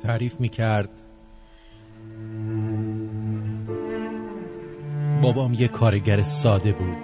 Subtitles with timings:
[0.00, 0.90] تعریف می کرد
[5.22, 6.96] بابام یه کارگر ساده بود.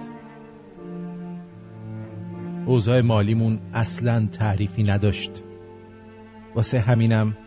[2.65, 5.31] اوضاع مالیمون اصلا تعریفی نداشت.
[6.55, 7.37] واسه همینم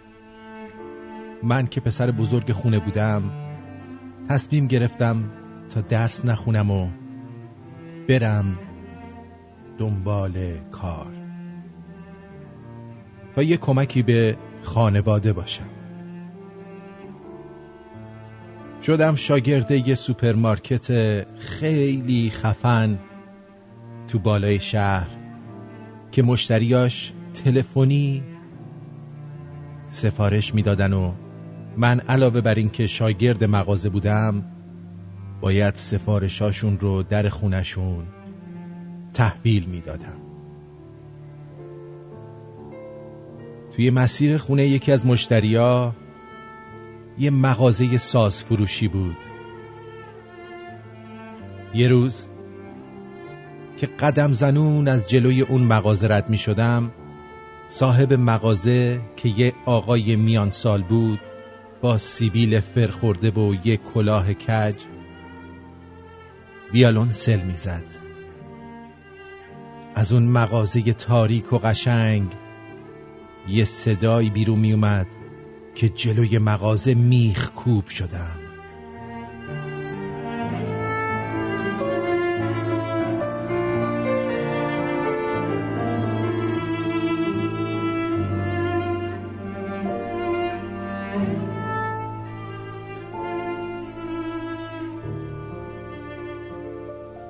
[1.42, 3.22] من که پسر بزرگ خونه بودم
[4.28, 5.30] تصمیم گرفتم
[5.70, 6.88] تا درس نخونم و
[8.08, 8.58] برم
[9.78, 11.12] دنبال کار.
[13.34, 15.70] تا یه کمکی به خانواده باشم.
[18.82, 20.86] شدم شاگرد یه سوپرمارکت
[21.38, 22.98] خیلی خفن
[24.08, 25.08] تو بالای شهر
[26.12, 27.12] که مشتریاش
[27.44, 28.22] تلفنی
[29.88, 31.12] سفارش می‌دادن و
[31.80, 34.44] من علاوه بر اینکه شاگرد مغازه بودم
[35.40, 38.06] باید سفارشاشون رو در خونشون
[39.14, 40.16] تحویل می‌دادم.
[43.76, 45.96] توی مسیر خونه یکی از مشتریا
[47.18, 49.16] یه مغازه ساز فروشی بود.
[51.74, 52.22] یه روز
[53.78, 56.90] که قدم زنون از جلوی اون مغازه رد می شدم
[57.68, 61.20] صاحب مغازه که یه آقای میان سال بود
[61.80, 64.74] با سیبیل فرخورده و یه کلاه کج
[66.72, 67.84] ویالون سل می‌زد.
[69.94, 72.32] از اون مغازه تاریک و قشنگ
[73.48, 75.06] یه صدایی بیرون می اومد
[75.74, 78.39] که جلوی مغازه میخ کوب شدم.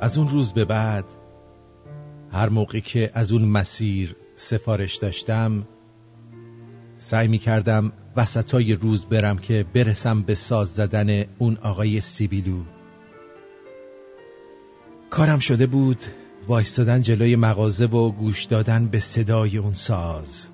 [0.01, 1.05] از اون روز به بعد
[2.33, 5.67] هر موقع که از اون مسیر سفارش داشتم
[6.99, 12.63] سعی می کردم وسطای روز برم که برسم به ساز زدن اون آقای سیبیلو.
[15.11, 16.05] کارم شده بود
[16.49, 20.47] وایستادن جلوی مغازه و گوش دادن به صدای اون ساز.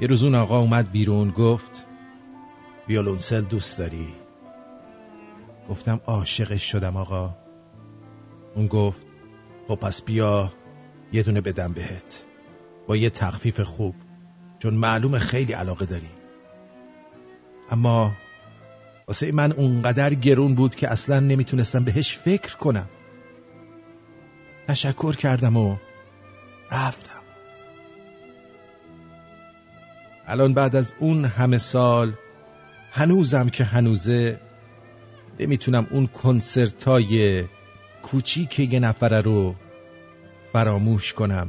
[0.00, 1.86] یه روز اون آقا اومد بیرون گفت
[2.88, 4.08] ویولونسل دوست داری؟
[5.68, 7.36] گفتم عاشقش شدم آقا.
[8.54, 9.06] اون گفت
[9.68, 10.52] خب پس بیا
[11.12, 12.24] یه دونه بدم بهت.
[12.86, 13.94] با یه تخفیف خوب
[14.58, 16.10] چون معلوم خیلی علاقه داری.
[17.70, 18.12] اما
[19.08, 22.88] واسه من اونقدر گرون بود که اصلا نمی‌تونستم بهش فکر کنم.
[24.68, 25.76] تشکر کردم و
[26.72, 27.22] رفتم.
[30.26, 32.12] الان بعد از اون همه سال
[32.92, 34.40] هنوزم که هنوزه
[35.40, 37.44] نمی‌تونم اون کنسرتای
[38.02, 39.54] کوچیک یه نفره رو
[40.52, 41.48] فراموش کنم.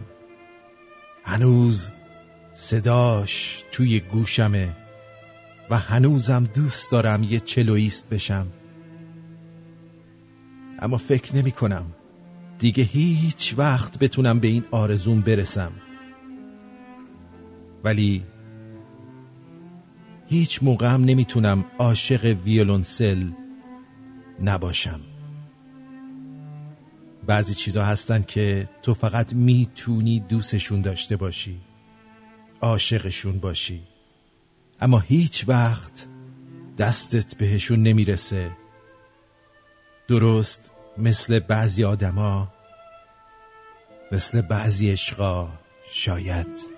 [1.23, 1.89] هنوز
[2.53, 4.75] صداش توی گوشمه
[5.69, 8.47] و هنوزم دوست دارم یه چلویست بشم.
[10.79, 11.85] اما فکر نمی کنم
[12.59, 15.71] دیگه هیچ وقت بتونم به این آرزوم برسم.
[17.83, 18.23] ولی
[20.27, 23.27] هیچ موقع نمی‌تونم عاشق ویولونسل
[24.41, 25.01] نباشم.
[27.25, 31.61] بعضی چیزا هستن که تو فقط می‌تونی دوستشون داشته باشی
[32.61, 33.83] عاشقشون باشی.
[34.81, 36.07] اما هیچ وقت
[36.77, 38.51] دستت بهشون نمی‌رسه.
[40.07, 42.53] درست مثل بعضی آدما
[44.11, 45.49] مثل بعضی عشقا
[45.91, 46.68] شاید.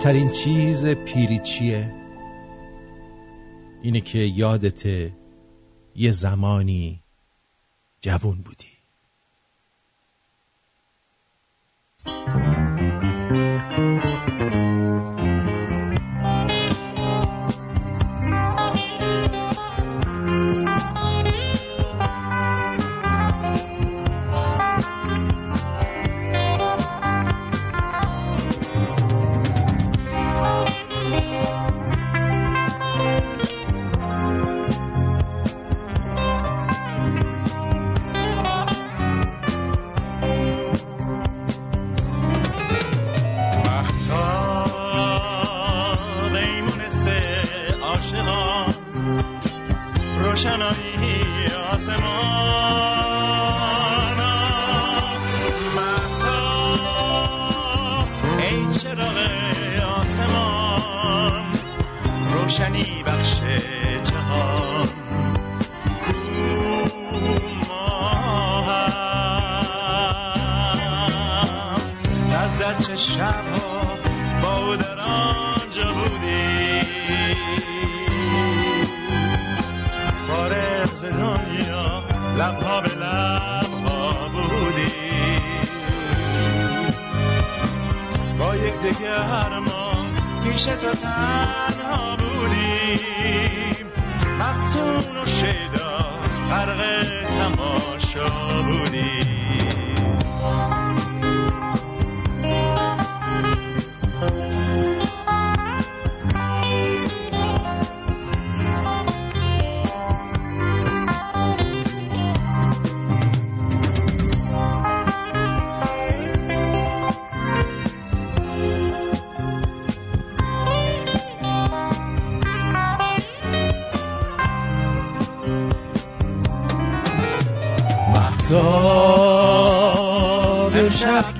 [0.00, 1.92] بدترین چیز پیری چیه؟
[3.82, 4.86] اینه که یادت
[5.94, 7.02] یه زمانی
[8.00, 8.59] جوون بودی.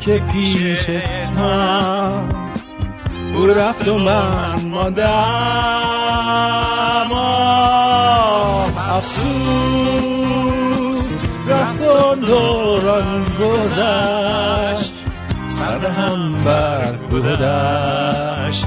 [0.01, 0.85] که پیش
[1.35, 1.51] تو
[3.35, 5.11] او رفت و من ماندم
[8.91, 9.31] افسوس
[11.49, 14.95] رفت و دوران گذشت.
[15.49, 18.67] سر هم بر گذشت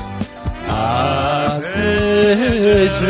[0.68, 3.04] از هجرش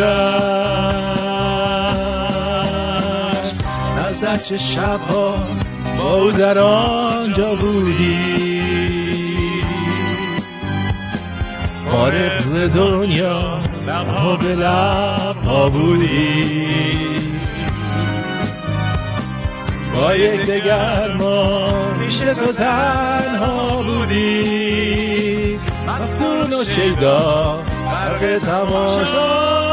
[3.97, 5.35] نزد شبها
[5.97, 8.12] با او در آنجا بودی.
[11.93, 16.67] فارغ ز دنیا لبها به لبها بودی.
[19.95, 21.69] با یک دگر ما
[21.99, 25.59] پیش تو تنها بودی.
[25.87, 29.72] مفتون و شیدا برق تماشا.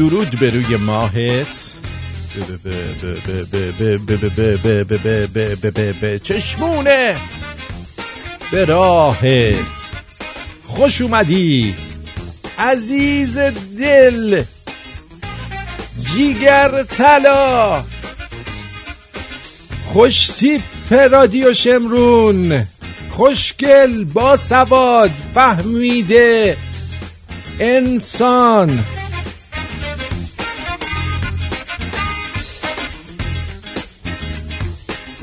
[0.00, 1.46] درود به روی ماهت
[6.24, 7.16] چشمونه
[8.50, 9.54] به راهت
[10.62, 11.74] خوش اومدی
[12.58, 13.38] عزیز
[13.78, 14.42] دل
[16.14, 17.84] جیگر طلا
[19.86, 22.66] خوش تیپ رادیو شمرون
[23.10, 26.56] خوشگل با سواد فهمیده
[27.60, 28.84] انسان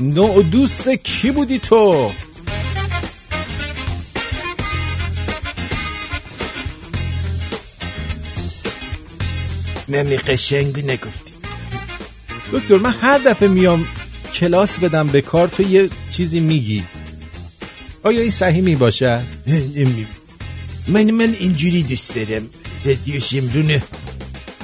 [0.00, 2.10] نوع دوست کی بودی تو؟
[9.88, 11.32] نمی قشنگی نگفتی.
[12.52, 13.86] دکتر من هر دفعه میام
[14.34, 16.84] کلاس بدم به کار تو یه چیزی میگی.
[18.02, 19.20] آیا این صحیح می باشه؟
[20.88, 22.46] من من اینجوری دوست دارم.
[22.84, 23.82] رادیو شمرونه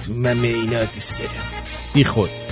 [0.06, 1.44] تو ممه اینا دوست دارم.
[1.94, 2.43] بی خود.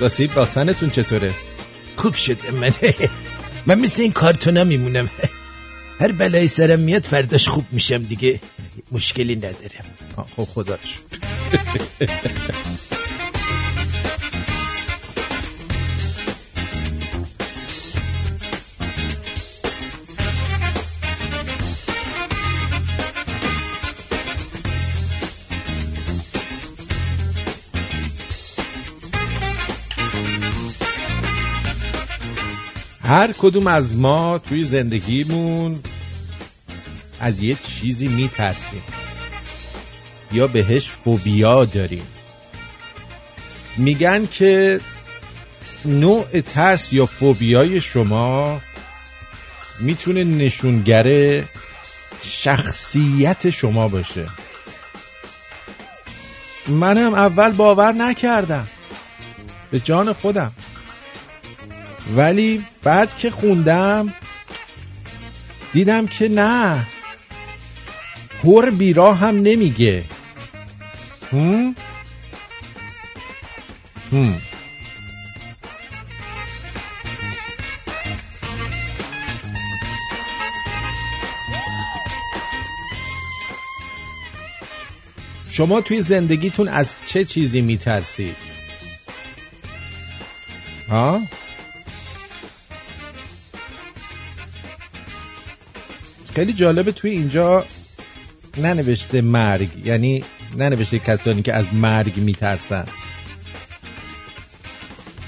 [0.00, 1.34] راستی باسنتون چطوره؟
[1.96, 2.72] خوب شد من.
[3.66, 5.10] من مثل این کارتونا میمونم.
[6.00, 8.40] هر بلای سرم میاد فرداش خوب میشم دیگه.
[8.92, 9.84] مشکلی ندارم.
[10.36, 10.78] خب خدا
[33.08, 35.80] هر کدوم از ما توی زندگیمون
[37.20, 38.82] از یه چیزی میترسیم.
[40.32, 42.06] یا بهش فوبیا داریم.
[43.76, 44.80] میگن که
[45.84, 48.60] نوع ترس یا فوبیای شما
[49.80, 51.42] می‌تونه نشونگر
[52.22, 54.26] شخصیت شما باشه.
[56.68, 58.68] منم اول باور نکردم.
[59.70, 60.52] به جان خودم.
[62.16, 64.14] ولی بعد که خوندم
[65.72, 66.86] دیدم که نه
[68.44, 70.04] هر بیرا هم نمیگه
[71.32, 71.74] هم؟
[74.12, 74.34] هم.
[85.50, 88.36] شما توی زندگیتون از چه چیزی میترسید؟
[90.88, 91.20] ها؟
[96.38, 97.66] خیلی جالبه توی اینجا
[98.56, 100.24] ننوشته مرگ یعنی
[100.56, 102.84] ننوشته کسانی که از مرگ میترسن.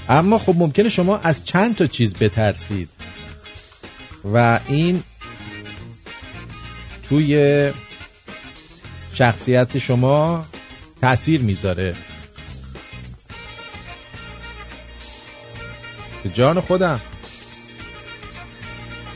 [0.09, 2.89] اما خب ممکنه شما از چند تا چیز بترسید.
[4.33, 5.03] و این
[7.03, 7.71] توی
[9.13, 10.45] شخصیت شما
[11.01, 11.95] تاثیر می‌ذاره.
[16.33, 17.01] جان خودم.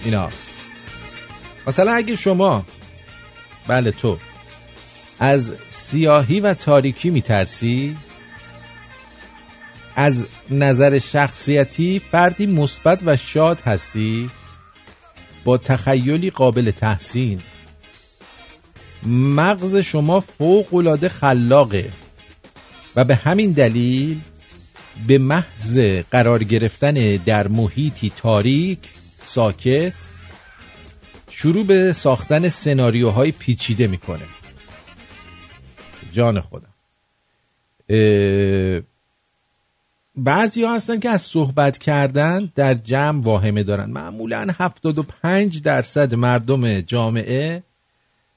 [0.04, 0.30] اینا.
[1.68, 2.66] مثلا اگه شما
[3.68, 4.18] بله تو
[5.20, 7.98] از سیاهی و تاریکی میترسی
[9.96, 14.30] از نظر شخصیتی فردی مثبت و شاد هستی
[15.44, 17.40] با تخیلی قابل تحسین
[19.06, 21.92] مغز شما فوق العاده خلاقه
[22.96, 24.20] و به همین دلیل
[25.08, 25.80] به محض
[26.12, 28.80] قرار گرفتن در محیطی تاریک
[29.24, 29.94] ساکت
[31.38, 34.24] شروع به ساختن سناریوهای پیچیده می‌کنه.
[36.12, 36.74] جان خودم.
[40.16, 43.90] بعضی ها هستن که از صحبت کردن در جمع واهمه دارن.
[43.90, 47.64] معمولا 75 درصد مردم جامعه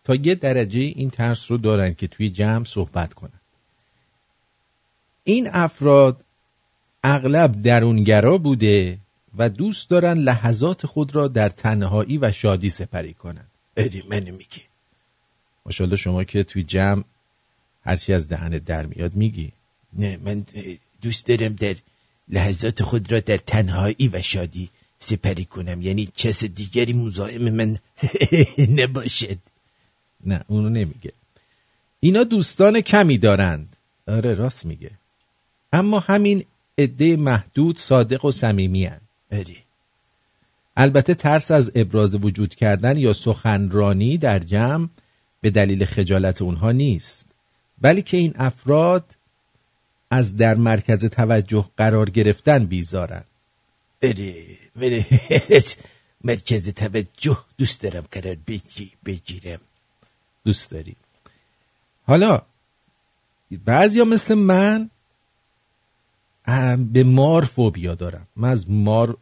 [0.05, 3.41] تا یه درجه این ترس رو دارن که توی جمع صحبت کنن.
[5.25, 6.25] این افراد
[7.05, 8.99] اغلب درونگرا بوده
[9.37, 13.45] و دوست دارن لحظات خود را در تنهایی و شادی سپری کنن.
[13.77, 14.63] ادی منو میگی.
[15.67, 17.05] ماشاءالله شما که توی جمع
[17.85, 19.53] هرچی از دهنت در میاد میگی.
[19.93, 20.45] نه من
[21.03, 21.77] دوست دارم در
[22.29, 25.83] لحظات خود را در تنهایی و شادی سپری کنم.
[25.83, 27.79] یعنی کس دیگری مزاحم من
[28.81, 29.39] نباشد.
[30.27, 31.13] نه اونو نمیگه.
[32.01, 33.77] اینا دوستان کمی دارند.
[34.09, 34.91] آره راست میگه.
[35.73, 36.45] اما همین
[36.79, 38.91] عده محدود صادق و صمیمی
[39.33, 39.57] آره
[40.77, 44.89] البته ترس از ابراز وجود کردن یا سخنرانی در جمع
[45.41, 47.27] به دلیل خجالت اونها نیست.
[47.81, 49.05] بلکه این افراد
[50.11, 53.25] از در مرکز توجه قرار گرفتن بیزارن.
[54.03, 54.45] اره
[56.25, 58.37] مرکز توجه دوست دارم قرار
[59.05, 59.61] بگیرم.
[60.45, 60.97] دوست داری.
[62.07, 62.43] حالا
[63.65, 64.91] بعضیا مثل من
[66.93, 68.27] به مار فوبیا دارم.
[68.37, 69.17] من از مار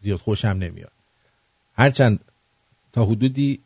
[0.00, 0.92] زیاد خوشم نمیاد.
[1.74, 2.20] هرچند
[2.92, 3.60] تا حدودی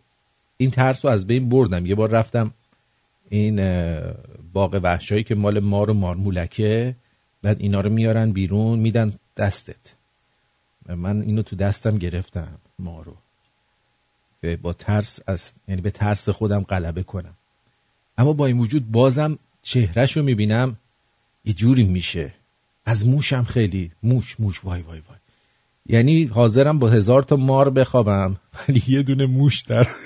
[0.56, 1.86] این ترس رو از بین بردم.
[1.86, 2.50] یه بار رفتم
[3.28, 3.56] این
[4.52, 6.96] باغ وحشایی که مال مار و مارمولکه
[7.42, 9.94] بعد اینا رو میارن بیرون میدن دستت.
[10.88, 13.16] من اینو تو دستم گرفتم مارو.
[14.42, 17.34] که با ترس از یعنی به ترس خودم غلبه کنم.
[18.18, 20.76] اما با این وجود بازم چهرش رو می‌بینم
[21.44, 22.34] یه جوری میشه.
[22.84, 25.18] از موشم خیلی موش موش وای وای وای.
[25.86, 28.36] یعنی حاضرم با هزار تا مار بخوابم
[28.68, 29.88] ولی یه دونه موش در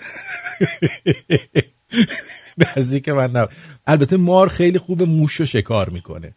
[3.04, 3.50] که من نب...
[3.86, 6.34] البته مار خیلی خوب موش رو شکار می‌کنه.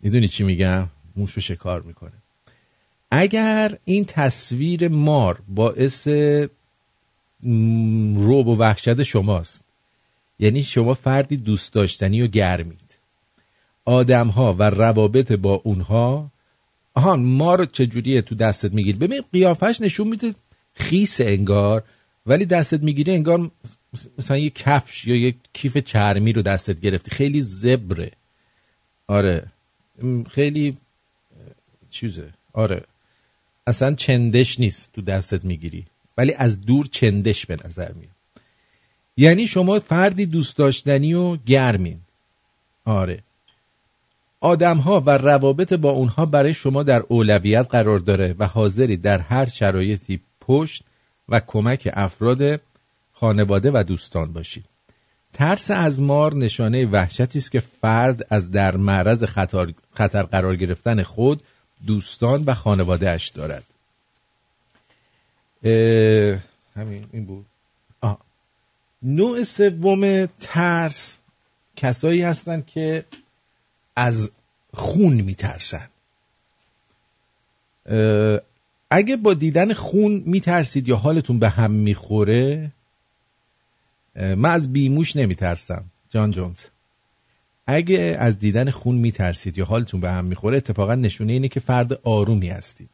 [0.00, 2.12] می‌دونی چی میگم؟ موش رو شکار می‌کنه.
[3.10, 6.08] اگر این تصویر مار باعث
[8.14, 9.60] روب و وحشت شماست
[10.38, 12.85] یعنی شما فردی دوست داشتنی و گرمید
[13.86, 16.30] آدم ها و روابط با اونها.
[16.94, 20.34] آهان مار چجوریه تو دستت می‌گیری؟ ببین قیافش نشون میده
[20.74, 21.84] خیس انگار
[22.26, 23.50] ولی دستت می‌گیری انگار
[24.18, 27.10] مثلا یه کفش یا یه کیف چرمی رو دستت گرفتی.
[27.10, 28.10] خیلی زبره.
[29.06, 29.52] آره.
[30.30, 30.76] خیلی
[31.90, 32.28] چیزه.
[32.52, 32.82] آره.
[33.66, 35.86] اصلا چندش نیست تو دستت می‌گیری.
[36.18, 38.10] ولی از دور چندش به نظر میاد.
[39.16, 42.00] یعنی شما فردی دوست داشتنی و گرمین.
[42.84, 43.22] آره.
[44.46, 49.18] آدم ها و روابط با اونها برای شما در اولویت قرار داره و حاضری در
[49.18, 50.84] هر شرایطی پشت
[51.28, 52.60] و کمک افراد
[53.12, 54.64] خانواده و دوستان باشید.
[55.32, 61.02] ترس از مار نشانه وحشتی است که فرد از در معرض خطر, خطر قرار گرفتن
[61.02, 61.42] خود
[61.86, 63.64] دوستان و خانواده اش دارد
[66.76, 67.46] همین این بود.
[68.00, 68.18] آه.
[69.02, 71.16] نوع سوم ترس
[71.76, 73.04] کسایی هستند که
[73.96, 74.30] از
[74.76, 75.88] خون میترسن.
[78.90, 82.72] اگه با دیدن خون میترسید یا حالتون به هم می‌خوره
[84.16, 86.60] من از بیموش نمیترسم جان جونز.
[87.66, 92.00] اگه از دیدن خون میترسید یا حالتون به هم می‌خوره اتفاقا نشونه اینه که فرد
[92.02, 92.90] آرومی هستید.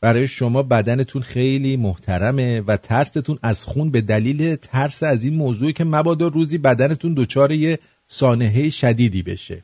[0.00, 5.72] برای شما بدنتون خیلی محترمه و ترستون از خون به دلیل ترس از این موضوعی
[5.72, 9.62] که مبادا روزی بدنتون دچار یه سانحه شدیدی بشه.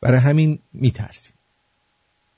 [0.00, 1.38] برای همین میترسید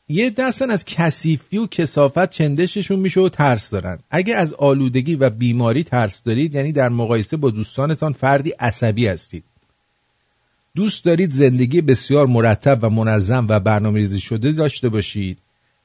[0.08, 3.98] یه دستن از کثیفی و کسافت چندششون میشه و ترس دارن.
[4.10, 9.44] اگه از آلودگی و بیماری ترس دارید یعنی در مقایسه با دوستانتان فردی عصبی هستید.
[10.74, 15.38] دوست دارید زندگی بسیار مرتب و منظم و برنامه ریزی شده داشته باشید.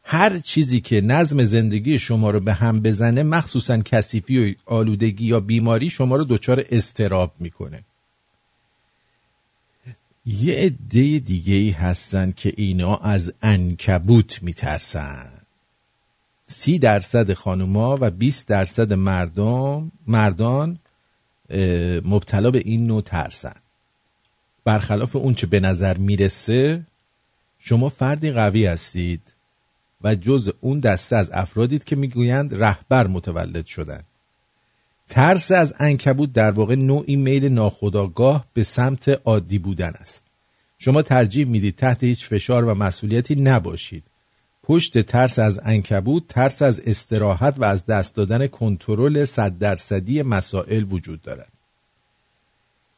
[0.03, 5.39] هر چیزی که نظم زندگی شما رو به هم بزنه مخصوصا کثیفی و آلودگی یا
[5.39, 7.84] بیماری شما رو دچار استراب می‌کنه.
[10.25, 15.32] یه عده دیگه ای هستن که اینا از انکبوت میترسن.
[16.48, 20.79] سی درصد خانوما و 20 درصد مردم مردان
[22.05, 23.55] مبتلا به این نوع ترسن.
[24.63, 26.88] برخلاف اون چه به نظر می‌رسه
[27.60, 29.22] شما فردی قوی هستید
[30.01, 34.03] و جز اون دسته از افرادید که می‌گویند رهبر متولد شدن.
[35.10, 40.26] ترس از انکبوت در واقع نوعی میل ناخودآگاه به سمت عادی بودن است.
[40.80, 44.04] شما ترجیح می‌دید تحت هیچ فشار و مسئولیتی نباشید.
[44.64, 50.84] پشت ترس از انکبوت ترس از استراحت و از دست دادن کنترل صد درصدی مسائل
[50.84, 51.52] وجود دارد.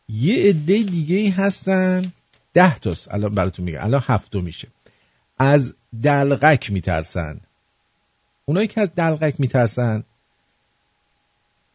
[0.10, 2.14] یه عده دیگه هستن.
[2.54, 3.80] ده تاست الان براتون میگم.
[3.82, 4.68] الان هفتو میشه.
[5.40, 5.74] از
[6.04, 7.40] دلغک میترسن.
[8.46, 10.04] اونایی که از دلغک میترسن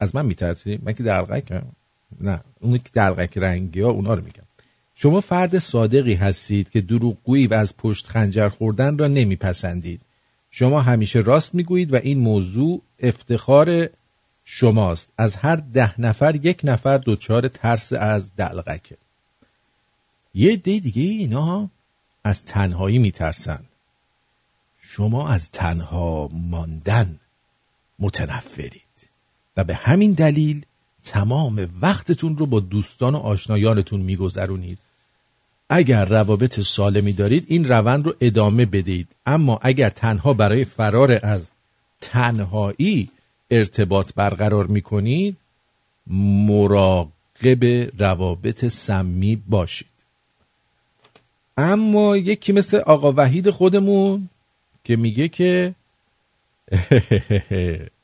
[0.03, 1.63] از من میترسی؟ من که دلغک
[2.21, 4.43] نه اونایی که دلغک رنگی ها اونا رو میگم.
[4.95, 10.03] شما فرد صادقی هستید که دروغگویی و از پشت خنجر خوردن را نمیپسندید.
[10.51, 13.89] شما همیشه راست می‌گویید و این موضوع افتخار
[14.45, 15.13] شماست.
[15.19, 18.97] از هر ده نفر یک نفر دچار ترس از دلغکه.
[20.35, 21.71] یه دی دیگه اینا
[22.25, 23.65] از تنهایی میترسن.
[24.81, 27.21] شما از تنها ماندن
[27.99, 28.82] متنفرید
[29.57, 30.65] و به همین دلیل
[31.05, 34.79] تمام وقتتون رو با دوستان و آشنایانتون میگذرونید.
[35.69, 41.51] اگر روابط سالمی دارید این روند رو ادامه بدهید اما اگر تنها برای فرار از
[42.01, 43.11] تنهایی
[43.51, 45.37] ارتباط برقرار می‌کنید
[46.07, 47.65] مراقب
[47.99, 49.87] روابط سمی باشید.
[51.57, 54.29] اما یکی مثل آقا وحید خودمون
[54.85, 55.75] که میگه که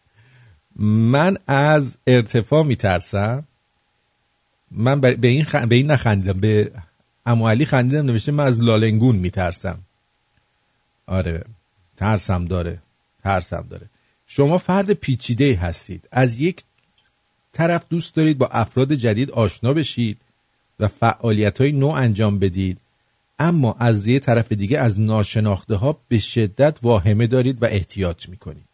[0.78, 3.44] من از ارتفاع میترسم.
[4.70, 5.54] من به این, خ...
[5.54, 6.40] به این نخندیدم.
[6.40, 6.72] به
[7.26, 9.78] امو علی خندیدم نوشته من از لالنگون میترسم.
[11.06, 11.44] آره
[11.96, 12.78] ترسم داره
[13.22, 13.86] ترسم داره.
[14.26, 16.08] شما فرد پیچیده هستید.
[16.12, 16.62] از یک
[17.52, 20.18] طرف دوست دارید با افراد جدید آشنا بشید
[20.80, 22.80] و فعالیت های نو انجام بدید.
[23.38, 28.67] اما از یه طرف دیگه از ناشناخته ها به شدت واهمه دارید و احتیاط می‌کنید.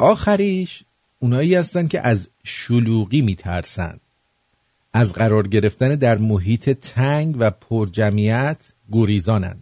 [0.00, 0.82] آخریش
[1.18, 4.00] اونایی هستن که از شلوغی میترسن.
[4.92, 9.56] از قرار گرفتن در محیط تنگ و پرجمعیت گریزانن.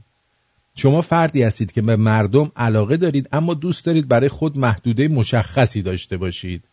[0.75, 5.83] شما فردی هستید که به مردم علاقه دارید اما دوست دارید برای خود محدوده مشخصی
[5.83, 6.65] داشته باشید.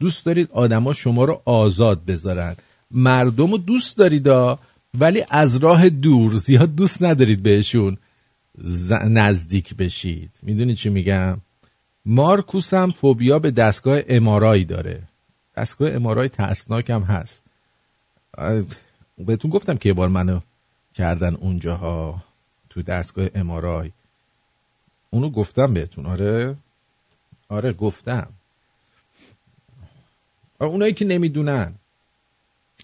[0.00, 2.56] دوست دارید آدما شما رو آزاد بذارن.
[2.90, 4.28] مردم رو دوست دارید
[4.98, 7.96] ولی از راه دور زیاد دوست ندارید بهشون.
[9.08, 10.30] نزدیک بشید.
[10.42, 11.38] می‌دونی چی میگم؟
[12.12, 15.02] مارکوس هم فوبیا به دستگاه امارایی داره.
[15.56, 17.42] دستگاه امارای ترسناک هم هست.
[19.18, 20.40] بهتون گفتم که یه بار منو
[20.94, 22.24] کردن اونجاها
[22.70, 23.90] تو دستگاه امارای.
[25.10, 26.56] اونو گفتم بهتون آره؟
[27.48, 28.28] آره گفتم.
[30.58, 31.74] اونایی که نمی‌دونن.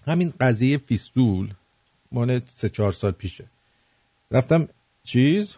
[0.07, 1.55] همین قضیه فیستول
[2.13, 3.45] مال سه چهار سال پیشه.
[4.31, 4.69] رفتم
[5.05, 5.55] چیز؟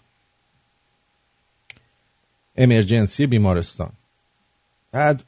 [2.59, 3.93] امرجنسی بیمارستان.
[4.93, 5.25] بعد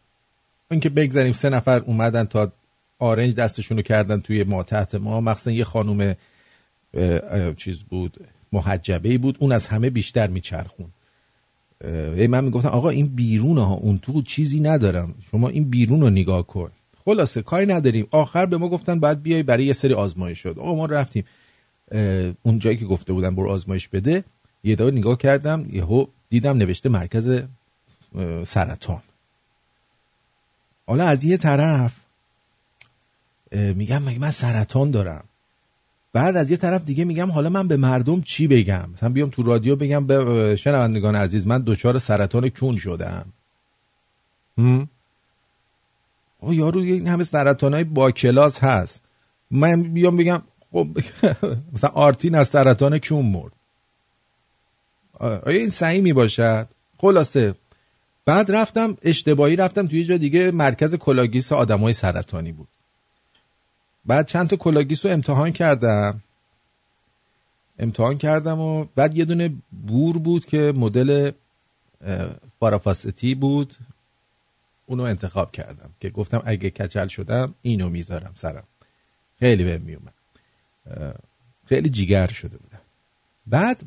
[0.71, 2.53] اینکه بگذاریم سه نفر اومدن تا
[2.99, 6.15] آرنج دستشونو کردن توی ما تحت ما مخصوصا یه خانوم
[7.57, 8.17] چیز بود
[8.53, 10.91] محجبه بود اون از همه بیشتر میچرخون.
[11.85, 15.15] ای من می‌گفتم آقا این بیرون ها اون تو چیزی ندارم.
[15.31, 16.71] شما این بیرون رو نگاه کن.
[17.05, 18.07] خلاصه کاری نداریم.
[18.11, 21.25] آخر به ما گفتن باید بیای برای یه سری آزمایش شد آقا ما رفتیم.
[22.43, 24.25] اون جایی که گفته بودن برو آزمایش بده.
[24.65, 27.43] یه دور نگاه کردم یهو دیدم نوشته مرکز
[28.47, 29.03] سرطان.
[30.87, 31.93] حالا از یه طرف
[33.53, 35.25] میگم مگه من سرطان دارم؟
[36.13, 39.43] بعد از یه طرف دیگه میگم حالا من به مردم چی بگم؟ مثلا بیام تو
[39.43, 43.33] رادیو بگم به شنوندگان عزیز من دچار سرطان کون شدم.
[46.39, 49.03] او یارو این همه سرطان های با کلاس هست.
[49.51, 50.87] من بیام بگم خب
[51.75, 53.53] مثلا آرتین از سرطان کون مرد.
[55.21, 57.55] آیا این صحیح می باشد خلاصه
[58.25, 62.69] بعد رفتم اشتباهی رفتم توی جا دیگه مرکز کلاه‌گیس آدمای سرطانی بود.
[64.07, 66.23] بعد چند تا کلاه‌گیس رو امتحان کردم.
[67.79, 69.53] امتحان کردم و بعد یه دونه
[69.87, 71.31] بور بود که مدل
[72.61, 73.75] پارافاستی بود.
[74.87, 78.65] اونو انتخاب کردم که گفتم اگه کچل شدم اینو می‌ذارم سرم.
[79.39, 80.15] خیلی بهم میومد
[81.67, 82.81] خیلی جیگر شده بودم.
[83.47, 83.83] بعد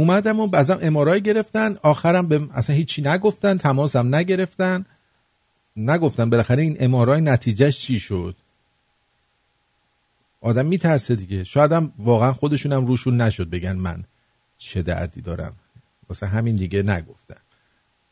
[0.00, 4.84] اومدم و بعضم امارای گرفتن آخرم به اصلا هیچی نگفتن تماسم نگرفتن.
[5.76, 8.36] نگفتن بالاخره این امارای نتیجهش چی شد؟
[10.40, 11.44] آدم میترسه دیگه.
[11.44, 14.04] شاید هم واقعا خودشونم روشون نشد بگن من
[14.58, 15.52] چه دردی دارم.
[16.08, 17.40] واسه همین دیگه نگفتن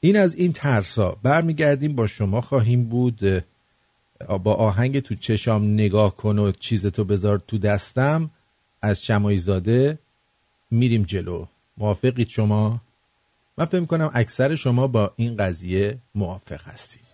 [0.00, 3.44] این از این ترسا برمیگردیم با شما خواهیم بود
[4.42, 8.30] با آهنگ تو چشام نگاه کن و چیزتو بذار تو دستم.
[8.82, 9.98] از شمایی زاده
[10.70, 11.46] میریم جلو.
[11.78, 12.80] موافقید شما؟
[13.58, 17.07] من فکر کنم اکثر شما با این قضیه موافق هستید.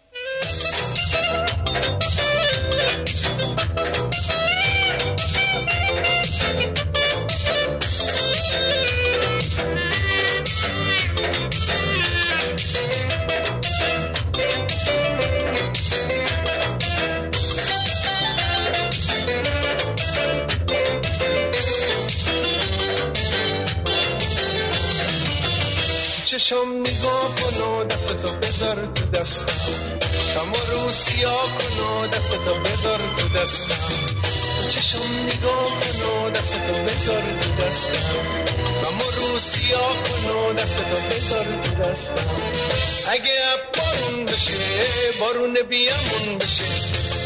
[26.55, 29.47] چشم نگاه کن و دستتو بذار تو دستم.
[30.41, 33.75] اما رو سیاه کن و دستتو بذار تو دستم.
[34.71, 38.17] چشم نگاه کن و دستتو بذار تو دستم.
[38.89, 42.29] اما رو سیاه کن و دستتو بذار تو دستم.
[43.09, 43.41] اگه
[43.77, 44.53] بارون بشه
[45.21, 46.65] بارون بیامون بشه.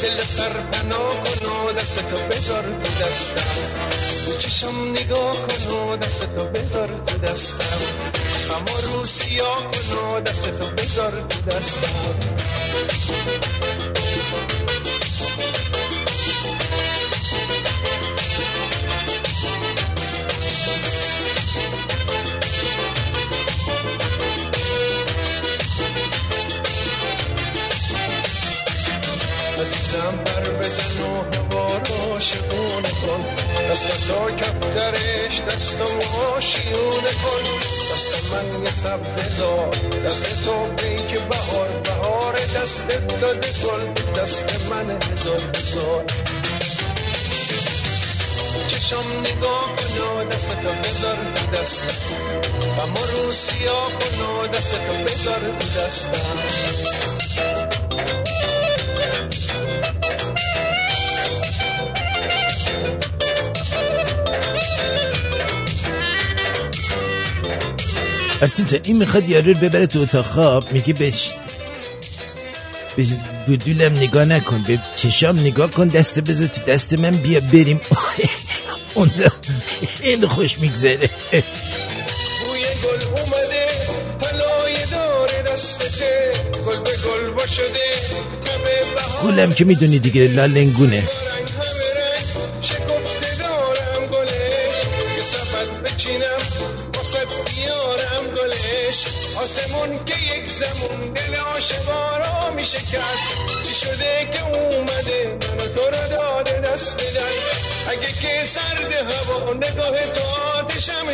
[0.03, 4.39] دل سر پناه کن و دستتو بذار تو دستم.
[4.39, 7.98] چشم نگاه کن و دستتو بذار تو دستم.
[8.99, 12.58] اما رو سیاه کن و دستتو بذار تو دستم.
[38.83, 39.71] سبز دار
[40.07, 46.05] دست تو پیک بهار بهار دست داده گل دست من هزار هزار.
[48.69, 51.89] چشم نگاه کن و دست تو بذار تو دستم
[52.83, 56.98] اما رو سیاه کن و دست تو بذار تو دستم.
[68.43, 70.27] ارتین این می‌خواد یارو رو ببره تو اتاق.
[70.27, 71.31] خواب میگه بش.
[72.97, 73.07] به
[73.47, 74.65] دودولم نگاه نکن.
[74.67, 75.89] به چشام نگاه کن.
[75.89, 77.11] دست بذار تو دست من.
[77.11, 77.81] بیا بریم.
[78.95, 79.33] اونجا
[80.03, 80.97] این خوش میگذره.
[80.97, 83.67] بوی گل اومده.
[84.21, 86.33] طلای داره دستته
[86.67, 87.89] گل به گل با شده.
[88.45, 89.33] تب بهار.
[89.33, 91.09] گلم که می‌دونی دیگه لالنگونه.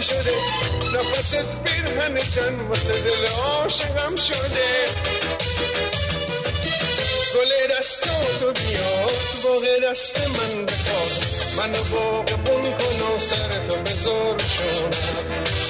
[0.07, 0.35] شده.
[0.95, 4.71] نفست پیرهن تن واسه دل عاشقم شده.
[7.35, 9.13] گل دستاتو بیار
[9.45, 11.45] باغ دست من بخواد.
[11.59, 14.91] منو باغبون کن و سرتو بذار شونم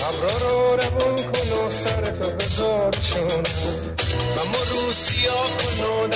[0.08, 3.42] ابرا رو روون کن و سرتو بذار شونم
[4.42, 6.08] اما رو سیاه کن و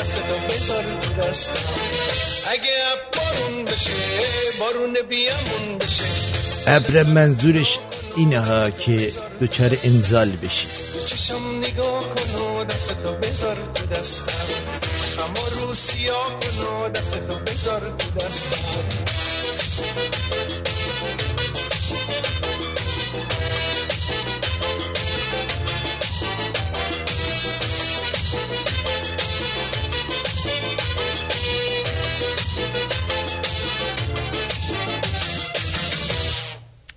[0.49, 1.73] بذار تو دستم
[2.51, 2.83] اگه
[3.17, 3.91] بارون بشه
[4.61, 6.05] بارون بیامون بشه.
[6.67, 7.79] ابر منظورش
[8.19, 10.69] اینه ها که دچار انزال بشی.
[11.07, 14.33] چشم نگاه کن و دستتو بذار تو دستم.
[15.19, 18.57] اما رو سیاه کن و دستتو بذار تو دستم.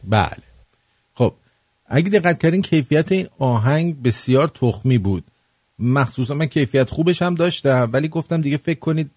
[0.04, 0.41] بله.
[1.94, 5.24] اگه دقت کردین کیفیت این آهنگ بسیار تخمی بود.
[5.80, 9.12] مخصوصا من کیفیت خوبش هم داشتم ولی گفتم دیگه فکر کنید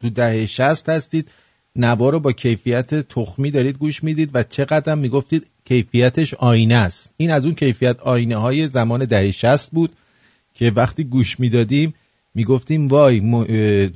[0.00, 1.30] تو دهه شست هستید
[1.76, 7.12] نوار رو با کیفیت تخمی دارید گوش می‌دید و چقدر هم می‌گفتید کیفیتش آینه است.
[7.16, 9.92] این از اون کیفیت آینه های زمان دهه شست بود
[10.54, 11.94] که وقتی گوش می‌دادیم
[12.34, 13.34] می‌گفتیم وای م...
[13.34, 13.46] اه،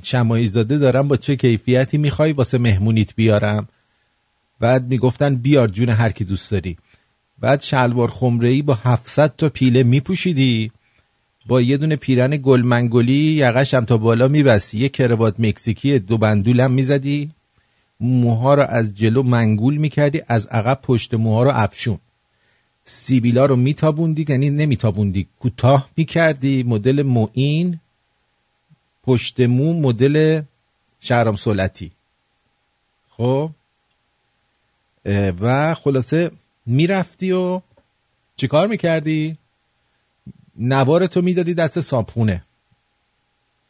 [0.03, 3.67] شمایزاده دارم با چه کیفیتی می‌خوای واسه مهمونیت بیارم؟
[4.59, 6.77] بعد می‌گفتن بیار جون هر کی دوست داری.
[7.39, 10.71] بعد شلوار خمره با 700 تا پیله میپوشیدی.
[11.47, 14.79] با یه دونه پیرن گل منگلی یقش هم تا بالا میبستی.
[14.79, 17.31] یه کروات مکزیکی دو بندول هم می‌زدی.
[17.99, 21.99] موها رو از جلو منگول می‌کردی از عقب پشت موها رو افشون.
[22.85, 26.63] سیبیلا رو میتابوندی یعنی نمیتابوندی کوتاه می‌کردی.
[26.63, 27.79] مدل معین.
[29.03, 30.41] پشت مو مدل
[30.99, 31.91] شهرام سلطی
[33.09, 33.51] خب؟
[35.41, 36.31] و خلاصه
[36.65, 37.61] می‌رفتی و
[38.35, 39.37] چیکار می‌کردی؟
[40.55, 42.43] نوارتو می‌دادی دست صابخونه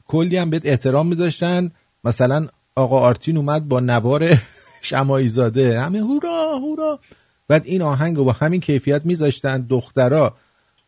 [0.07, 1.71] کلی هم بهت احترام میذاشتن.
[2.03, 4.41] مثلا آقا آرتین اومد با نوار
[4.81, 6.99] شمایی زاده همه هورا هورا.
[7.47, 9.61] بعد این آهنگ با همین کیفیت میذاشتن.
[9.61, 10.35] دخترا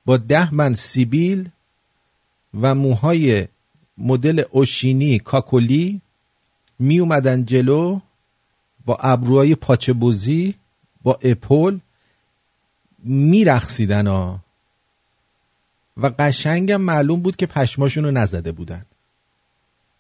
[0.05, 1.49] با ده من سیبیل
[2.61, 3.47] و موهای
[3.97, 6.01] مدل اوشینی کاکولی
[6.79, 7.99] می اومدن جلو
[8.85, 10.55] با ابروهای پاچه بوزی
[11.03, 11.77] با اپل
[13.05, 14.39] میرخصیدن ها.
[15.97, 18.85] و قشنگم معلوم بود که پشماشون رو نزده بودن.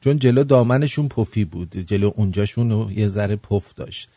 [0.01, 1.77] چون جلو دامنشون پفی بود.
[1.77, 4.09] جلو اونجاشون رو یه ذره پف داشت.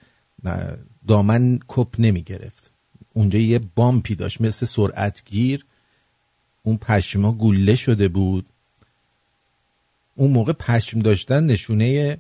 [1.09, 2.71] دامن کپ نمی گرفت
[3.13, 5.65] اونجا یه بامپی داشت مثل سرعتگیر.
[6.63, 8.47] اون پشما گوله شده بود.
[10.15, 12.19] اون موقع پشم داشتن نشونه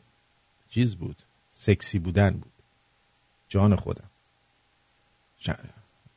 [0.71, 1.17] چیز بود
[1.53, 2.53] سکسی بودن بود.
[3.49, 4.11] جان خودم.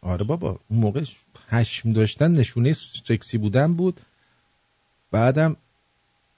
[0.01, 1.03] آره بابا اون موقع
[1.49, 4.01] پشم داشتن نشونه سکسی بودن بود.
[5.11, 5.55] بعدم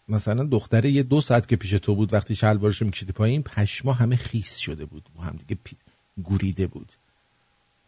[0.09, 3.93] مثلا دختره یه دو ساعت که پیش تو بود وقتی شلوارش رو میکشیدی پایین پشما
[3.93, 5.09] همه خیس شده بود.
[5.15, 5.75] با هم دیگه پی...
[6.23, 6.93] گوریده بود.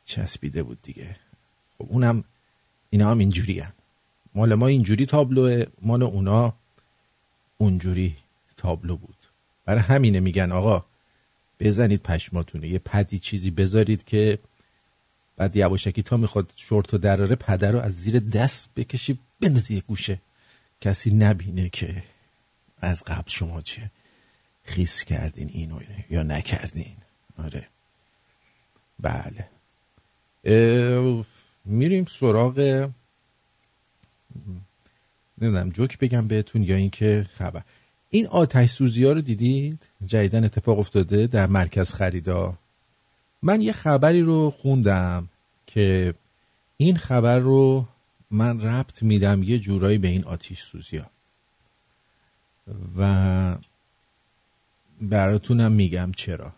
[0.06, 1.16] چسبیده بود دیگه.
[1.78, 2.24] خب اونم
[2.90, 3.74] اینا هم اینجوری هم.
[4.36, 6.54] مال ما اینجوری تابلوه مال اونا
[7.58, 8.18] اونجوری
[8.58, 9.16] تابلو بود.
[9.66, 10.86] برای همینه میگن آقا
[11.60, 14.40] بزنید پشماتونه یه پدی چیزی بذارید که
[15.38, 19.82] بعد یواشکی تا می‌خواد شورت و دراره پدر رو از زیر دست بکشی بندازی یه
[19.82, 20.22] گوشه.
[20.82, 22.04] کسی نبینه که
[22.82, 23.92] از قبل شما چه
[24.64, 26.96] خیس کردین اینو یا نکردین.
[27.38, 27.68] آره.
[29.00, 29.50] بله.
[31.66, 32.90] میریم سراغ
[35.38, 37.62] نمی‌دونم جوک بگم بهتون یا اینکه خبر.
[38.10, 42.58] این آتش سوزی ها رو دیدید؟ جدیدن اتفاق افتاده در مرکز خریدا.
[43.46, 45.30] من یه خبری رو خوندم
[45.68, 46.14] که
[46.78, 47.86] این خبر رو
[48.32, 51.10] من ربط میدم یه جورایی به این آتیش سوزی ها.
[52.98, 53.58] و
[55.02, 56.54] براتونم میگم چرا.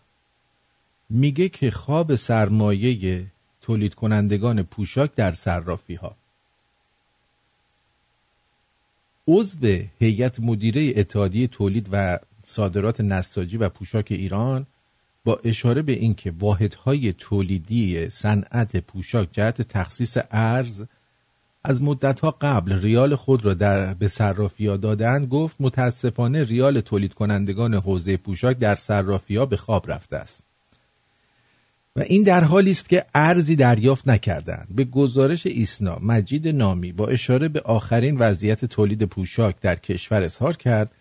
[1.10, 3.26] میگه که خواب سرمایه
[3.60, 6.16] تولید کنندگان پوشاک در صرافی ها.
[9.26, 14.66] عضو هیئت مدیره اتحادیه تولید و صادرات نساجی و پوشاک ایران
[15.24, 20.84] با اشاره به اینکه واحدهای تولیدی صنعت پوشاک جهت تخصیص ارز
[21.64, 27.74] از مدتها قبل ریال خود را در به صرافی‌ها دادند گفت متاسفانه ریال تولید کنندگان
[27.74, 30.44] حوزه پوشاک در صرافی‌ها به خواب رفته است.
[31.96, 34.68] و این در حالی است که ارزی دریافت نکردند.
[34.70, 40.56] به گزارش ایسنا مجید نامی با اشاره به آخرین وضعیت تولید پوشاک در کشور اظهار
[40.56, 40.92] کرد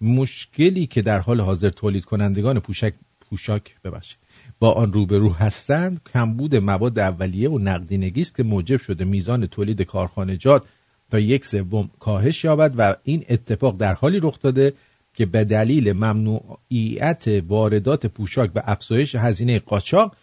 [0.00, 2.94] مشکلی که در حال حاضر تولید کنندگان پوشک
[3.30, 4.18] پوشاک ببخشید.
[4.58, 9.82] با آن روبرو هستند کمبود مواد اولیه و نقدینگی است که موجب شده میزان تولید
[9.82, 10.66] کارخانجات
[11.10, 14.72] تا یک سوم کاهش یابد و این اتفاق در حالی رخ داده
[15.14, 20.16] که به دلیل ممنوعیت واردات پوشاک و افزایش هزینه قاچاق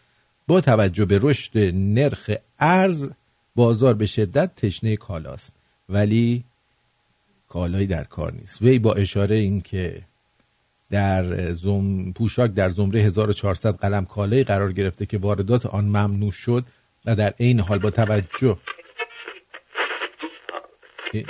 [0.47, 3.09] با توجه به رشد نرخ ارز
[3.55, 5.53] بازار به شدت تشنه کالاست.
[5.89, 6.43] ولی
[7.47, 8.61] کالایی در کار نیست.
[8.61, 10.01] وی با اشاره این که
[10.91, 12.11] در زم...
[12.13, 16.65] پوشاک در زمره 1400 قلم کالایی قرار گرفته که واردات آن ممنوع شد
[17.05, 18.57] و در عین حال با توجه
[21.13, 21.25] ای-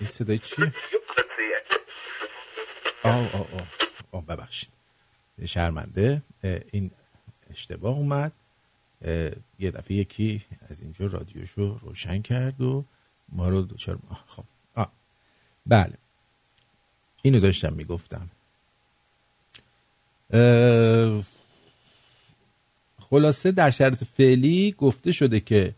[0.00, 0.74] این صدای چیه؟
[3.02, 3.66] آه آه آه
[4.12, 4.70] آه ببخشید.
[5.44, 6.22] شرمنده.
[6.72, 6.90] این
[7.50, 8.32] اشتباه اومد.
[9.58, 12.84] یه دفعه یکی از اینجا رادیوشو روشن کرد و
[13.28, 14.44] ما رو دوچار خب.
[14.74, 14.92] آه.
[15.66, 15.94] بله.
[17.22, 18.30] اینو داشتم می‌گفتم.
[23.10, 25.74] خلاصه در شرط فعلی گفته شده که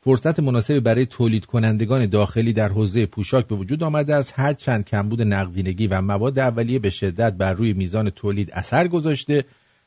[0.00, 4.32] فرصت مناسبی برای تولید کنندگان داخلی در حوزه پوشاک به وجود آمده است.
[4.36, 9.44] هر چند کمبود نقدینگی و مواد اولیه به شدت بر روی میزان تولید اثر گذاشته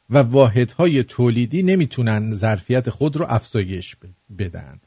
[0.10, 3.96] و واحدهای تولیدی نمی‌تونن ظرفیت خود رو افزایش
[4.40, 4.80] بدن.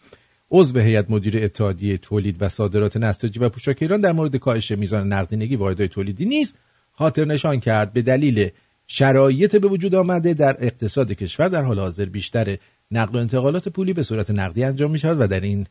[0.51, 5.13] عضو هیئت مدیره اتحادیه تولید و صادرات نساجی و پوشاک ایران در مورد کاهش میزان
[5.13, 6.55] نقدینگی واحدهای تولیدی نیز
[6.93, 7.93] خاطر نشان کرد.
[7.93, 8.51] به دلیل
[8.87, 12.59] شرایط به وجود آمده در اقتصاد کشور در حال حاضر بیشتر
[12.91, 15.67] نقل و انتقالات پولی به صورت نقدی انجام می شود و در این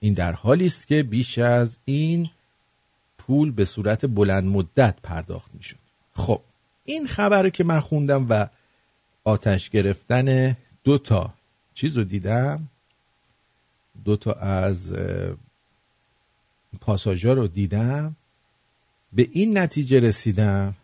[0.00, 2.30] این در حالی است که بیش از این
[3.18, 5.76] پول به صورت بلند مدت پرداخت می شد
[6.14, 6.40] خب
[6.84, 8.46] این خبر رو که من خوندم و
[9.24, 11.34] آتش گرفتن دو تا
[11.74, 12.68] چیز رو دیدم
[14.04, 14.94] دو تا از
[16.80, 18.16] پاساژا رو دیدم
[19.12, 20.74] به این نتیجه رسیدم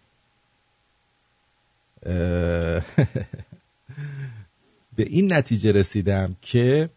[4.97, 6.91] به این نتیجه رسیدم که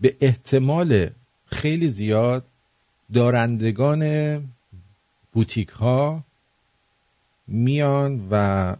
[0.00, 1.10] به احتمال
[1.46, 2.44] خیلی زیاد
[3.12, 4.42] دارندگان
[5.32, 6.24] بوتیک ها
[7.46, 8.76] میان و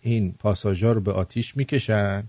[0.00, 2.28] این پاساژها رو به آتیش می‌کشن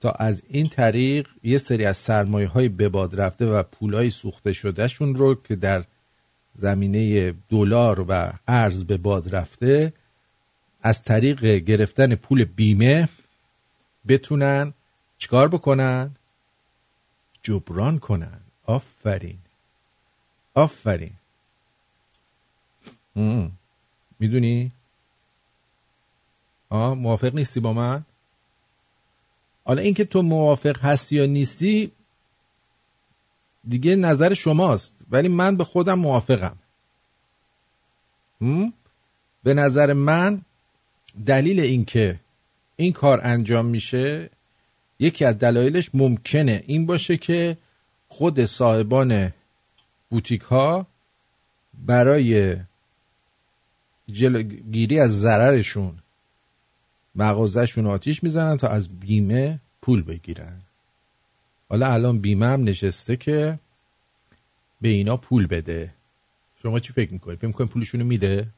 [0.00, 4.10] تا از این طریق یه سری از سرمایه های به باد رفته و پول های
[4.10, 5.84] سوخته شدهشون رو که در
[6.58, 9.92] زمینه دلار و ارز به باد رفته
[10.82, 13.08] از طریق گرفتن پول بیمه
[14.08, 14.74] بتونن
[15.18, 16.10] چیکار بکنن؟
[17.42, 18.40] جبران کنن.
[18.66, 19.38] آفرین.
[20.54, 21.12] آفرین.
[24.18, 24.72] می‌دونی؟
[26.70, 28.04] آه موافق نیستی با من؟
[29.64, 31.92] حالا اینکه تو موافق هستی یا نیستی
[33.68, 34.94] دیگه نظر شماست.
[35.10, 36.56] ولی من به خودم موافقم؟
[39.42, 40.40] به نظر من
[41.26, 42.20] دلیل اینکه
[42.76, 44.30] این کار انجام میشه
[44.98, 47.56] یکی از دلایلش ممکنه این باشه که
[48.08, 49.32] خود صاحبان
[50.10, 50.86] بوتیک ها
[51.86, 52.56] برای
[54.12, 55.98] جلوگیری از ضررشون
[57.14, 60.60] مغازهشون آتیش می‌زنن تا از بیمه پول بگیرن.
[61.68, 63.58] حالا الان بیمه هم نشسته که
[64.80, 65.94] به اینا پول بده
[66.62, 68.48] شما چی فکر می‌کنید؟ فکر می‌کنید پولشونو میده؟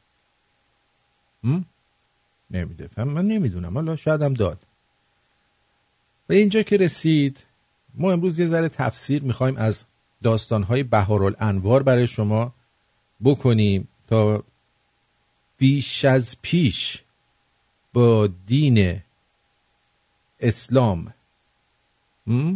[2.50, 4.66] نمیده فهم من نمی‌دونم حالا شاید هم داد
[6.28, 7.46] و اینجا که رسید
[7.94, 9.84] ما امروز یه ذره تفسیر می‌خوایم از
[10.22, 12.54] داستانهای بهارالانوار برای شما
[13.24, 14.44] بکنیم تا
[15.58, 17.02] بیش از پیش
[17.92, 19.00] با دین
[20.40, 21.14] اسلام
[22.26, 22.54] م?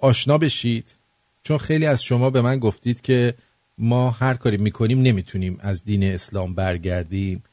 [0.00, 0.94] آشنا بشید.
[1.42, 3.34] چون خیلی از شما به من گفتید که
[3.78, 7.44] ما هر کاری می‌کنیم نمی‌تونیم از دین اسلام برگردیم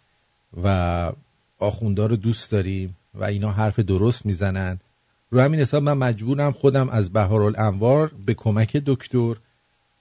[0.64, 1.12] و
[1.60, 4.80] آخوندا رو دوست داریم و اینا حرف درست می‌زنن.
[5.30, 9.36] رو همین حساب من مجبورم خودم از بهارالانوار به کمک دکتر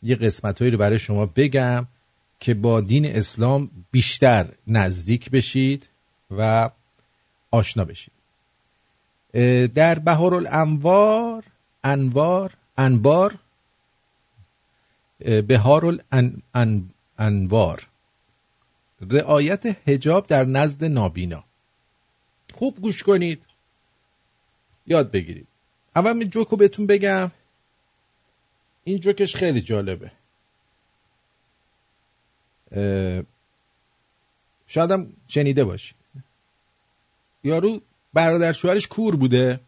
[0.02, 1.86] یه قسمت رو برای شما بگم
[2.40, 5.88] که با دین اسلام بیشتر نزدیک بشید
[6.30, 6.70] و
[7.50, 8.12] آشنا بشید.
[9.74, 11.44] در بهارالانوار
[11.84, 13.38] انوار انبار
[15.20, 17.86] اه، بهارالانوار
[19.10, 21.44] رعایت حجاب در نزد نابینا.
[22.54, 23.42] خوب گوش کنید.
[24.86, 25.46] یاد بگیرید.
[25.96, 27.30] اول می جوکو بهتون بگم.
[28.84, 30.12] این جوکش خیلی جالبه.
[34.66, 35.96] شاید هم شنیده باشید.
[37.44, 37.80] یارو
[38.12, 39.60] برادر شوهرش کور بوده.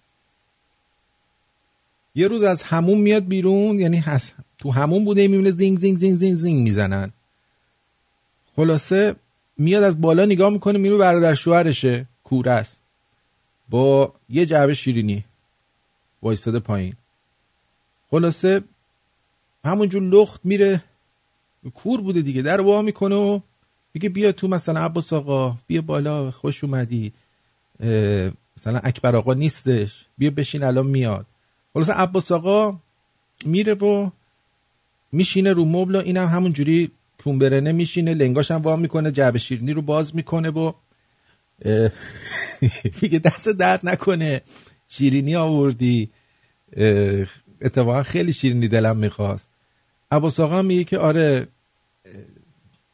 [2.14, 4.34] یه روز از همون میاد بیرون یعنی هست.
[4.58, 7.12] تو همون بوده می‌بینه زینگ زینگ زینگ زینگ زینگ می‌زنن.
[8.56, 9.14] خلاصه
[9.58, 12.80] میاد از بالا نگاه می‌کنه می‌بینه برادر شوهرشه کور است
[13.68, 15.24] با یه جعبه شیرینی
[16.22, 16.94] وایستاده پایین.
[18.10, 18.60] خلاصه
[19.64, 20.82] همونجور لخت میره.
[21.74, 23.40] کور بوده دیگه در وا می‌کنه و
[23.94, 27.12] میگه بیا تو مثلا عباس آقا بیا بالا خوش اومدی.
[28.56, 30.06] مثلا اکبر آقا نیستش.
[30.18, 31.26] بیا بشین الان میاد.
[31.74, 32.80] خلاصه عباس آقا
[33.44, 34.10] میره و
[35.12, 36.90] میشینه رو مبل و اینم همون جوری
[37.24, 40.72] کونبرنه میشینه لنگاش هم وا می‌کنه جعبه شیرینی رو باز می‌کنه و
[43.02, 44.40] میگه دست درد نکنه
[44.88, 46.10] شیرینی آوردی
[47.60, 49.48] اتفاقا خیلی شیرینی دلم می‌خواست.
[50.10, 51.48] عباس آقا میگه که آره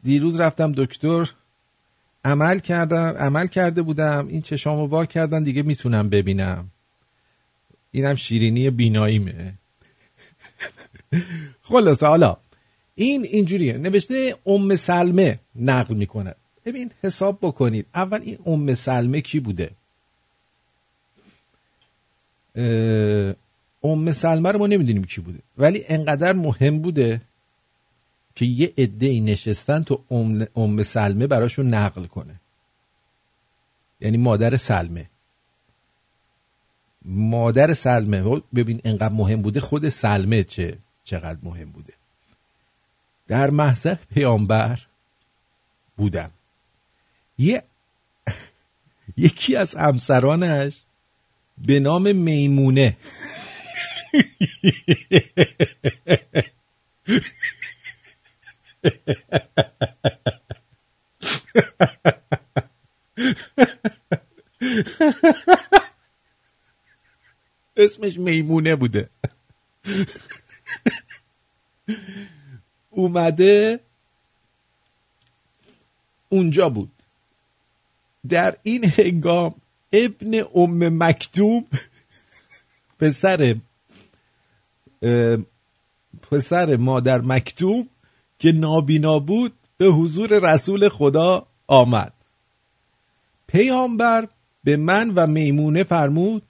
[0.03, 1.31] دیروز رفتم دکتر
[2.25, 6.71] عمل کردم عمل کرده بودم این چشامو وا کردن دیگه می‌تونم ببینم.
[7.91, 9.55] اینم شیرینی بیناییمه.
[11.63, 12.37] خلاصه حالا
[12.95, 13.79] این اینجوریه.
[13.79, 16.35] نوشته ام سلمه نقل می‌کنه.
[16.65, 17.87] ببین حساب بکنید.
[17.95, 19.71] اول این ام سلمه کی بوده؟
[23.83, 25.39] ام سلمه رو ما نمی‌دونیم کی بوده.
[25.59, 27.21] ولی انقدر مهم بوده
[28.35, 32.41] که یه عده نشستن تو ام, ام سلمه براشون نقل کنه.
[34.01, 35.11] یعنی مادر سلمه.
[37.09, 38.43] مادر سلمه.
[38.55, 41.93] ببین انقدر مهم بوده خود سلمه چه چقدر مهم بوده.
[43.29, 44.81] در محضر پیامبر
[45.97, 46.31] بودم.
[47.39, 47.63] یه
[49.17, 50.81] یکی از همسرانش
[51.59, 52.97] به نام میمونه.
[67.79, 69.09] اسمش میمونه بوده.
[72.91, 73.81] اومده
[76.29, 76.91] اونجا بود.
[78.29, 79.55] در این هنگام
[79.93, 81.65] ابن ام مکتوم
[82.99, 83.57] پسر
[86.31, 87.89] پسر مادر مکتوم
[88.39, 92.13] که نابینا بود به حضور رسول خدا آمد.
[93.47, 94.29] پیامبر
[94.65, 96.43] به من و میمونه فرمود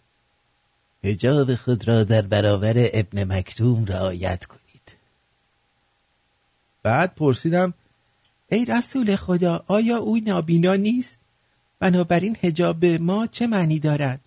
[1.05, 4.97] هجاب خود را در برابر ابن مکتوم رعایت کنید.
[6.83, 7.75] بعد پرسیدم
[8.49, 11.19] ای رسول خدا آیا او نابینا نیست؟
[11.79, 14.21] بنابراین هجاب ما چه معنی دارد؟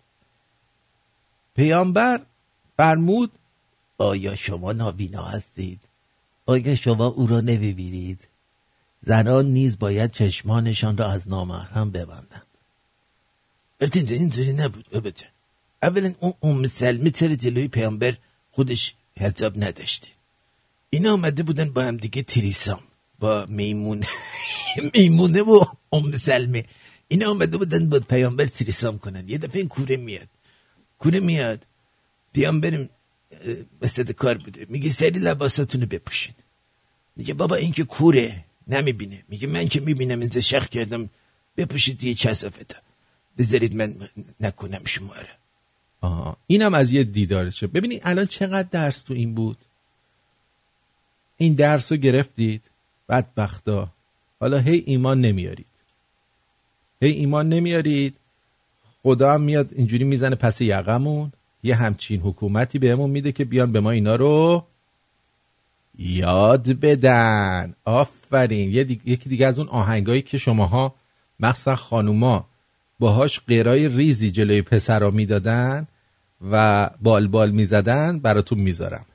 [1.55, 2.21] پیامبر
[2.77, 3.31] فرمود
[3.97, 5.79] آیا شما نابینا هستید؟
[6.45, 8.27] آیا شما او را نمی‌بینید؟
[9.03, 12.47] زنان نیز باید چشمانشان را از نامحرم ببندند.
[13.81, 15.11] البته اینطوری نبود بابا
[15.83, 18.17] اولا اون ام سلمه چرا جلوی پیامبر
[18.51, 20.07] خودش حجاب نداشته.
[20.89, 22.83] اینا آمده بودن با هم دیگه تریسام
[23.19, 24.03] با میمون.
[24.93, 26.65] میمونه و ام سلمه
[27.07, 29.29] اینا آمده بودن با پیامبر تریسام کنن.
[29.29, 30.27] یه دفعه این کوره میاد.
[30.99, 31.65] کوره میاد.
[32.33, 32.87] پیامبر
[33.81, 34.65] مثل کار بوده.
[34.69, 36.35] میگه سری لباساتونو بپوشین.
[37.15, 39.23] میگه بابا این که کوره نمی‌بینه.
[39.29, 41.09] میگه من که می‌بینم اینجا شخ کردم
[41.57, 42.77] بپوشید یه چسافتا.
[43.37, 44.09] بذارید من
[44.39, 45.40] نکنم شما را
[46.01, 46.37] آها.
[46.47, 49.57] اینم از یه دیدارشه ببینید الان چقدر درس تو این بود.
[51.37, 52.69] این درس رو گرفتید؟
[53.09, 53.91] بدبختا.
[54.39, 55.65] حالا هی ایمان نمیارید.
[57.01, 58.15] هی ایمان نمیارید.
[59.03, 61.31] خدا هم میاد اینجوری می‌زنه پس یقمون.
[61.63, 64.65] یه همچین حکومتی بهمون میده که بیان به ما اینا رو
[65.97, 67.75] یاد بدن.
[67.85, 68.69] آفرین.
[68.71, 70.95] یه یکی دیگه از اون آهنگایی که شماها
[71.39, 72.45] مخصوصا خانوما
[72.99, 75.87] باهاش قیرای ریزی جلوی پسرا می‌دادن.
[76.51, 79.05] و بال بال می‌زدن براتون می‌ذارم.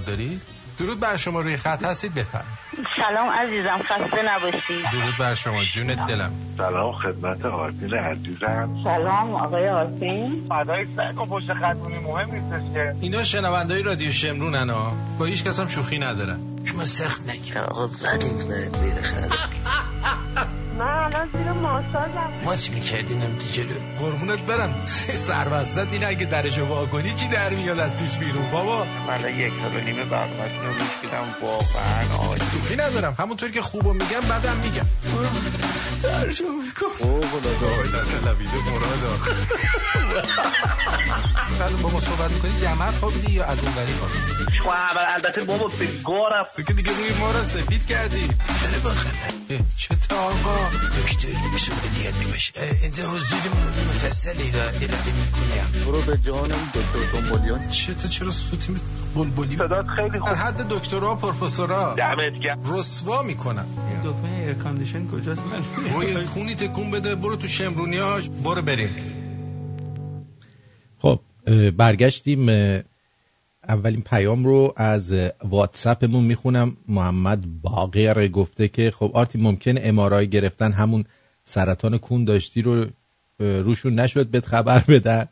[0.00, 0.40] کار داری؟
[0.78, 2.44] درود بر شما روی خط هستید بفرم
[2.96, 4.82] سلام عزیزم خسته نباشی.
[4.92, 6.32] درود بر شما جونت دلم.
[6.56, 8.70] سلام خدمت آرتین عزیزم.
[8.84, 10.46] سلام آقای آرتین.
[10.48, 12.94] فدای سگ و پشت خطونی مهم نیستش که.
[13.00, 16.38] اینا شنونده های رادیو شمرونن ها با هیچ کس هم شوخی ندارن.
[16.64, 19.09] شما سخت نکن آقا بهت میرخه
[22.50, 24.82] ماساژم ما چی می‌کردیم؟ نمیدی جلو قربونت برم.
[25.28, 29.52] سربستت این اگه درشو وا کنی چی در میاد از توش بیرون بابا؟ من یک
[29.62, 32.40] سال و نیمه برنامه‌تون رو گوش واقعا عالی.
[32.40, 33.14] شوخی ندارم.
[33.18, 34.86] همونطور که خوبو میگم بعدم میگم.
[36.02, 37.20] ترجمه کن
[38.20, 39.12] تلویده مرادا
[41.60, 44.30] بعد با ما صحبت می‌کنی جمعت خوابیدی یا از اون وری خوابیدی
[45.14, 48.90] البته بابا به گارم تو که دیگه روی ما رو سفید کردی خبر
[49.50, 50.56] اه، چه تا آقا
[51.02, 53.40] دکتر میشه بلیت باشه انت حضور
[53.88, 58.74] مفصلی را ارائه می‌کنم برو به جانم دکتر دنبالیان چه تا چرا مثل
[59.14, 60.28] بلبلی صدات خیلی خوب.
[60.28, 62.60] حد دکترا و پروفسورا دمت گرم.
[62.72, 63.64] رسوا می‌کنن
[64.00, 65.62] دکمه air condition کجاست؟ من
[65.94, 68.88] روی کونی تکون بده برو تو شمرونیاش برو بریم.
[70.98, 71.20] خب
[71.76, 72.48] برگشتیم.
[73.68, 76.76] اولین پیام رو از اه، واتساپمون می‌خونم.
[76.88, 81.04] محمد باقر گفته که خب آرتی ممکن امارای گرفتن همون
[81.44, 82.86] سرطان کون داشتی رو
[83.38, 85.26] روشون نشد بهت خبر بدن.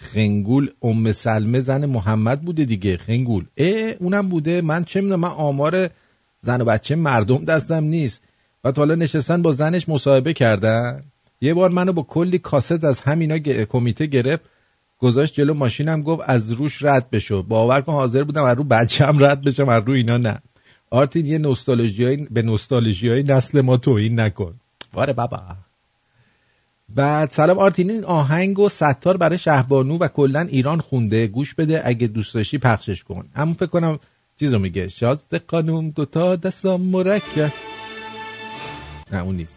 [0.00, 2.96] خنگول ام سلمه زن محمد بوده دیگه.
[2.96, 3.44] خنگول.
[3.56, 4.60] اه اونم بوده.
[4.60, 5.90] من چه می‌دونم من آمار
[6.42, 8.22] زن و بچه مردم دستم نیست.
[8.64, 11.02] و حالا نشستن با زنش مصاحبه کردن.
[11.40, 14.42] یه بار منو با کلی کاست از همینا گ- کمیته گرفت.
[14.98, 17.42] گذاشت جلو ماشینم گفت از روش رد بشو.
[17.42, 20.38] باور کن حاضر بودم از رو بچم رد بشم از رو اینا نه.
[20.90, 24.54] آرتین یه نوستالژی به نوستالژی های نسل ما توهین نکن.
[24.94, 25.42] واره بابا.
[26.94, 31.26] بعد سلام آرتین این آهنگ و ستار برای شهبانو و کلا ایران خونده.
[31.26, 33.24] گوش بده اگه دوست داشتی پخشش کن.
[33.34, 33.98] همون فکر کنم
[34.40, 37.52] چیزو میگه؟ شازده قانون دوتا دستام مرکب
[39.12, 39.56] نه اون نیست.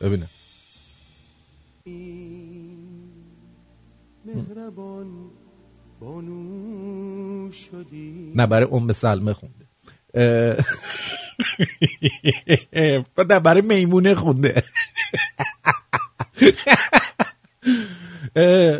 [0.00, 0.28] ببینم.
[8.34, 9.66] نه برای ام سلمه خونده.
[13.18, 14.64] نه برای میمونه خونده.
[18.36, 18.78] اه،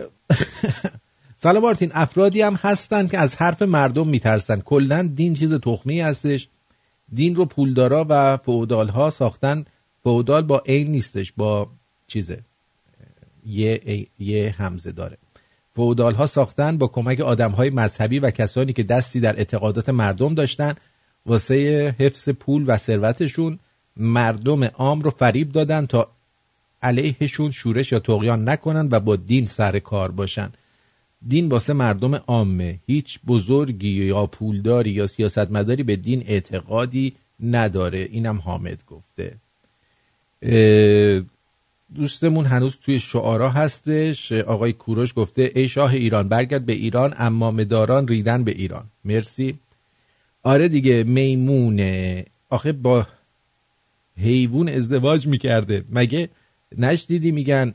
[1.44, 1.90] سلام آرتین.
[1.94, 4.60] افرادی هم هستن که از حرف مردم میترسن.
[4.60, 6.48] کلا دین چیز تخمی هستش.
[7.12, 9.64] دین رو پولدارا و فودال ها ساختن.
[10.02, 11.68] فودال با عین نیستش با
[12.06, 12.40] چیزه.
[13.46, 15.18] یه, یه همزه داره.
[15.74, 20.34] فودال ها ساختن با کمک آدم های مذهبی و کسانی که دستی در اعتقادات مردم
[20.34, 20.74] داشتن.
[21.26, 23.58] واسه حفظ پول و ثروتشون
[23.96, 26.08] مردم عام رو فریب دادن تا
[26.82, 30.52] علیهشون شورش یا تقیان نکنن و با دین سر کار باشن.
[31.26, 32.78] دین واسه مردم عامه.
[32.86, 37.98] هیچ بزرگی یا پولداری یا سیاستمداری به دین اعتقادی نداره.
[37.98, 39.34] اینم حامد گفته.
[41.94, 44.32] دوستمون هنوز توی شعارا هستش.
[44.32, 48.84] آقای کوروش گفته ای شاه ایران برگرد به ایران اما مداران ریدن به ایران.
[49.04, 49.58] مرسی.
[50.42, 52.24] آره دیگه میمونه.
[52.50, 53.06] آخه با
[54.16, 55.84] حیوان ازدواج می‌کرده.
[55.90, 56.28] مگه
[56.78, 57.74] نشدیدی میگن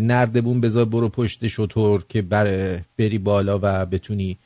[0.00, 4.38] نردبون بذار برو پشت شطور که بر بری بالا و بتونی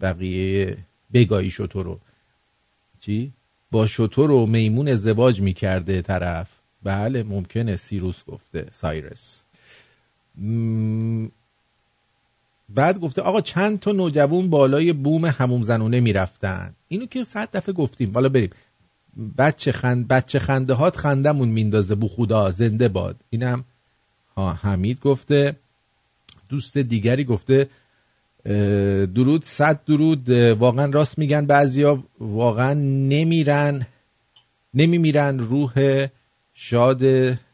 [0.00, 0.76] بقیه
[1.12, 2.00] بگایی شطور رو.
[3.00, 3.32] چی؟
[3.70, 6.50] با شطور و میمون ازدواج می‌کرده طرف.
[6.82, 9.42] بله ممکنه سیروس گفته سایرس.
[12.68, 16.74] بعد گفته آقا چند تا نوجوان بالای بوم هموم زنونه می‌رفتن.
[16.88, 18.12] اینو که صد دفعه گفتیم.
[18.14, 18.50] حالا بریم.
[19.38, 23.20] بچه خند بچه خنده هات خندمون میندازه بو خدا زنده باد.
[23.30, 23.64] اینم
[24.36, 25.56] حمید گفته
[26.48, 27.68] دوست دیگری گفته
[29.14, 32.74] درود صد درود واقعا راست میگن بعضیا واقعا
[33.08, 33.86] نمیرن
[34.74, 36.06] نمیمیرن روح
[36.54, 37.04] شاد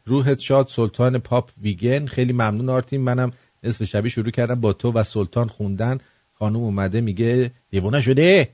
[0.05, 2.05] روحت شاد سلطان پاپ ویگن.
[2.05, 3.31] خیلی ممنون آرتین منم
[3.63, 5.97] نصف شبی شروع کردم با تو و سلطان خوندن.
[6.33, 8.49] خانم اومده میگه دیوونه شده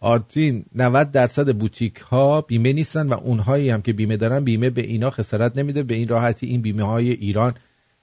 [0.00, 4.82] آرتین 90 درصد بوتیک ها بیمه نیستن و اونهایی هم که بیمه دارن بیمه به
[4.82, 5.82] اینا خسارت نمیده.
[5.82, 7.54] به این راحتی این بیمه های ایران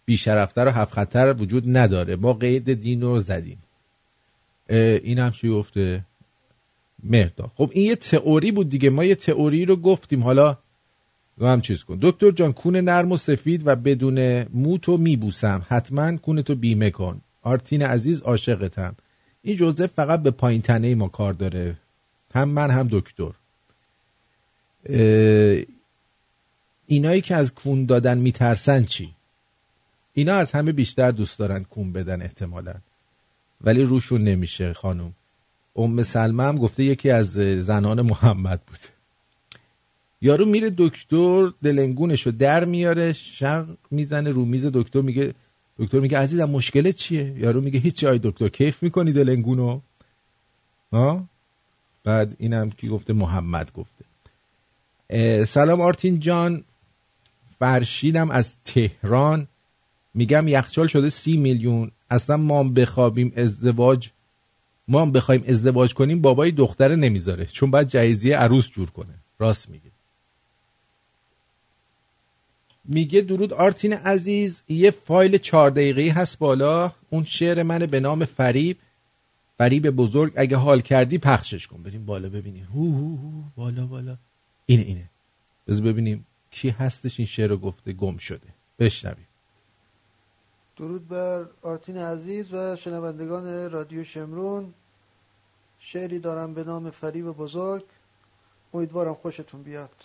[0.05, 2.15] بیشرفتر و هفت خطر وجود نداره.
[2.15, 3.57] ما قید دین رو زدیم.
[4.69, 6.05] این هم چی گفته؟
[7.03, 8.89] مهدا خب این یه تئوری بود دیگه.
[8.89, 10.23] ما یه تئوری رو گفتیم.
[10.23, 10.57] حالا
[11.37, 11.97] رو هم چیز کن.
[12.01, 15.65] دکتر جان کون نرم و سفید و بدون موتو میبوسم.
[15.69, 17.21] حتما کونتو بیمه کن.
[17.41, 18.95] آرتین عزیز عاشقتم.
[19.41, 21.75] این جزء فقط به پایین تنه ما کار داره.
[22.36, 23.31] هم من هم دکتر.
[26.86, 29.15] اینایی که از کون دادن میترسن چی؟
[30.13, 32.73] اینا از همه بیشتر دوست دارن کون بدن احتمالا.
[33.61, 35.13] ولی روشون نمیشه خانم.
[35.75, 37.31] ام سلمه هم گفته یکی از
[37.65, 38.79] زنان محمد بود.
[40.21, 45.33] یارو میره دکتر دلنگونشو در میاره شق می‌زنه رو میز دکتر میگه
[45.77, 49.79] دکتر میگه عزیزم مشکلت چیه؟ یارو میگه هیچی آی دکتر کیف می‌کنی دلنگونو؟
[50.91, 51.25] ها؟
[52.05, 54.05] بعد اینم کی گفته محمد گفته.
[55.45, 56.63] سلام آرتین جان.
[57.59, 59.47] فرشیدم از تهران.
[60.13, 61.91] میگم یخچال شده سی میلیون.
[62.09, 64.09] اصلا ما هم بخوابیم ازدواج.
[64.87, 67.45] ما هم بخوایم ازدواج کنیم بابای دختره نمی‌ذاره.
[67.45, 69.13] چون باید جهیزیه عروس جور کنه.
[69.39, 69.91] راست میگه.
[72.85, 74.63] میگه درود آرتین عزیز.
[74.69, 76.91] یه فایل چهار دقیقه‌ای هست بالا.
[77.09, 78.77] اون شعر منه به نام فریب.
[79.57, 81.83] فریب بزرگ اگه حال کردی پخشش کن.
[81.83, 82.67] بریم بالا ببینیم.
[82.73, 83.41] هو هو هو.
[83.55, 84.17] بالا بالا.
[84.65, 85.09] اینه اینه.
[85.67, 88.47] بذار ببینیم کی هستش این شعر رو گفته گم شده.
[88.79, 89.27] بشنویم.
[90.77, 94.73] درود بر آرتین عزیز و شنوندگان رادیو شمرون.
[95.79, 97.83] شعری دارم به نام فریب بزرگ.
[98.73, 99.95] امیدوارم خوشتون بیاد.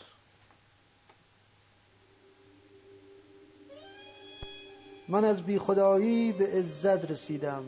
[5.09, 7.65] من از بی خدایی به عزت رسیدم.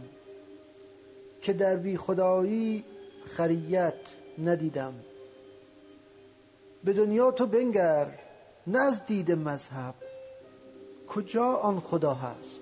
[1.43, 2.84] که در بی خدایی
[3.24, 3.95] خریت
[4.45, 4.95] ندیدم.
[6.84, 8.18] به دنیا تو بنگر
[8.66, 9.95] نه دید مذهب.
[11.09, 12.61] کجا آن خدا هست؟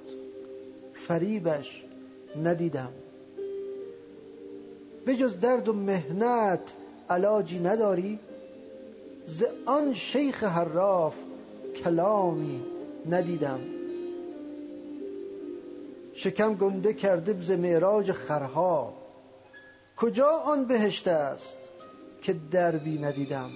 [0.94, 1.84] فریبش
[2.42, 2.92] ندیدم.
[5.06, 6.72] به جز درد و مهنت
[7.10, 8.18] علاجی نداری؟
[9.26, 11.14] ز آن شیخ حراف
[11.84, 12.62] کلامی
[13.10, 13.79] ندیدم.
[16.22, 18.94] شکم گنده کرده ز معراج خرها.
[19.96, 21.56] کجا آن بهشت است
[22.22, 23.50] که دربی ندیدم؟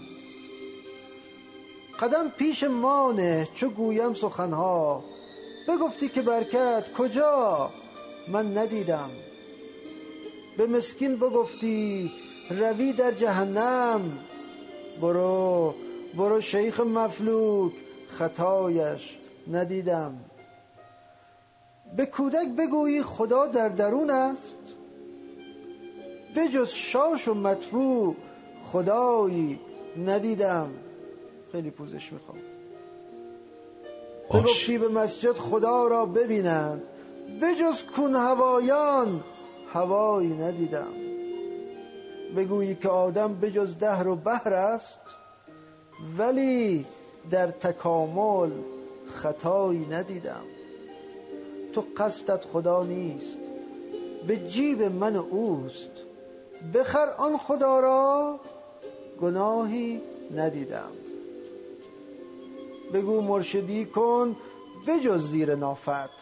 [2.01, 5.05] قدم پیش مانه چو گویم سخنها.
[5.69, 7.71] بگفتی که برکت کجا؟
[8.29, 9.11] من ندیدم.
[10.57, 12.13] به مسکین بگفتی
[12.51, 14.19] روی در جهنم.
[15.01, 15.75] برو
[16.17, 17.73] برو شیخ مفلوک
[18.09, 19.19] خطایش
[19.53, 20.34] ندیدم.
[21.97, 24.57] به کودک بگویی خدا در درون است.
[26.37, 28.17] بجز شاش و مدفوع
[28.73, 29.61] خدایی
[30.07, 30.71] ندیدم.
[31.53, 32.39] خیلی پوزش می‌خوام.
[34.31, 36.83] بگفتی به مسجد خدا را ببینند
[37.43, 39.25] بجز کون هوایان
[39.73, 40.93] هوایی ندیدم.
[42.37, 45.01] بگویی که آدم بجز دهر و بحر است
[46.19, 46.87] ولی
[47.31, 48.51] در تکامل
[49.11, 50.45] خطایی ندیدم.
[51.75, 53.39] تو قصدت خدا نیست.
[54.27, 55.91] به جیب من اوست.
[56.75, 58.41] بخر آن خدا را
[59.21, 60.01] گناهی
[60.35, 60.93] ندیدم.
[62.93, 64.37] بگو مرشدی کن
[64.87, 66.15] بجز زیر نافت.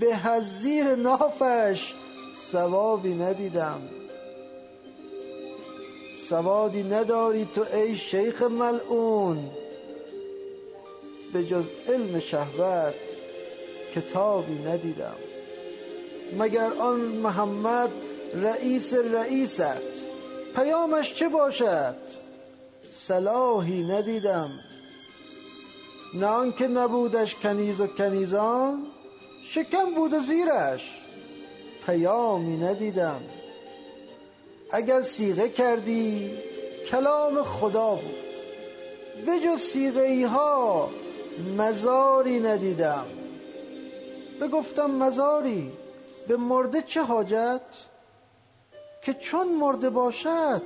[0.00, 1.94] به از زیر نافش
[2.36, 3.80] ثوابی ندیدم.
[6.28, 9.50] سوادی نداری تو ای شیخ ملعون.
[11.32, 13.09] به جز علم شهوت
[13.94, 15.16] کتابی ندیدم.
[16.38, 17.90] مگر آن محمد
[18.34, 20.06] رئیس رئیست؟
[20.54, 21.96] پیامش چه باشد؟
[22.92, 24.50] صلاحی ندیدم.
[26.14, 28.86] نه آنکه نبودش کنیز و کنیزان
[29.44, 31.00] شکم بود و زیرش.
[31.86, 33.20] پیامی ندیدم.
[34.70, 36.38] اگر سیغه کردی
[36.86, 38.20] کلام خدا بود.
[39.26, 40.90] به جز سیغه ها
[41.56, 43.06] مزاری ندیدم.
[44.40, 45.72] بگفتم مزاری
[46.28, 47.60] به مرده چه حاجت؟
[49.02, 50.62] که چون مرده باشد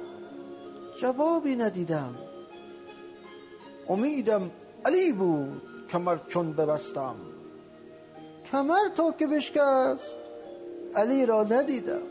[0.96, 2.14] جوابی ندیدم.
[3.88, 4.50] امیدم
[4.84, 7.14] علی بود کمر چون ببستم.
[8.52, 10.14] کمر تا که بشکست
[10.96, 12.02] علی را ندیدم.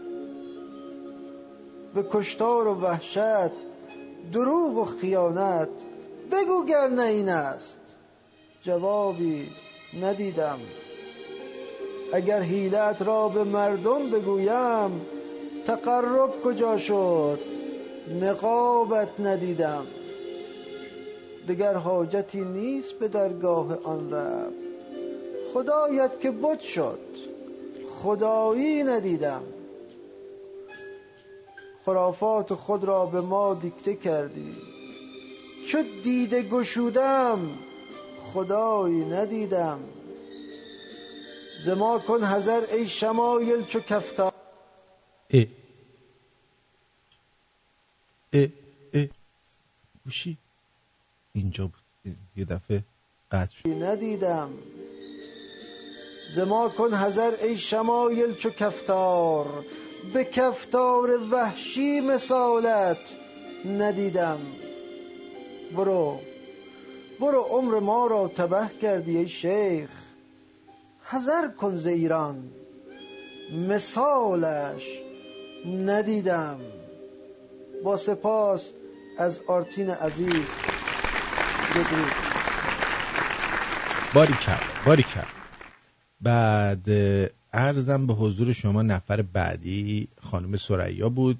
[1.94, 3.54] به کشتار و وحشت
[4.34, 5.70] دروغ و خیانت
[6.32, 7.78] بگو گر نه این است.
[8.62, 9.52] جوابی
[10.02, 10.60] ندیدم.
[12.14, 15.02] اگر حیلت را به مردم بگویم
[15.66, 17.40] تقرب کجا شد؟
[18.22, 19.88] نقابت ندیدم.
[21.48, 24.54] دگر حاجتی نیست به درگاه آن رب.
[25.54, 27.00] خدایت که بد شد
[28.04, 29.44] خدایی ندیدم.
[31.86, 34.56] خرافات خود را به ما دیکته کردی.
[35.68, 37.40] چو دیده گشودم
[38.34, 39.80] خدایی ندیدم.
[41.66, 44.34] زما کن حذر ای شمایل چو کفتار.
[45.30, 45.46] اه
[48.34, 48.48] اه
[48.94, 49.08] اه
[50.06, 50.38] گوشی.
[51.34, 52.16] اینجا بود.
[52.36, 52.84] یه دفعه
[53.32, 54.50] قطع ندیدم.
[56.36, 59.66] زما کن حذر ای شمایل چو کفتار.
[60.14, 63.14] به کفتار وحشی مثالت
[63.66, 64.40] ندیدم.
[65.76, 66.20] برو.
[67.20, 70.03] برو عمر ما را تبه کردی ای شیخ.
[71.14, 72.52] حذر کن ز ایران.
[73.52, 74.84] مثالش
[75.66, 76.60] ندیدم.
[77.84, 78.70] با سپاس
[79.18, 80.46] از آرتین عزیز.
[81.72, 82.12] بدرود.
[84.14, 85.28] باری کرد باری کرد.
[86.22, 91.40] بعد اه، عرضم به حضور شما نفر بعدی خانم سریا بود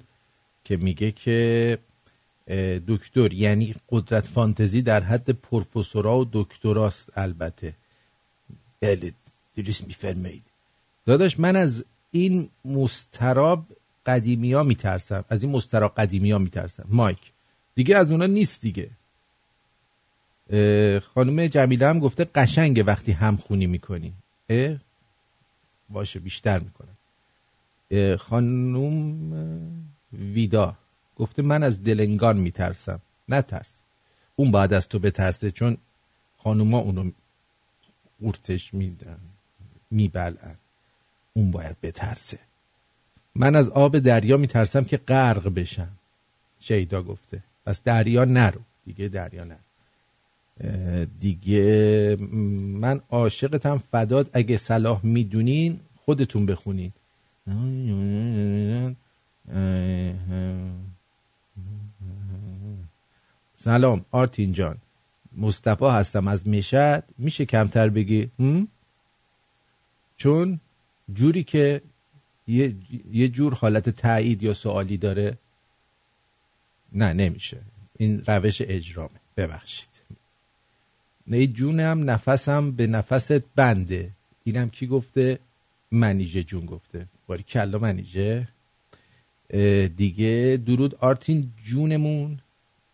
[0.64, 1.78] که میگه که
[2.88, 7.74] دکتر یعنی قدرت فانتزی در حد پروفسورا و دکتراست البته.
[8.80, 9.12] بله
[9.56, 10.44] درست میفرمایید
[11.06, 13.66] داداش من از این مستراب
[14.06, 15.24] قدیمی ها میترسم.
[15.28, 16.84] از این مستراب قدیمی ها میترسم.
[16.88, 17.32] مایک.
[17.74, 18.90] دیگه از اونا نیست دیگه.
[21.00, 24.12] خانم جمیله هم گفته قشنگه وقتی همخونی می‌کنی.
[24.48, 24.76] اه؟
[25.90, 26.96] باشه بیشتر می‌کنم.
[28.16, 30.76] خانم ویدا
[31.16, 33.00] گفته من از دلنگان میترسم.
[33.28, 33.82] نترس.
[34.36, 35.76] اون باید از تو بترسه چون
[36.38, 37.10] خانوما اونو
[38.20, 39.18] قورتش میدن.
[39.90, 40.56] میبلن
[41.32, 42.38] اون باید بترسه.
[43.34, 45.88] من از آب دریا میترسم که غرق بشم.
[46.60, 47.42] شیدا گفته.
[47.66, 48.60] پس دریا نرو.
[48.86, 49.56] دیگه دریا نرو.
[51.20, 52.16] دیگه
[52.80, 56.92] من عاشقتم فداد اگه صلاح می‌دونین خودتون بخونین.
[63.56, 64.76] سلام آرتین جان.
[65.36, 66.28] مصطفی هستم.
[66.28, 67.04] از مشهد.
[67.18, 68.30] میشه کمتر بگی؟
[70.24, 70.60] چون
[71.14, 71.82] جوری که
[72.46, 72.74] یه,
[73.12, 75.38] یه جور حالت تایید یا سوالی داره
[76.92, 77.60] نه نمیشه.
[77.98, 79.20] این روش اجرامه.
[79.36, 79.88] ببخشید.
[81.26, 84.10] نه جونم نفسم به نفست بنده.
[84.44, 85.38] اینم کی گفته؟
[85.90, 87.06] منیژه جون گفته.
[87.26, 88.48] باری کلا منیژه.
[89.96, 92.40] دیگه درود آرتین جونمون.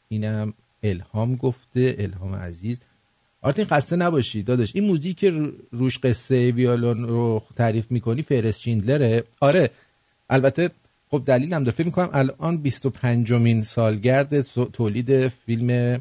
[0.08, 2.78] اینم الهام گفته الهام عزیز.
[3.43, 4.70] آرتین خسته نباشی داداش.
[4.74, 9.70] این موزیک که رو- روش قصه ویولون رو تعریف می‌کنی فرس شیندلره آره.
[10.30, 10.70] البته
[11.11, 14.41] خب دلیل هم فکر می‌کنم الان 25 مین سالگرد
[14.72, 16.01] تولید فیلم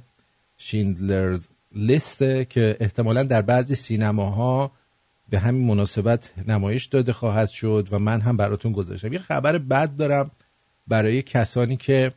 [0.58, 4.72] شیندلرز لیسته که احتمالا در بعضی سینماها
[5.30, 9.14] به همین مناسبت نمایش داده خواهد شد و من هم براتون گذاشتم.
[9.14, 10.32] یه خبر بد دارم
[10.88, 12.12] برای کسانی که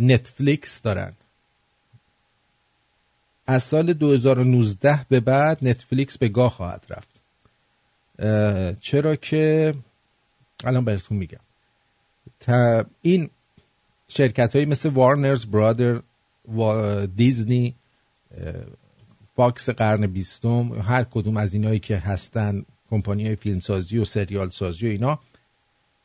[0.00, 1.12] نتفلیکس دارن.
[3.46, 7.22] از سال 2019 به بعد نتفلیکس به گاه خواهد رفت.
[8.80, 9.74] چرا که
[10.64, 11.40] الان براتون میگم.
[12.40, 13.30] تا این
[14.08, 16.02] شرکت های مثل Warner Brothers
[17.16, 17.74] دیزنی
[19.36, 24.86] فاکس قرن بیستم هر کدوم از اینایی که هستن کمپانی های فیلمسازی و سریال سازی
[24.86, 25.18] و اینا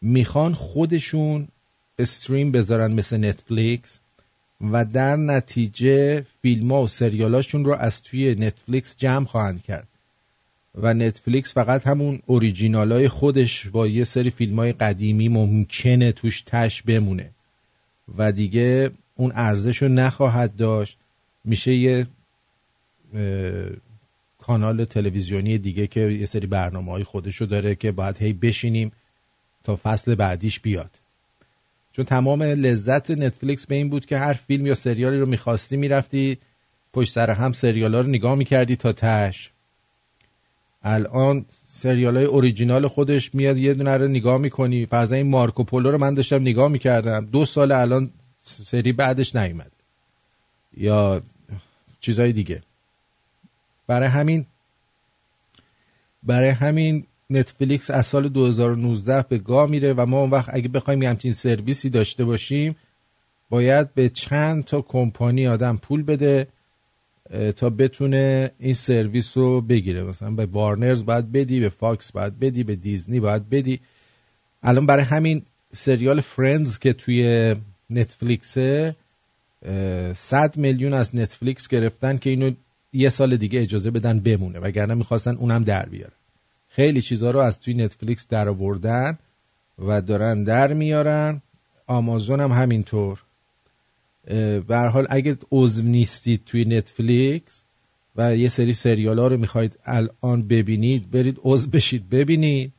[0.01, 1.47] می‌خوان خودشون
[1.99, 3.99] استریم بذارن مثل نتفلیکس.
[4.61, 9.87] و در نتیجه فیلم ها و سریالاشون رو از توی نتفلیکس جمع خواهند کرد.
[10.75, 16.41] و نتفلیکس فقط همون اوریجینال های خودش با یه سری فیلم های قدیمی ممکنه توش
[16.41, 17.29] تش بمونه.
[18.17, 20.97] و دیگه اون ارزش رو نخواهد داشت.
[21.43, 22.07] میشه یه
[24.37, 28.91] کانال تلویزیونی دیگه که یه سری برنامه های خودشو داره که باید هی بشینیم
[29.63, 30.91] تا فصل بعدیش بیاد.
[31.97, 36.37] چون تمام لذت نتفلیکس به این بود که هر فیلم یا سریالی رو می‌خواستی می‌رفتی
[36.93, 39.51] پشت سر هم سریال ها رو نگاه می‌کردی تا تش.
[40.83, 44.85] الان سریال های اوریجینال خودش میاد یه دونه رو نگاه می‌کنی.
[44.85, 47.25] فرضا این مارکو پولو رو من داشتم نگاه می‌کردم.
[47.25, 48.11] دو سال الان
[48.43, 49.71] سری بعدش نیومد
[50.77, 51.21] یا
[51.99, 52.61] چیزهای دیگه.
[53.87, 54.45] برای همین
[56.23, 61.01] برای همین نتفلیکس از سال 2019 به گاه میره و ما اون وقت اگه بخوایم
[61.01, 62.75] یه همچین سرویسی داشته باشیم
[63.49, 66.47] باید به چند تا کمپانی آدم پول بده
[67.55, 70.03] تا بتونه این سرویس رو بگیره.
[70.03, 73.79] مثلا به Warners باید بدی به فاکس باید بدی به دیزنی باید بدی.
[74.63, 75.41] الان برای همین
[75.73, 77.55] سریال Friends که توی
[77.89, 78.95] نتفلیکسه
[79.65, 82.51] اه، 100 میلیون از نتفلیکس گرفتن که اینو
[82.93, 86.16] یه سال دیگه اجازه بدن بمونه وگرنه می‌خواستن اونم در بیاره.
[86.77, 89.17] خیلی چیزها رو از توی نتفلیکس در آوردن
[89.79, 91.41] و دارن در میارن.
[91.87, 93.19] آمازون هم همینطور.
[94.67, 97.63] به حال اگه عضو نیستید توی نتفلیکس
[98.15, 102.71] و یه سری سریال ها رو می‌خواید الان ببینید برید عضو بشید ببینید.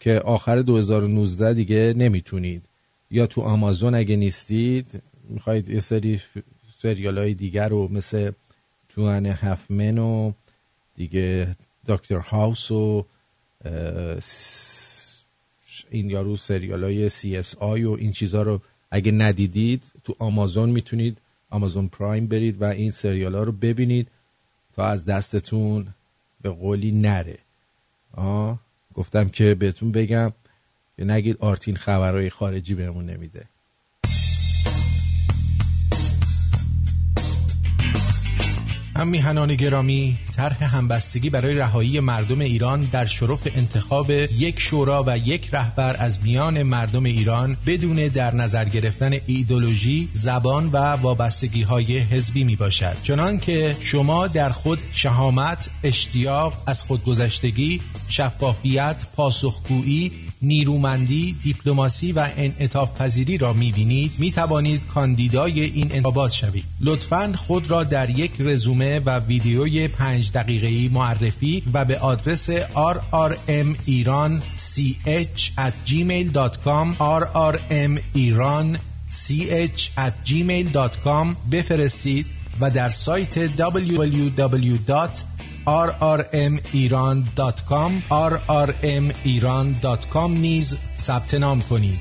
[0.00, 2.62] که آخر 2019 دیگه نمی‌تونید.
[3.10, 6.20] یا تو آمازون اگه نیستید می‌خواید یه سری
[6.82, 8.30] سریال های دیگر رو مثل
[8.88, 10.32] Two and a Half Men و
[10.96, 11.56] دیگه
[11.88, 13.06] دکتر هاوس و
[15.90, 18.60] این یارو سریال های CSI و این چیزها رو
[18.90, 21.18] اگه ندیدید تو آمازون می‌تونید
[21.50, 24.08] Amazon Prime برید و این سریال ها رو ببینید
[24.74, 25.94] تا از دستتون
[26.42, 27.38] به قولی نره.
[28.12, 28.58] آه
[28.94, 30.32] گفتم که بهتون بگم
[30.98, 33.48] نگید آرتین خبرهای خارجی بهمون نمیده.
[38.98, 45.18] هم میهنان گرامی طرح همبستگی برای رهایی مردم ایران در شرف انتخاب یک شورا و
[45.18, 51.98] یک رهبر از میان مردم ایران بدون در نظر گرفتن ایدولوژی، زبان و وابستگی های
[51.98, 52.96] حزبی می باشد.
[53.02, 60.12] چنان که شما در خود شهامت، اشتیاق از خودگذشتگی، شفافیت، پاسخگویی،
[60.42, 66.64] نیرومندی، دیپلماسی و انعطاف پذیری را می‌بینید می توانید کاندیدای این انتخابات شوید.
[66.80, 73.78] لطفاً خود را در یک رزومه و ویدیوی پنج دقیقه‌ای معرفی و به آدرس rrmiran.ch
[75.56, 78.78] at gmail.com rrmiran
[79.10, 82.26] ch at gmail.com بفرستید
[82.60, 85.27] و در سایت www.
[85.68, 92.00] rrmiran.com rrmiran.com نیز ثبت نام کنید.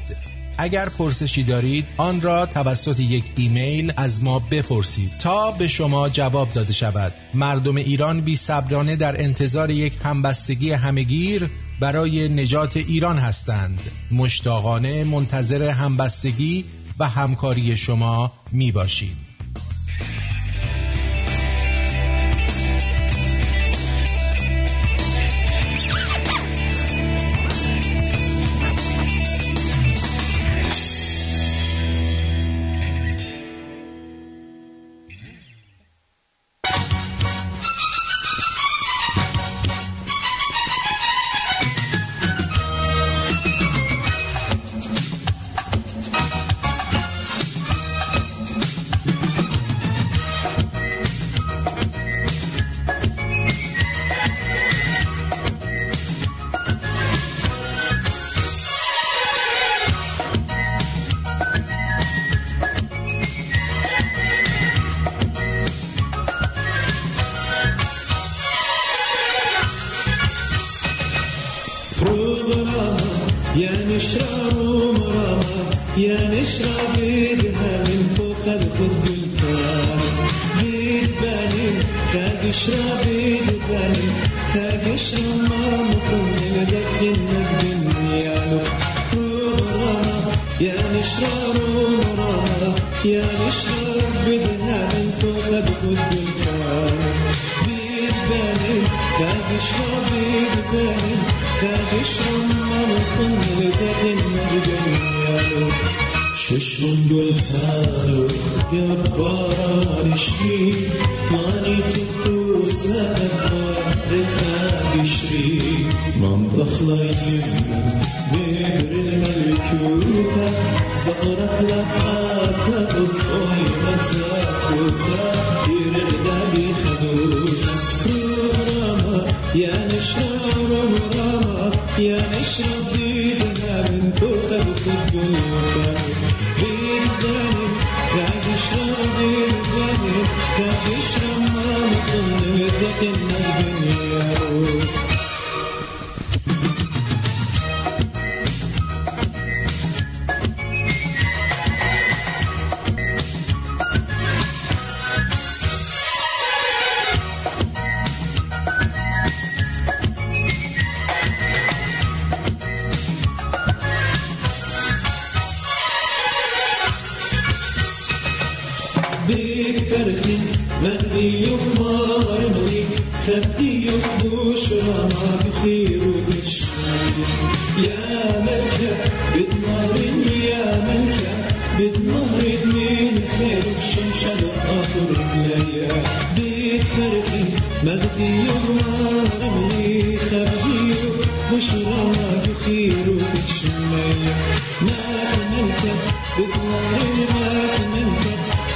[0.57, 6.53] اگر پرسشی دارید آن را توسط یک ایمیل از ما بپرسید تا به شما جواب
[6.53, 7.13] داده شود.
[7.33, 11.49] مردم ایران بی صبرانه در انتظار یک همبستگی همگیر
[11.79, 13.79] برای نجات ایران هستند.
[14.11, 16.65] مشتاقانه منتظر همبستگی
[16.99, 19.26] و همکاری شما می باشید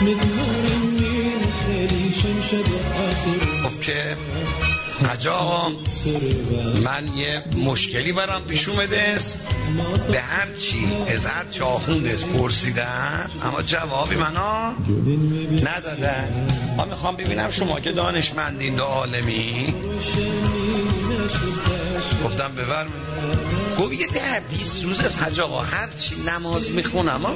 [0.02, 0.82] بتنارن
[5.02, 5.70] من آقا
[6.84, 9.40] من یه مشکلی برام پیش اومده است.
[10.12, 14.72] به هر چی از هر چه آخوندست پرسیدم اما جوابی منو
[15.54, 19.74] ندادن ما می‌خوام ببینم شما که دانشمندین و عالمی.
[22.26, 23.02] گفتم بفرمایید.
[23.80, 27.36] گفت یه ده بیست روز از حج آقا هر چی نماز می‌خونم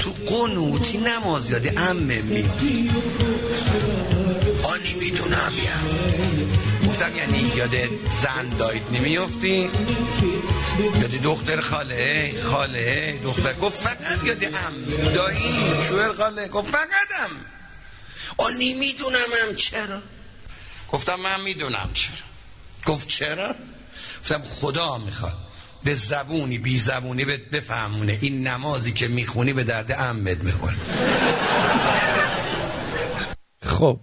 [0.00, 2.62] تو قنوتی نماز یاد امه میافت
[4.62, 6.46] آنی می‌دونم یعنی
[6.86, 7.70] گفتم یعنی یاد
[8.22, 9.70] زن دایت نمیافتی؟
[10.78, 13.52] یاد دختر خاله خاله دختر.
[13.52, 14.84] گفت فقط یاد ام.
[15.14, 15.40] دایی
[15.88, 16.48] شوهر خاله.
[16.48, 17.30] گفت فقط ام.
[18.38, 20.02] آنی می‌دونم هم چرا.
[20.92, 22.14] گفتم من می‌دونم چرا.
[22.86, 23.54] گفت چرا؟
[24.22, 25.36] گفتم خدا می‌خواد.
[25.84, 28.18] به زبونی بی زبونی بهت بفهمونه.
[28.20, 30.76] این نمازی که می‌خونی به درد امت می‌خوره.
[33.62, 34.00] خب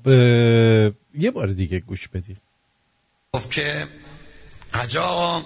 [1.19, 2.37] یه بار دیگه گوش بدید
[3.33, 3.87] گفت که
[4.73, 5.45] حاج آقا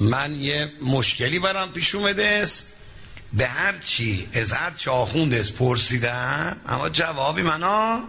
[0.00, 2.72] من یه مشکلی برام پیش اومده است.
[3.32, 8.00] به هر چی از هر چه آخوندست پرسیدم اما جوابی منو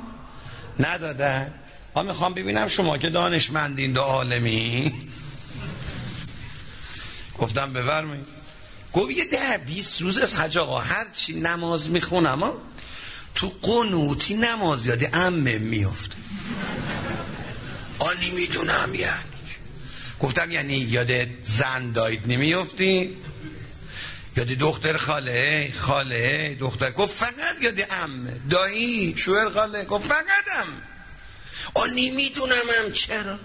[0.79, 1.53] ندادن.
[1.95, 4.93] ما می‌خوام ببینم شما که دانشمندین و عالمی.
[7.39, 8.25] گفتم بفرمایید.
[8.93, 12.61] گفت یه ده بیست روز از حج آقا هر چی نماز می‌خونم ها،
[13.35, 16.15] تو قنوتی نماز یاد امه میفته
[17.99, 19.17] آنی می‌دونم یعنی.
[20.19, 23.17] گفتم یعنی یاد زن دایت نمیفتی
[24.37, 26.91] یاد دختر خاله خاله دختر.
[26.91, 29.85] گفت فقط یاد ام دایی شوهر خاله.
[29.85, 30.67] گفت فقط ام
[31.73, 33.39] آنی می‌دونم هم چرا؟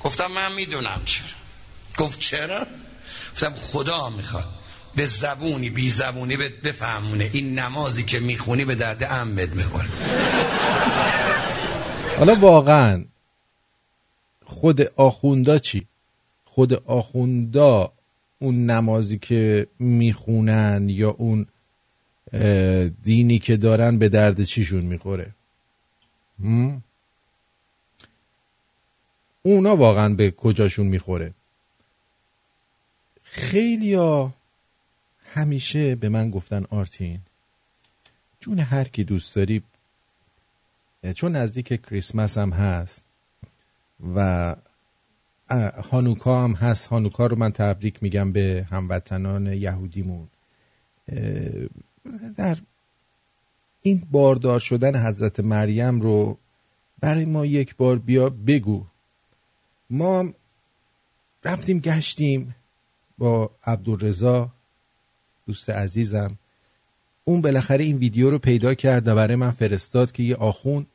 [0.00, 1.26] گفتم من می‌دونم چرا.
[1.98, 2.66] گفت چرا؟
[3.32, 4.48] گفتم خدا می‌خواد.
[4.94, 7.30] به زبونی بی زبونی بهت بفهمونه.
[7.32, 9.88] این نمازی که می‌خونی به درد امت می‌خوره.
[12.18, 13.04] حالا واقعا
[14.44, 15.86] خود آخوندا چی؟
[16.44, 17.92] خود آخوندا
[18.38, 21.46] اون نمازی که می‌خونن یا اون
[23.02, 25.34] دینی که دارن به درد چیشون می‌خوره؟
[29.42, 31.34] اونا واقعا به کجاشون می‌خوره؟
[33.34, 33.94] خیلی
[35.24, 37.20] همیشه به من گفتن آرتین
[38.40, 39.62] جون هر کی دوست داری
[41.14, 43.04] چون نزدیک کریسمس هم هست
[44.14, 44.56] و
[45.90, 46.86] هانوکا هم هست.
[46.86, 50.28] هانوکا رو من تبریک میگم به هموطنان یهودیمون.
[52.36, 52.58] در
[53.82, 56.38] این باردار شدن حضرت مریم رو
[57.00, 58.86] برای ما یک بار بیا بگو.
[59.90, 60.32] ما
[61.44, 62.54] رفتیم گشتیم.
[63.22, 64.50] با عبدالرضا
[65.46, 66.38] دوست عزیزم.
[67.24, 70.86] اون بالاخره این ویدیو رو پیدا کرد و برای من فرستاد که یه آخون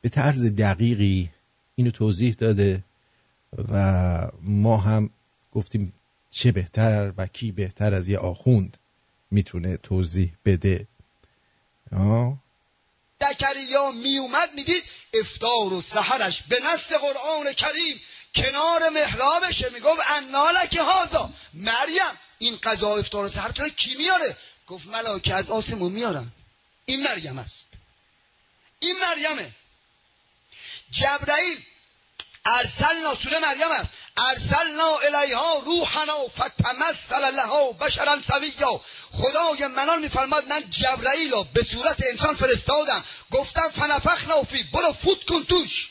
[0.00, 1.30] به طرز دقیقی
[1.76, 2.84] اینو توضیح داده
[3.72, 5.10] و ما هم
[5.52, 5.92] گفتیم
[6.30, 8.76] چه بهتر و کی بهتر از یه آخوند
[9.30, 10.86] می‌تونه توضیح بده.
[11.92, 12.36] آه.
[13.20, 14.82] زکریا می اومد می‌دید
[15.14, 17.96] افتار و سحرش به نص قرآن کریم.
[18.38, 19.68] کنار محرابشه.
[19.68, 24.36] می‌گفت انالک هازا مریم این قضا افتار و سحر تو کی میاره؟
[24.66, 26.26] گفت ملاکه از آسمون میارن.
[26.86, 27.68] این مریم است.
[28.80, 29.50] این مریمه.
[30.90, 31.58] جبرائیل
[32.44, 33.90] ارسلنا سوره مریم است.
[34.16, 38.80] ارسلنا الیها روحنا فتمثل لها بشرا سویا.
[39.12, 43.04] خدای منان میفرماد من جبرائیل رو به صورت انسان فرستادم.
[43.30, 45.88] گفتم فنفخنا فی برو فوت کن توش.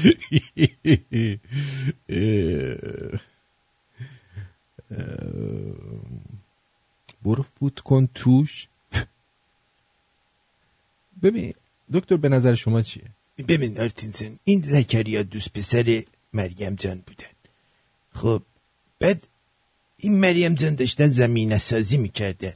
[7.24, 8.68] برو فوت کن توش.
[11.22, 11.54] ببین
[11.92, 13.04] دکتر به نظر شما چیه؟
[13.48, 17.32] ببین آرتینسون این زکریا دوست پسر مریم جان بودن.
[18.12, 18.42] خب
[18.98, 19.28] بعد
[19.96, 22.54] این مریم جان داشتن زمینه سازی می‌کردن.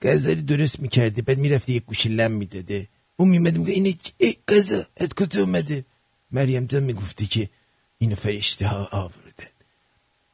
[0.00, 2.88] گازری درست می‌کرده بعد می‌رفته یک گوشه لم می‌داده.
[3.16, 5.84] اون میمده میگه اینه؟ ای گازا از کجا اومده؟
[6.36, 7.50] مریم جان می‌گفته که
[7.98, 9.52] اینو فرشته ها آوردن.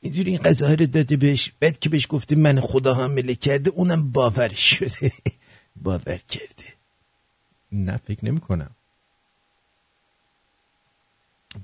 [0.00, 4.12] اینجوری این غذاها رو داده بهش بعد که بهش گفته من خدا حامله کرده اونم
[4.12, 5.12] باور شده.
[5.86, 6.68] باور کرده.
[7.72, 8.70] نه فکر نمی کنم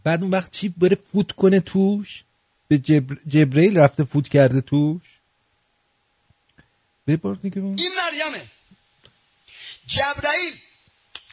[0.04, 2.24] بعد اون وقت چی بره فوت کنه توش؟
[2.68, 3.16] به جبر...
[3.26, 5.02] جبرئیل رفته فوت کرده توش؟
[7.06, 7.76] ببار دیگه اون.
[7.78, 8.48] این مریمه.
[9.86, 10.54] جبرائیل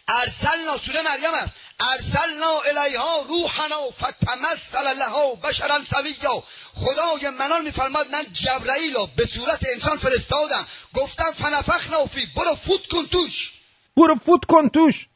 [0.07, 1.64] ارسلنا سوره مریم است.
[1.79, 6.43] ارسلنا الیها روحنا فتمثل لها بشرا سویا.
[6.75, 10.65] خدای منان میفرماد من جبرائیل رو به صورت انسان فرستادم.
[10.93, 13.53] گفتم فنفخنا فی برو فوت کن توش.
[13.97, 15.07] برو فوت کن توش.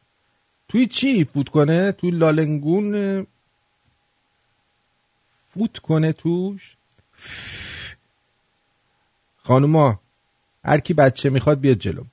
[0.70, 3.28] توی چی فوت کنه؟ توی لالنگون
[5.54, 6.76] فوت کنه توش؟
[9.44, 10.00] خانوما
[10.66, 12.04] هر کی بچه می‌خواد بیاد جلو.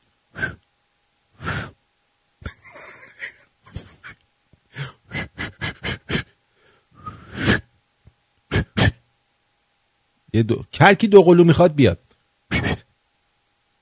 [10.37, 11.99] یه دو هر کی دو قلو می‌خواد بیاد.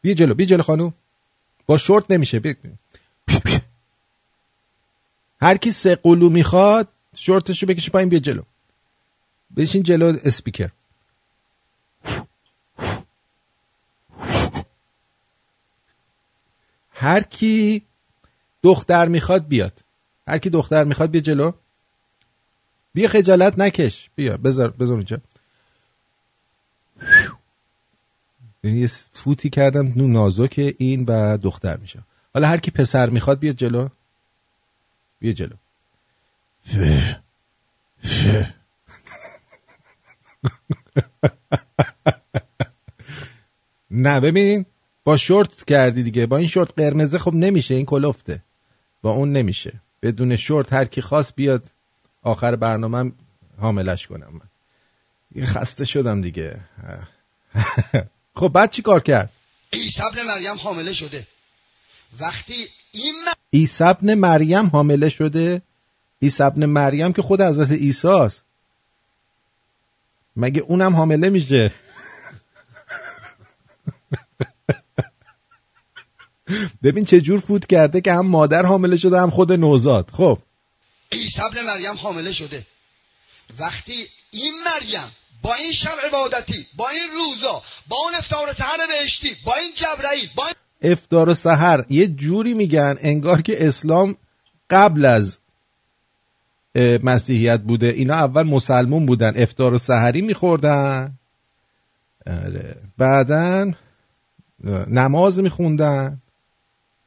[0.03, 0.95] بیا جلو بیا جلو خانوم.
[1.67, 2.55] با شورت نمیشه بیا.
[5.43, 8.43] هر کی سه قلو می‌خواد شورتشو بکشه پایین بیا جلو.
[9.57, 10.69] بشین جلو اسپیکر.
[16.91, 17.83] هر کی
[18.63, 19.81] دختر می‌خواد بیاد.
[20.29, 21.53] هر کی دختر می‌خواد بیا جلو.
[22.95, 24.11] بیا خجالت نکش.
[24.15, 25.19] بیا بذار بذار اینجا
[28.65, 32.03] یعنی یه فوتی کردم نو نازک این و دختر میشه
[32.35, 33.89] حالا هر کی پسر می‌خواد بیاد جلو.
[35.19, 35.57] بیا جلو.
[43.91, 44.67] نه ببین
[45.05, 46.27] با شورت کردی دیگه.
[46.27, 48.43] با این شورت قرمزه خب نمیشه این کلفته.
[49.03, 49.81] با اون نمیشه.
[50.03, 51.65] بدون شورت هر کی خواست بیاد
[52.23, 53.13] آخر برنامه
[53.59, 54.49] حاملش کنم من.
[55.33, 56.61] دیگه خسته شدم دیگه.
[58.37, 59.31] خب بعد چی کار کرد؟
[59.73, 61.27] عیسی ابن مریم حامله شده.
[62.21, 63.15] وقتی این
[63.53, 65.63] عیسی ابن مریم حامله شده؟
[66.23, 68.45] عیسی ابن مریم که خود حضرت عیسی است.
[70.37, 71.73] مگه اونم حامله میشه؟
[76.83, 80.11] ببین چه جور فوت کرده که هم مادر حامله شده هم خود نوزاد.
[80.11, 80.39] خب.
[81.13, 82.67] عیسی ابن مریم حامله شده.
[83.59, 85.11] وقتی این مریم
[85.45, 90.29] با این شب عبادتی با این روزا با اون افتار سحر بهشتی با این جبرائیل
[90.37, 91.85] با این افطار و سحر.
[91.89, 94.17] یه جوری میگن انگار که اسلام
[94.71, 95.39] قبل از
[97.03, 97.87] مسیحیت بوده.
[97.87, 101.19] اینا اول مسلمون بودن افطار و سحری میخوردن.
[102.27, 102.77] آره.
[102.99, 103.73] بعدا
[104.89, 106.23] نماز میخوندن.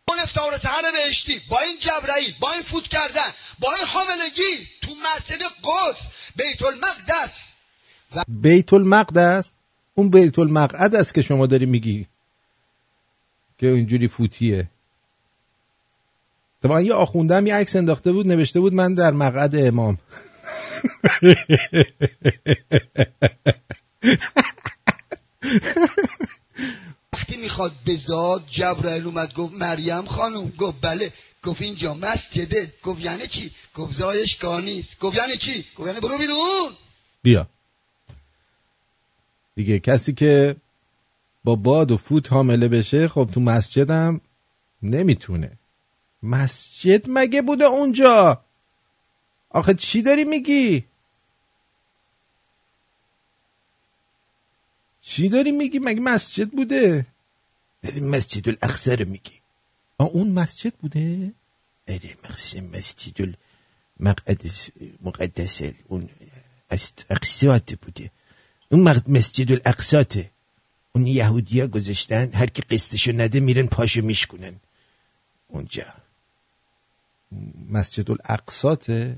[0.08, 4.92] اون افتار سحر بهشتی با این جبرائیل با این فوت کردن با این حاملگی تو
[4.92, 6.02] مسجد قدس
[6.36, 7.57] بیت المقدس.
[8.28, 9.54] بیت المقدس
[9.94, 12.08] اون بیت المقعد است که شما داری میگی
[13.58, 14.70] که اینجوری فوتیه.
[16.64, 19.98] طبعا یه آخوندم یه عکس انداخته بود نوشته بود من در مقعد امام.
[27.14, 30.50] وقتی می‌خواد بزاد جبرائیل اومد گفت مریم خانم.
[30.50, 31.14] گفت بله.
[31.44, 32.74] گفت اینجا مسجده.
[32.84, 35.00] گفت یعنی چی؟ گفت زایش کار نیست.
[35.00, 36.72] گفت یعنی چی؟ گفت یعنی برو بیرون.
[37.24, 37.48] بیا.
[39.58, 39.80] دیگه.
[39.80, 40.56] کسی که
[41.44, 44.22] با باد و فوت حامله بشه خب تو مسجدم
[44.84, 45.52] نمی‌تونه.
[46.24, 48.42] مسجد مگه بوده اونجا؟
[49.50, 50.86] آخه چی داری میگی؟
[55.02, 57.06] چی داری میگی؟ مگه مسجد بوده؟
[58.02, 59.40] مسجد الاقصا رو میگی.
[60.00, 61.34] اون مسجد بوده؟
[62.24, 63.36] مقصد مسجد
[64.00, 64.70] المقدس
[65.02, 66.10] مقدس اون
[66.72, 68.12] است- اقصات بوده.
[68.72, 70.32] اون مسجد الاقصاته.
[70.96, 74.56] اون یهودی ها گذاشتن هر کی قسطشو نده میرن پاشو میشکنن
[75.48, 75.86] اونجا.
[77.70, 79.16] مسجد الاقصاته؟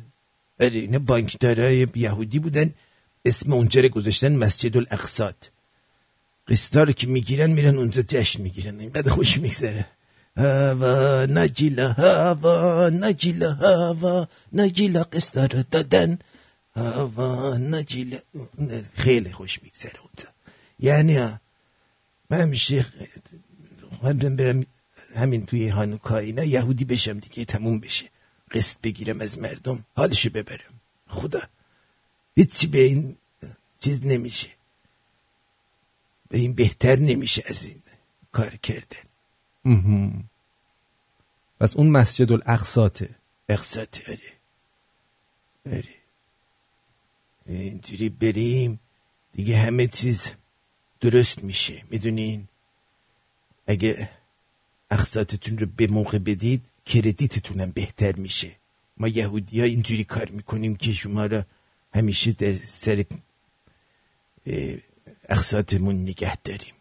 [0.59, 2.73] آره اینا بانکدارای یهودی بودن.
[3.25, 5.51] اسم اونجا رو گذاشتن مسجد الاقصات.
[6.47, 8.79] قسطا رو که می‌گیرن میرن اونجا جشن می‌گیرن.
[8.79, 9.85] اینقدر خوش میگذره.
[10.37, 16.19] هوا نجیلا هوا نجیلا هوا نجیلا قسطا رو دادن.
[16.79, 18.19] هوا نجیلا
[18.93, 20.29] خیلی خوش میگذره اونجا.
[20.79, 21.17] یعنی
[22.29, 22.85] من همیشه
[24.01, 24.65] برم
[25.15, 28.09] همین توی هانوکا اینا یهودی بشم دیگه تموم بشه.
[28.51, 30.73] قسط بگیرم از مردم حالشو ببرم.
[31.07, 31.41] خدا
[32.35, 33.17] هیچی به این
[33.79, 34.49] چیز نمیشه.
[36.29, 37.81] به این بهتر نمیشه از این
[38.31, 39.03] کار کردن.
[41.59, 43.09] پس اون مسجد الاقصاته
[43.49, 44.33] اقساط آره.
[45.65, 45.98] آره.
[47.53, 48.79] اینجوری بریم
[49.31, 50.33] دیگه همه چیز
[51.01, 52.47] درست میشه می‌دونین؟
[53.67, 54.09] اگه
[54.91, 58.55] اقساطتون رو به موقع بدید کردیتتونم بهتر میشه.
[58.97, 61.45] ما یهودی ها اینجوری کار می‌کنیم که شما را
[61.93, 63.03] همیشه در سر
[65.29, 66.73] اقساطمون نگه داریم.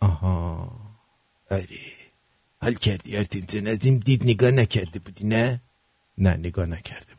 [0.00, 0.80] آها.
[1.50, 1.66] آره.
[2.62, 5.60] حال کردی آرتین این دید نگاه نکرده بودی نه؟
[6.18, 7.17] نه نگاه نکرده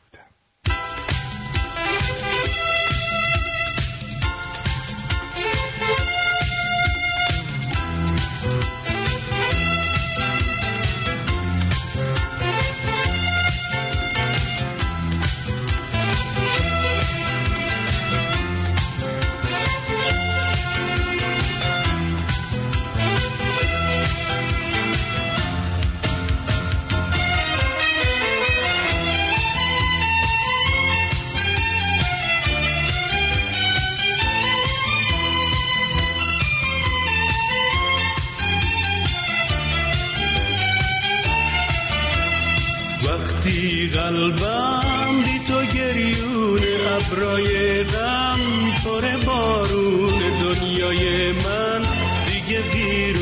[47.00, 48.40] ابرای غم
[48.84, 51.82] پر بارون دنیای من
[52.26, 53.19] دیگه بیرون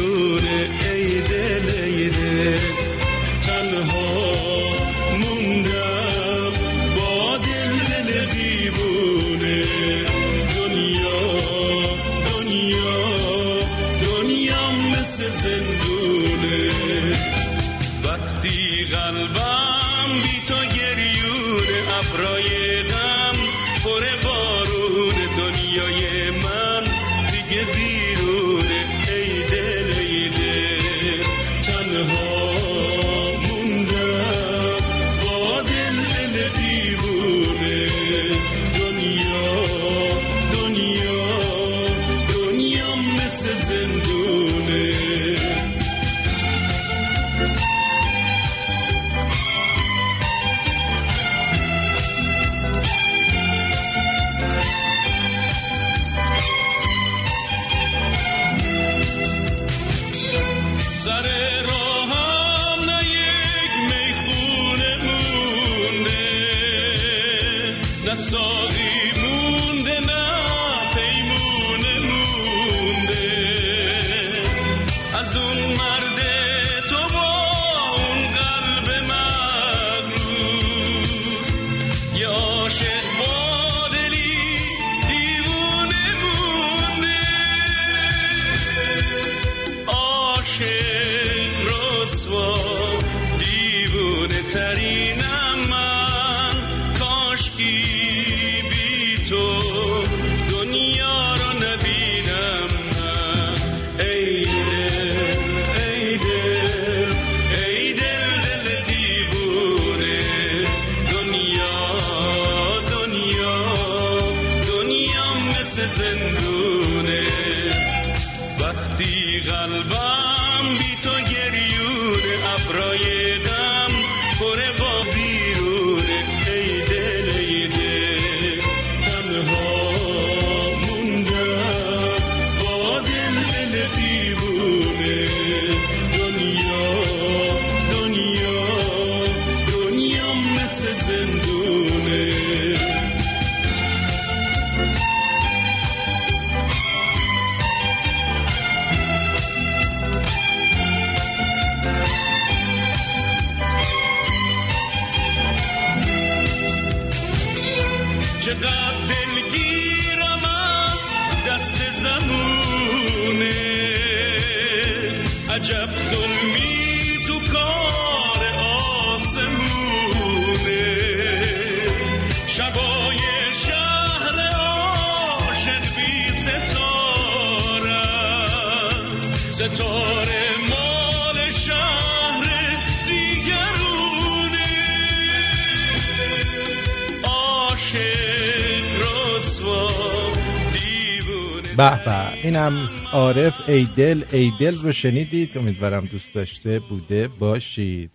[191.77, 192.33] به به.
[192.33, 194.23] اینم عارف ایدل.
[194.31, 198.11] ایدل رو شنیدید؟ امیدوارم دوست داشته بوده باشید.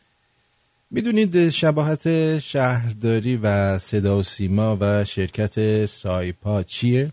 [0.90, 7.12] می‌دونید شباهت شهرداری و صدا و سیما و شرکت سایپا چیه؟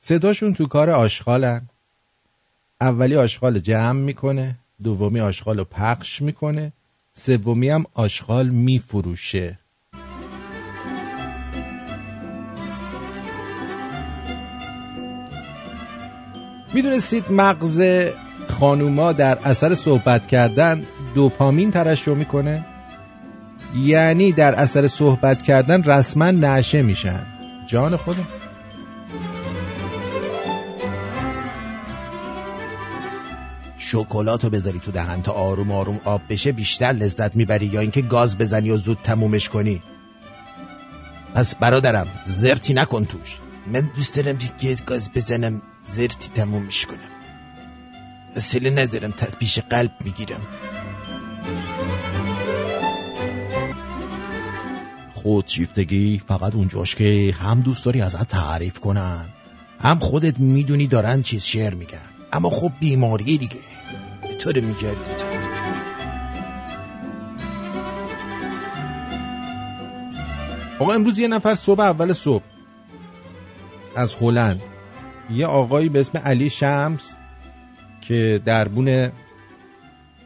[0.00, 1.62] صداشون تو کار آشغالن.
[2.80, 6.72] اولی آشغال جمع می‌کنه دومی آشغال رو پخش می‌کنه
[7.14, 9.58] سومی هم آشغال میفروشه.
[16.74, 17.82] می‌دونستید مغز
[18.48, 22.66] خانوما در اثر صحبت کردن دوپامین ترشح می‌کنه؟
[23.76, 27.26] یعنی در اثر صحبت کردن رسما نشه میشن.
[27.66, 28.28] جان خودم.
[33.78, 38.38] شکلات بذاری تو دهن تا آروم آروم آب بشه بیشتر لذت می‌بری یا اینکه گاز
[38.38, 39.82] بزنی و زود تمومش کنی.
[41.34, 43.38] پس برادرم زرتی نکن توش.
[43.66, 45.62] من دوست دارم که گاز بزنم.
[45.88, 47.10] زرتی تمومش کنم.
[48.36, 50.40] وسیله ندارم تا پیش قلب می‌گیرم.
[55.14, 59.28] خودشیفتگی فقط اونجاش که هم دوست داری ازت تعریف کنن.
[59.80, 62.08] هم خودت می‌دونی دارن چیز شعر میگن.
[62.32, 63.60] اما خب بیماری دیگه.
[64.22, 65.24] به طور میگردید.
[70.78, 72.44] آقا امروز یه نفر صبح اول صبح.
[73.96, 74.62] از هلند.
[75.30, 77.12] یه آقایی به اسم علی شمس
[78.00, 79.10] که دربون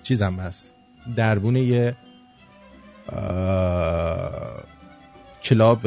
[0.03, 0.73] چیزم هست؟
[1.17, 1.97] دربون یه
[5.43, 5.87] کلاب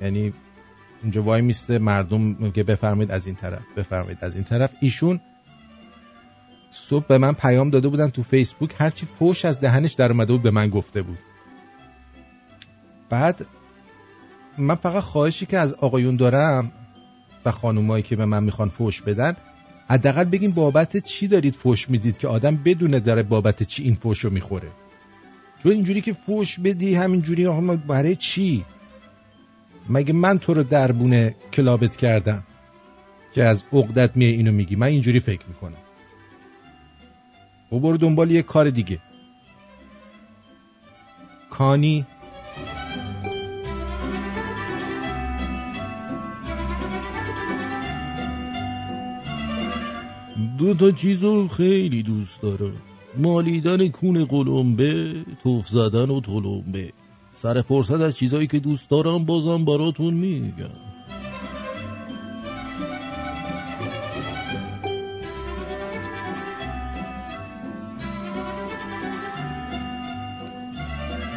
[0.00, 0.32] یعنی
[1.02, 4.70] اونجا وای میسته مردم که بفرمایید از این طرف بفرمایید از این طرف.
[4.80, 5.20] ایشون
[6.70, 10.42] صبح به من پیام داده بودن تو فیسبوک هرچی فوش از دهنش در اومده بود
[10.42, 11.18] به من گفته بود.
[13.10, 13.46] بعد
[14.58, 16.72] من فقط خواهشی که از آقایون دارم
[17.44, 19.36] و خانومایی که به من می‌خوان فوش بدن
[19.88, 24.18] حداقل بگیم بابت چی دارید فوش می‌دید که آدم بدونه داره بابت چی این فوش
[24.18, 24.68] رو می‌خوره؟
[25.62, 27.48] چون اینجوری که فوش بدی همینجوری
[27.86, 28.64] برای چی؟
[29.88, 32.42] مگه من تو رو دربونه کلابت کردم
[33.34, 35.78] که از عقدت میه اینو میگی؟ من اینجوری فکر می‌کنم.
[37.72, 38.98] و برو دنبال یه کار دیگه.
[41.50, 42.06] کانی
[50.60, 52.72] دو تا چیزو خیلی دوست دارم.
[53.16, 55.12] مالیدن کون قلمبه
[55.42, 56.92] توف زدن و تلمبه.
[57.32, 60.64] سر فرصت از چیزایی که دوست دارم بازم براتون میگم.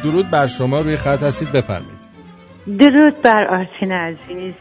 [0.04, 2.04] درود بر شما روی خط هستید بفرمایید.
[2.78, 4.54] درود بر آرتین عزیز.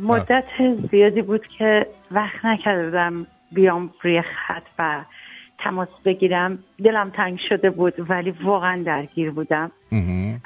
[0.00, 0.44] مدت
[0.90, 5.04] زیادی بود که وقت نکرده بودم بیام روی خط و
[5.58, 6.58] تماس بگیرم.
[6.84, 9.70] دلم تنگ شده بود ولی واقعا درگیر بودم.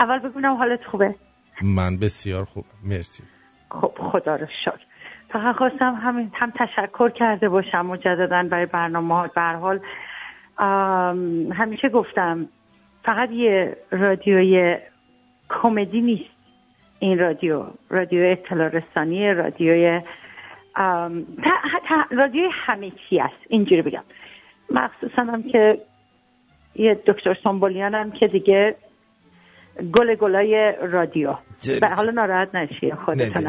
[0.01, 1.15] اول بگونم حالت خوبه؟
[1.63, 2.65] من بسیار خوب.
[2.85, 3.23] مرسی.
[3.71, 4.81] خب خدا رو شکر.
[5.33, 9.29] فقط خواستم همین هم تشکر کرده باشم مجددا برای برنامه ها.
[9.37, 9.81] حال
[11.53, 12.49] همیشه گفتم
[13.05, 14.77] فقط یه رادیوی
[15.49, 16.32] کمدی نیست.
[17.03, 20.01] این رادیو رادیو اطلاع رسانی رادیوی
[22.11, 24.03] رادیوی همه چی است اینجوری بگم.
[24.71, 25.79] مخصوصا هم که
[26.75, 28.77] یه دکتر سنبولیان هم که دیگه
[29.95, 31.35] گل گلای رادیو.
[31.81, 33.43] به حالا ناراحت نشی خودتون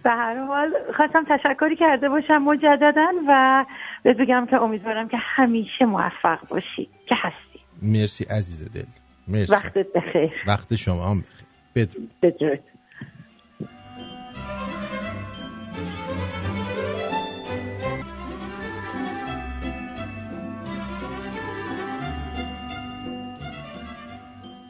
[0.04, 3.64] به هر حال خواستم تشکری کرده باشم مجددا و
[4.02, 7.60] بهت بگم که امیدوارم که همیشه موفق باشی که هستی.
[7.82, 8.99] مرسی عزیز دل.
[9.30, 9.52] مرسی.
[9.52, 10.30] وقتت بخیر.
[10.46, 11.88] وقت شما هم بخیر.
[12.22, 12.60] بدرود.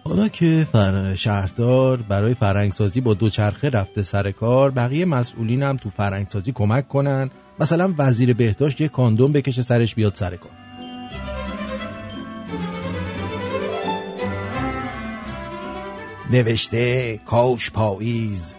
[0.05, 1.15] حالا که فر...
[1.15, 7.31] شهردار برای فرهنگسازی با دوچرخه رفته سر کار بقیه مسئولین هم تو فرهنگسازی کمک کنن.
[7.61, 10.60] مثلا وزیر بهداشت یه کاندوم بکشه سرش بیاد سر کار.
[16.31, 18.55] نوشته کاش پاییز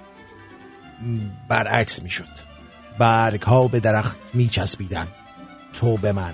[1.48, 2.52] برعکس می‌شد.
[3.00, 5.08] برگ ها به درخت میچسبیدن.
[5.74, 6.34] تو به من.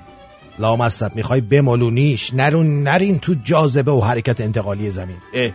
[0.60, 5.18] لامصب می‌خوای بمالونیش نرون نرین تو جاذبه و حرکت انتقالی زمین.
[5.34, 5.52] اه.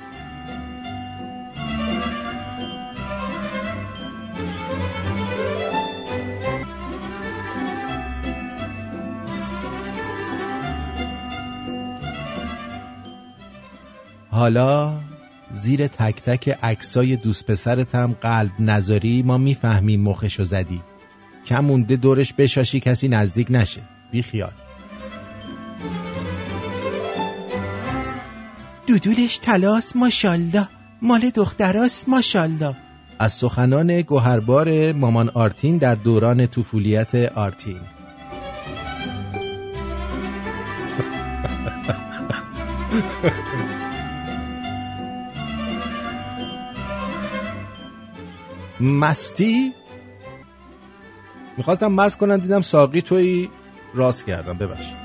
[14.30, 15.01] حالا
[15.62, 20.82] زیر تک تک عکسای دوست پسرت هم قلب نذاری ما می‌فهمیم مخشو زدی.
[21.46, 23.80] کم مونده دورش بشاشی کسی نزدیک نشه.
[24.12, 24.52] بی خیال.
[28.86, 30.68] دودولش تلاس ماشالله
[31.02, 32.76] مال دختراس ماشالله
[33.18, 37.80] از سخنان گوهربار مامان آرتین در دوران طفولیت آرتین.
[48.82, 49.72] مستی؟
[51.56, 53.48] می‌خواستم مست کنم دیدم ساقی توی
[53.94, 55.02] راست کردم ببخشید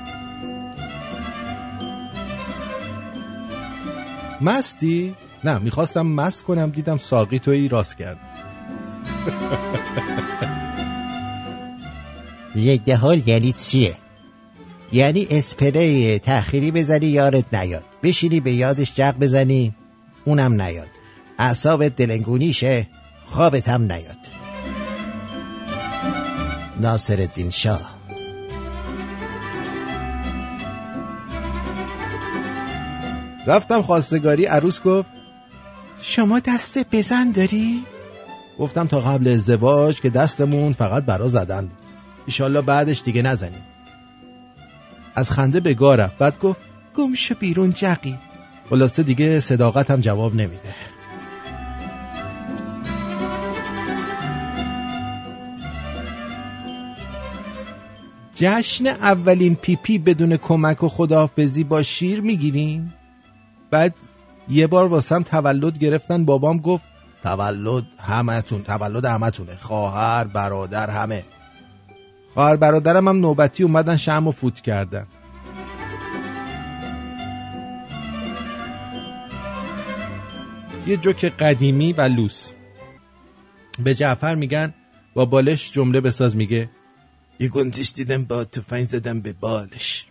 [4.40, 5.14] مستی؟
[5.44, 8.20] نه می‌خواستم مست کنم دیدم ساقی توی راست کردم.
[12.56, 13.96] ضد حال یعنی چیه؟
[14.92, 17.84] یعنی اسپری تأخیری بزنی یارت نیاد.
[18.02, 19.74] بشینی به یادش جق بزنی
[20.24, 20.88] اونم نیاد.
[21.38, 22.86] اعصابت دلنگونیشه.
[23.30, 24.18] خوابت هم نیاد.
[26.80, 27.98] ناصر الدین شاه.
[33.46, 35.08] رفتم خواستگاری عروس گفت
[36.00, 37.84] شما دست بزن داری؟
[38.58, 41.78] گفتم تا قبل ازدواج که دستمون فقط برا زدن بود.
[42.26, 43.62] ایشالله بعدش دیگه نزنیم.
[45.14, 46.60] از خنده به گاه رفت بعد گفت
[46.94, 48.18] گمشو بیرون جقی.
[48.70, 50.74] خلاصه دیگه صداقتم جواب نمیده.
[58.40, 62.94] جشن اولین پیپی بدون کمک و خداحافظی با شیر می‌گیریم؟
[63.70, 63.94] بعد
[64.48, 66.84] یه بار واسم تولد گرفتن بابام گفت
[67.22, 71.24] تولد همتون تولد همتونه خواهر برادر همه.
[72.34, 75.06] خواهر برادرم هم نوبتی اومدن شم و فوت کردن.
[80.86, 82.50] یه جوک قدیمی و لوس.
[83.84, 84.74] به جعفر میگن
[85.14, 86.70] با بالش جمله بساز میگه
[87.40, 90.06] یه گنتش دیدم با تفنگ زدم به بالش.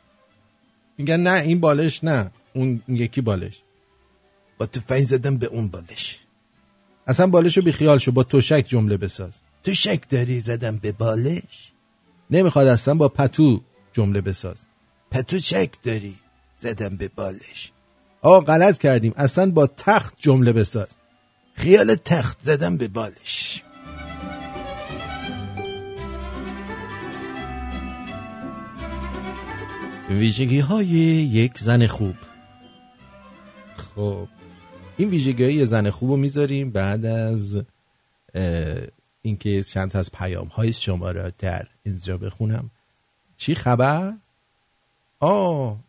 [0.97, 3.61] میگن نه این بالش نه اون یکی بالش.
[4.57, 6.19] با تفنگ زدم به اون بالش.
[7.07, 9.33] اصلا بالش رو بیخیال شو با توشک جمله بساز.
[9.63, 11.71] توشک داری زدم به بالش؟
[12.29, 13.61] نمی‌خواد اصلا با پتو
[13.93, 14.57] جمله بساز.
[15.11, 16.15] پتو چک داری
[16.59, 17.71] زدم به بالش.
[18.21, 19.13] آقا غلط کردیم.
[19.17, 20.87] اصلا با تخت جمله بساز.
[21.53, 23.36] خیال تخت زدم به بالش.
[30.09, 32.15] ویژگی های یک زن خوب.
[33.77, 34.27] خب
[34.97, 37.61] این ویژگی های زن خوب رو می‌ذاریم بعد از
[39.21, 42.71] اینکه چند از پیام های شما را در اینجا بخونم.
[43.37, 44.13] چی خبر؟
[45.19, 45.79] آه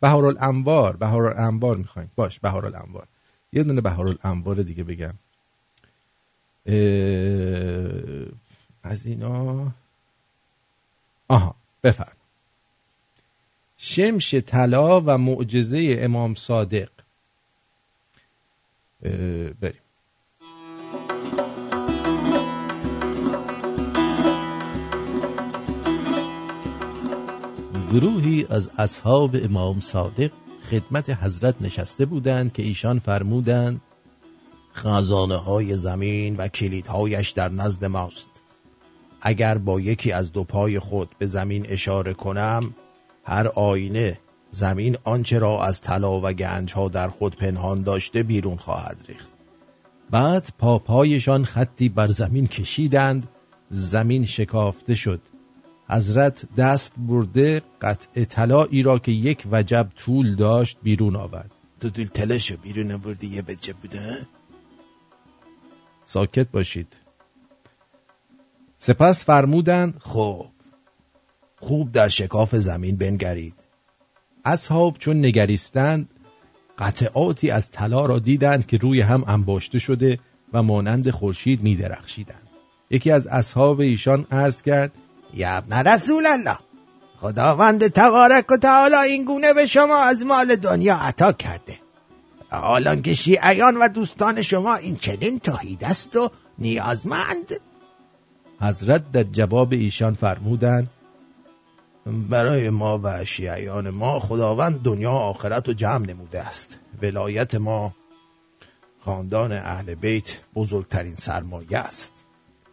[0.00, 3.06] بهار الانوار بهار الانوار می‌خواین باش بهار الانوار
[3.52, 5.14] یه دونه بهار الانوار دیگه بگم.
[8.82, 9.72] از اینا.
[11.28, 12.19] آها بفرم.
[13.82, 16.88] شمش طلا و معجزه امام صادق.
[19.60, 19.80] بریم.
[27.92, 30.30] گروهی از اصحاب امام صادق
[30.70, 33.80] خدمت حضرت نشسته بودند که ایشان فرمودند
[34.74, 38.30] خزانه های زمین و کلیدهایش در نزد ماست.
[39.20, 42.74] اگر با یکی از دو پای خود به زمین اشاره کنم
[43.24, 44.18] هر آینه
[44.50, 49.28] زمین آنچه را از طلا و گنج ها در خود پنهان داشته بیرون خواهد ریخت.
[50.10, 53.28] بعد پاپایشان خطی بر زمین کشیدند
[53.70, 55.20] زمین شکافته شد.
[55.88, 61.50] حضرت دست برده قطع طلایی را که یک وجب طول داشت بیرون آورد.
[61.80, 64.26] تو دل تلاشو بیرون آوردی یه وجب بوده
[66.04, 66.96] ساکت باشید.
[68.78, 70.46] سپس فرمودند خب.
[71.60, 73.54] خوب در شکاف زمین بنگرید.
[74.44, 76.10] اصحاب چون نگریستند
[76.78, 80.18] قطعاتی از طلا را دیدند که روی هم انباشته شده
[80.52, 82.48] و مانند خورشید می درخشیدند
[82.90, 84.92] یکی از اصحاب ایشان عرض کرد
[85.34, 86.58] یا ابن رسول الله
[87.20, 91.78] خداوند تبارک و تعالی این گونه به شما از مال دنیا عطا کرده.
[92.50, 97.60] حالان که شیعیان و دوستان شما این چنین توحید است و نیازمند.
[98.60, 100.90] حضرت در جواب ایشان فرمودند
[102.10, 106.78] برای ما و شیعیان ما خداوند دنیا آخرت رو جمع نموده است.
[107.02, 107.94] ولایت ما
[109.00, 112.24] خاندان اهل بیت بزرگترین سرمایه است.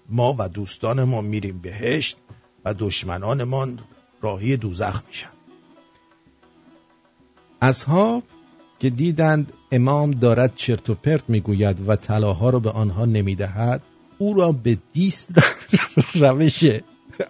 [0.10, 2.18] ما و دوستان ما میریم بهشت
[2.66, 3.68] و دشمنان ما
[4.22, 5.30] راهی دوزخ میشن.
[7.88, 8.24] ها
[8.80, 13.82] که دیدند امام دارد چرت و پرت می‌گوید و طلاها را به آنها نمی‌دهد
[14.18, 15.30] او را به دیست
[16.22, 16.64] روش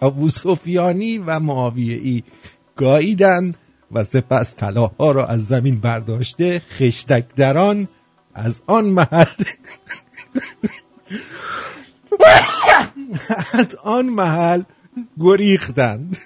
[0.02, 2.22] ابو سفیانی و معاویه ای
[2.76, 3.54] گاییدن
[3.92, 7.88] و سپس طلاها را از زمین برداشته خشتک دران
[8.34, 9.44] از آن محل
[13.52, 14.62] از آن محل
[15.20, 16.16] گریختند.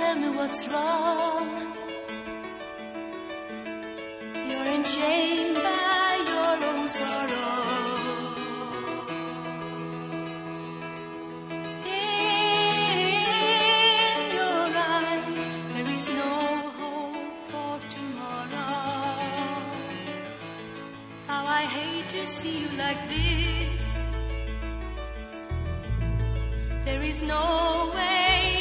[0.00, 1.48] tell me what's wrong.
[4.48, 7.58] You're enchained by your own sorrow.
[11.84, 12.32] In
[14.38, 14.66] your
[14.96, 15.40] eyes,
[15.74, 16.34] there is no
[16.80, 19.04] hope for tomorrow.
[21.28, 23.82] How I hate to see you like this.
[26.86, 28.59] There is no way.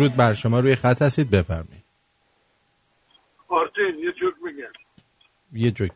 [0.00, 1.84] درود بر شما روی خط هستید بفرمایید.
[3.48, 4.72] آرتین یه جوک میگم.
[5.52, 5.92] یه جوک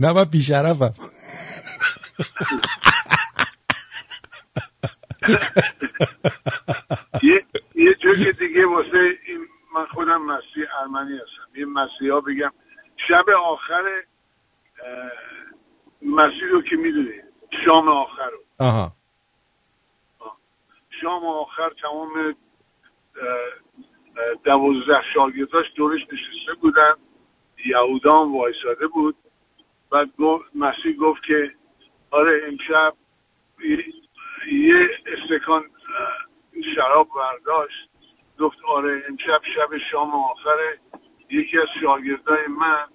[0.00, 0.94] نه من بیشرفم.
[7.22, 11.60] یه یه دیگه واسه این من خودم مسیح ارمنی هستم.
[11.60, 12.52] یه مسیحا بگم
[13.08, 14.02] شب آخر
[16.02, 17.22] مسیح رو که می‌دونی
[17.66, 18.44] شام آخر رو.
[18.58, 18.92] آها.
[21.02, 22.36] شام آخر تمام
[24.44, 26.94] دوازده شاگرداش دورش نشسته بودن.
[27.66, 29.16] یهودان وایساده بود.
[29.90, 31.54] گفت مسیح گفت که
[32.10, 32.94] آره امشب
[34.52, 35.64] یه استکان
[36.74, 37.90] شراب برداشت.
[38.38, 40.78] گفت آره امشب شب شام آخره.
[41.30, 42.86] یکی از شاگردای من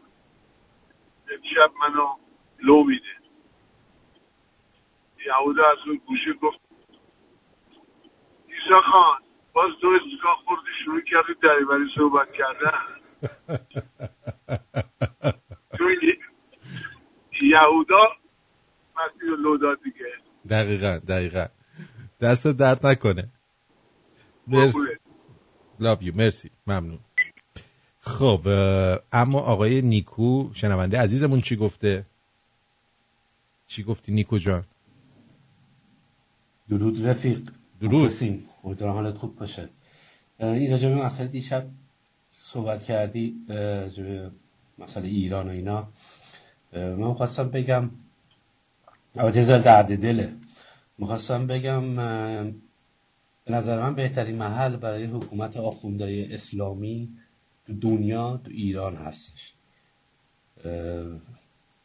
[1.32, 2.08] امشب منو
[2.60, 3.16] لو میده.
[5.26, 6.60] یهودا از اون گوشه گفت
[8.48, 9.20] ایسا خان
[9.54, 12.80] باز دو استکان خوردی شروع کردی دریوری صحبت کردن.
[17.42, 18.04] یهودا
[18.96, 20.06] مسیح رو لو داد دیگه.
[20.50, 21.46] دقیقا دقیقا.
[22.22, 23.30] دست درد نکنه.
[24.48, 24.78] مرسی.
[25.80, 26.16] Love you.
[26.16, 26.52] مرسی.
[26.68, 27.00] ممنون.
[28.00, 28.42] خب
[29.12, 32.06] اما آقای نیکو شنونده عزیزمون چی گفته؟
[33.68, 34.66] چی گفتی نیکو جان؟
[36.70, 37.50] درود رفیق.
[37.82, 38.14] درود.
[38.64, 39.70] امیدوارم حالت خوب باشه.
[40.40, 41.66] این راجع به مسئله دیشب
[42.42, 44.32] صحبت کردی راجع به
[44.78, 45.88] مسئله ایران و اینا.
[46.74, 47.90] من خواستم بگم
[49.16, 50.34] البته زل درد دله.
[50.98, 51.96] می‌خواستم بگم
[53.46, 57.10] به نظر من بهترین محل برای حکومت آخوندهای اسلامی
[57.68, 59.54] تو دنیا تو ایران هستش.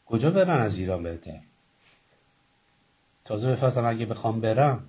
[0.07, 1.41] کجا برن از ایران بهتر؟
[3.25, 4.85] تازه بفرستم اگه بخوام برم.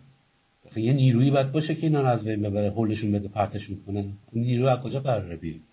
[0.76, 4.06] یه نیرویی باید باشه که اینا از بین ببره حلشون بده پرتشون کنه.
[4.34, 5.64] نیرو از کجا قراره بیریم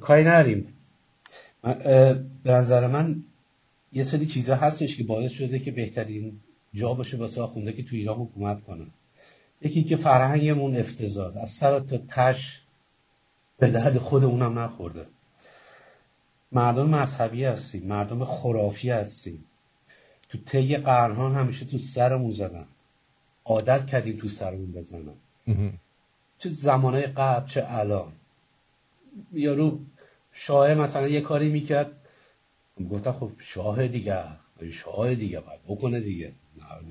[0.00, 0.75] کاری نریم
[1.74, 3.22] به نظر من
[3.92, 6.40] یه سری چیزا هستش که باعث شده که بهترین
[6.74, 8.86] جا باشه واسه آخونده که تو ایران حکومت کنن
[9.60, 11.36] یکی که فرهنگمون افتضاح.
[11.36, 12.62] از سر تا تش
[13.58, 15.06] به درد خودمونم نخورده.
[16.52, 19.44] مردم مذهبی هستیم مردم خرافی هستیم.
[20.28, 22.66] تو طی قرنها همیشه تو سرمون زدن.
[23.44, 25.14] عادت کردیم تو سرمون بزنن.
[26.38, 28.12] چه زمانه قبل چه الان.
[29.32, 29.80] یارو
[30.38, 31.90] شاه مثلا یه کاری می‌کرد.
[32.90, 34.22] گفتم خب شاه دیگه
[34.72, 36.32] شاه دیگه باید بکنه دیگه.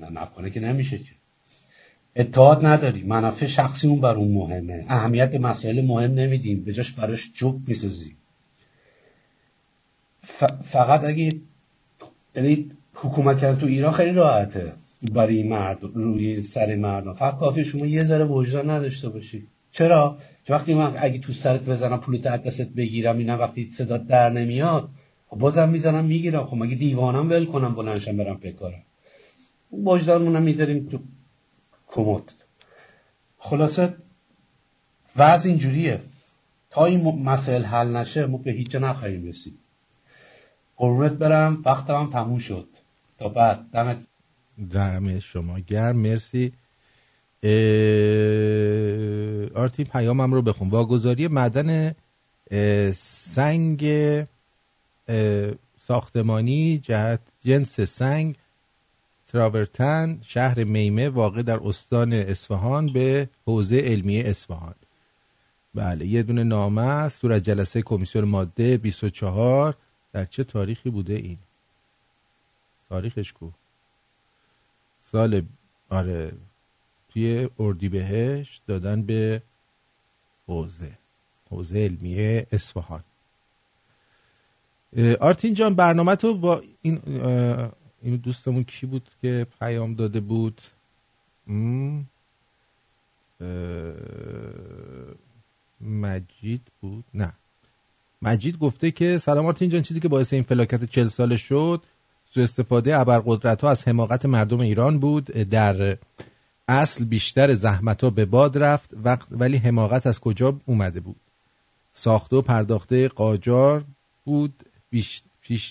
[0.00, 1.12] نه نکنه که نمیشه که.
[2.16, 3.02] اتحاد نداری.
[3.02, 4.86] منافع شخصیمون بر اون مهمه.
[4.88, 6.64] اهمیت به مسائل مهم نمیدیم.
[6.64, 8.16] به جاش براش جوب می‌سازیم.
[10.64, 11.30] فقط اگه
[12.36, 14.72] یعنی حکومت کردن تو ایران خیلی راحته.
[15.12, 17.14] برای مرد روی سر مردم.
[17.14, 19.46] فقط کافی شما یه ذره وجدان نداشته باشی.
[19.78, 24.88] چرا؟ وقتی من اگه تو سرت بزنم پولت دستت بگیرم اینا وقتی صدا در نمیاد
[25.28, 26.46] خب بازم می‌زنم می‌گیرم.
[26.46, 28.82] خب مگه دیوانم ول کنم بلنشم برم بکارم
[29.72, 30.98] وجدانمونم می‌ذاریم تو
[31.88, 32.32] کمد.
[33.38, 33.94] خلاصه
[35.16, 36.00] وضع اینجوریه.
[36.70, 39.58] تا این مسائل حل نشه ما به هیچ نخواهیم رسید.
[40.76, 42.68] قربونت برم وقتم هم تموم شد.
[43.18, 43.70] تا بعد.
[43.72, 43.98] دمت
[44.72, 45.96] دم شما گرم.
[45.96, 46.52] مرسی.
[49.54, 50.68] آرتی پیامم رو بخون.
[50.68, 51.94] واگذاری معدن
[52.94, 53.86] سنگ
[55.80, 58.36] ساختمانی جهت جنس سنگ
[59.28, 64.74] تراورتن شهر میمه واقع در استان اصفهان به حوزه علمی اصفهان.
[65.74, 69.76] بله یه دونه نامه است صورت جلسه کمیسیون ماده 24
[70.12, 71.38] در چه تاریخی بوده این؟
[72.88, 73.50] تاریخش کو؟
[75.12, 75.42] سال
[75.88, 76.32] آره
[77.16, 79.42] توی اردیبهشت دادن به
[80.46, 80.98] حوزه
[81.50, 82.16] حوزه علمی
[82.52, 83.04] اصفهان.
[85.20, 87.00] آرتین جان برنامه تو با این
[88.02, 90.60] این دوستمون کی بود که پیام داده بود؟
[95.80, 97.32] مجید بود؟ نه.
[98.22, 101.82] مجید گفته که سلام آرتین جان چیزی که باعث این فلاکت چل ساله شد
[102.30, 105.96] سو استفاده ابرقدرت ها از حماقت مردم ایران بود در
[106.68, 111.20] اصل بیشتر زحمت ها به باد رفت وقت ولی حماقت از کجا اومده بود؟
[111.92, 113.84] ساخته و پرداخته قاجار
[114.24, 114.62] بود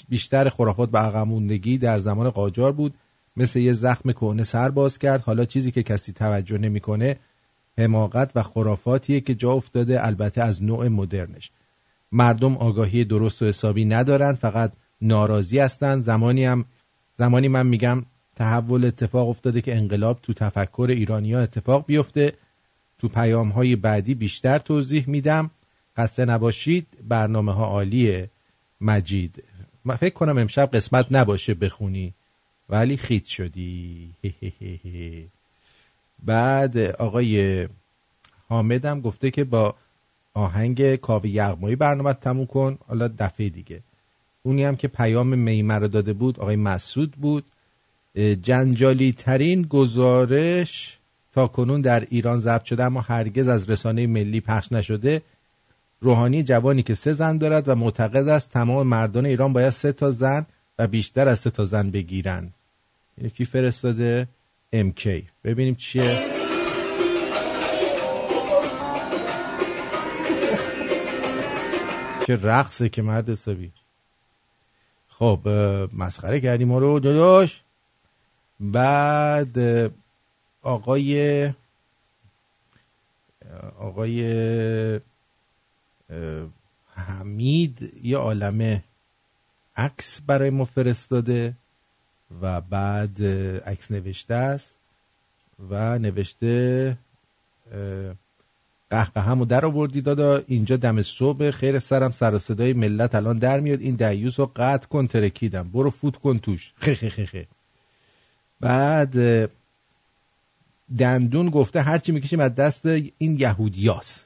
[0.09, 2.93] بیشتر خرافات به عقب در زمان قاجار بود.
[3.37, 5.21] مثل یه زخم کهنه سر باز کرد.
[5.21, 7.15] حالا چیزی که کسی توجه نمی‌کنه
[7.77, 11.51] حماقت و خرافاتیه که جا افتاده البته از نوع مدرنش.
[12.11, 16.01] مردم آگاهی درست و حسابی ندارن فقط ناراضی هستن.
[16.01, 16.65] زمانی هم
[17.17, 18.03] زمانی من میگم
[18.35, 22.33] تحول اتفاق افتاده که انقلاب تو تفکر ایرانی اتفاق بیفته.
[22.97, 25.51] تو پیام های بعدی بیشتر توضیح میدم.
[25.97, 28.29] خسته نباشید برنامه ها عالیه
[28.81, 29.43] مجید.
[29.85, 32.13] من فکر کنم امشب قسمت نباشه بخونی.
[32.69, 34.09] ولی خیت شدی.
[36.25, 37.67] بعد آقای
[38.47, 39.75] حامدم گفته که با
[40.33, 42.77] آهنگ کاوه یغمایی برنامه تموم کن.
[42.87, 43.83] حالا دفعه دیگه.
[44.43, 47.45] اونی هم که پیام میمه رو داده بود آقای مسعود بود.
[48.15, 50.97] جنجالی ترین گزارش
[51.33, 55.21] تا کنون در ایران ضبط شده اما هرگز از رسانه ملی پخش نشده.
[56.01, 60.11] روحانی جوانی که سه زن دارد و معتقد است تمام مردان ایران باید سه تا
[60.11, 60.45] زن
[60.79, 62.53] و بیشتر از سه تا زن بگیرن
[63.17, 64.27] اینو کی فرستاده؟
[64.75, 65.07] MK
[65.43, 66.19] ببینیم چیه.
[72.27, 73.71] چه رقصه که مرد حسابی.
[75.07, 75.39] خب
[75.93, 77.61] مسخره کردیم ما رو داداش
[78.59, 79.57] بعد
[80.61, 81.51] آقای
[83.79, 84.99] آقای
[86.95, 88.83] حمید یه عالمه
[89.77, 91.53] عکس برای ما فرستاده
[92.41, 93.23] و بعد
[93.65, 94.75] عکس نوشته است
[95.69, 96.97] و نوشته
[98.89, 103.81] قهقه در آوردی دادا اینجا دم صبح خیر سرم سر صدای ملت الان در میاد
[103.81, 107.47] این دیوس رو قطع کن ترکیدم برو فوت کن توش خه.
[108.59, 109.49] بعد
[110.97, 114.25] دندون گفته هرچی می‌کشیم از دست این یهودیاست.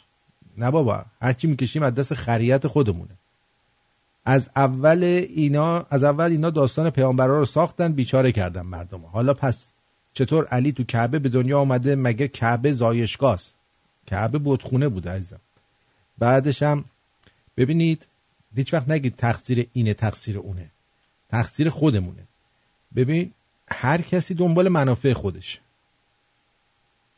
[0.57, 3.17] نه بابا هرچی می‌کشیم از دست خریت خودمونه.
[4.25, 9.05] از اول اینا از اول اینا داستان پیامبرا رو ساختن بیچاره کردن مردم.
[9.05, 9.65] حالا پس
[10.13, 13.55] چطور علی تو کعبه به دنیا آمده مگه کعبه زایشگاست
[14.07, 15.39] کعبه بتخونه بوده عزیزم.
[16.17, 16.85] بعدش هم
[17.57, 18.07] ببینید
[18.55, 20.71] هیچ وقت نگید تقصیر اینه تقصیر اونه.
[21.29, 22.23] تقصیر خودمونه.
[22.95, 23.31] ببین
[23.71, 25.61] هر کسی دنبال منافع خودش.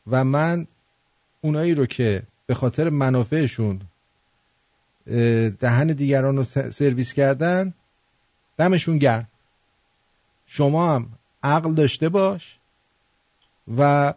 [0.06, 0.66] و من
[1.40, 3.80] اونایی رو که به خاطر منافعشون
[5.58, 7.74] دهن دیگران رو سرویس کردن
[8.56, 9.28] دمشون گرم.
[10.46, 11.08] شما هم
[11.42, 12.58] عقل داشته باش
[13.76, 14.14] و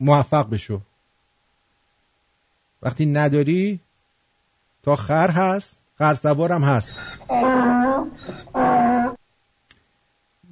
[0.00, 0.80] موفق بشو.
[2.82, 3.80] وقتی نداری
[4.82, 7.00] تا خر هست خر سوارم هست.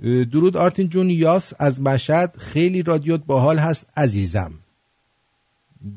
[0.03, 4.53] درود آرتین جون یاس از مشهد خیلی رادیوت باحال هست عزیزم.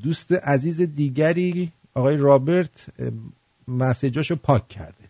[0.04, 2.88] دوست عزیز دیگری آقای رابرت
[3.68, 5.04] مسیجاشو پاک کرده.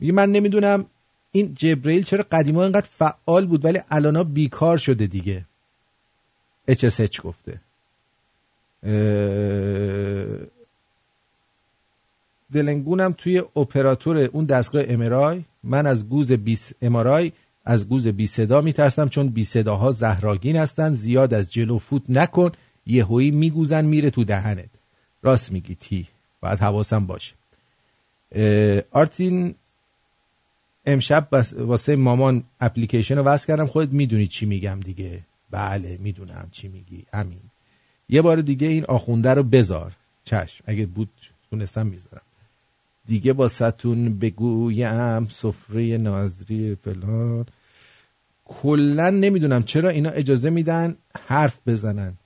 [0.00, 0.86] میگه من نمی‌دونم
[1.32, 5.44] این جبرئیل چرا قدیما اینقدر فعال بود ولی الانا بیکار شده دیگه.
[6.70, 7.60] HSH گفته.
[8.82, 10.46] اه،
[12.52, 17.32] دلنگونم توی اپراتور اون دستگاه امرای من از گوز بیس امرای
[17.66, 22.52] از گوز بی صدا میترسم چون بی صداها زهراگین هستن زیاد از جلو فوت نکن
[22.86, 24.68] یهویی میگوزن میره تو دهنت.
[25.22, 26.06] راست میگی تی
[26.40, 27.34] باید حواسم باشه.
[28.90, 29.54] آرتین
[30.86, 31.28] امشب
[31.58, 35.20] واسه مامان اپلیکیشن رو وصل کردم خودت می‌دونی چی میگم دیگه.
[35.50, 37.06] بله می‌دونم چی میگی.
[37.12, 37.40] امین
[38.08, 39.92] یه بار دیگه این آخونده رو بذار.
[40.24, 41.10] چشم اگه بود
[41.50, 42.22] تونستم می‌ذارم.
[43.06, 47.46] دیگه با ستون بگویم سفره نازری فلان.
[48.48, 50.96] کلا نمی‌دونم چرا اینا اجازه میدن
[51.26, 52.18] حرف بزنن.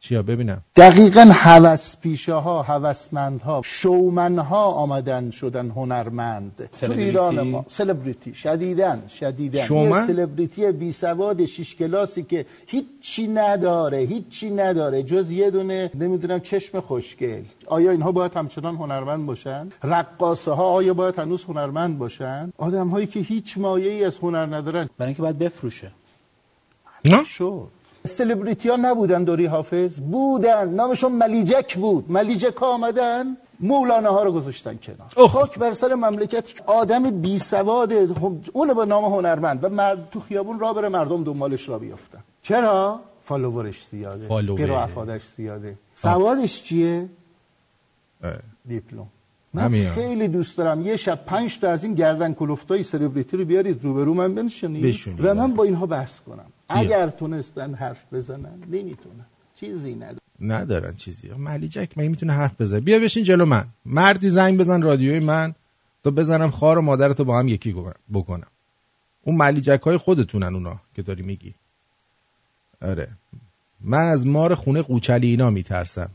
[0.00, 0.62] چیا ببینم.
[0.76, 7.64] دقیقا هوس پیشه ها هوسمندها شومنها آمدن شدن هنرمند تو؟ ایران ما.
[7.68, 15.02] سلبریتی شدیدن شدیدن شومن؟ یه سلبریتی بی سواد شیش کلاسی که هیچی نداره هیچی نداره.
[15.02, 17.42] جز یه دونه نمی‌دونم چشم خوشگل.
[17.66, 23.06] آیا اینها باید همچنان هنرمند باشن؟ رقاصه ها آیا باید هنوز هنرمند باشن؟ آدم هایی
[23.06, 24.88] که هیچ مایه ای از هنر ندارن.
[24.98, 25.90] برای اینکه باید بفروشه.
[27.10, 27.68] نه؟ شد.
[28.06, 30.68] سلبریتی ها نبودن دوری حافظ بودن.
[30.68, 32.10] نامشون ملیجک بود.
[32.12, 35.28] ملیجک آمدن مولانا ها رو گذاشتن کنار.
[35.28, 37.92] خاک بر سر مملکتی که آدم بی سواد
[38.52, 39.64] اون به نام هنرمند.
[39.64, 42.18] و مرد تو خیابون را بره مردم دنبالش را بیافتن.
[42.42, 44.28] چرا؟ فالوورش زیاده.
[44.28, 45.74] قرائفادش زیاده.
[45.94, 47.08] سوادش چیه.
[48.68, 49.06] دیپلم.
[49.54, 50.86] من خیلی دوست دارم.
[50.86, 54.96] یه شب پنج تا از این گردن کلفتای سلبریتی رو بیارید روبرو من بنشینید.
[55.18, 56.46] و من با اینها بحث کنم.
[56.70, 59.26] اگر تونستن حرف بزنن نمی‌تونن.
[59.54, 61.28] چیزی نداره ندارن چیزی.
[61.28, 63.64] ملی جک مگه می‌تونه حرف بزنه؟ بیا بشین جلو من.
[63.84, 65.54] مردی زنگ بزن رادیوی من.
[66.04, 67.76] تا بزنم خار و مادرتو با هم یکی
[68.12, 68.46] بکنم.
[69.22, 71.54] اون ملی جک های خودتونن اونا که داری میگی.
[72.82, 73.08] آره.
[73.80, 76.10] من از مار خونه قوچلی اینا میترسم.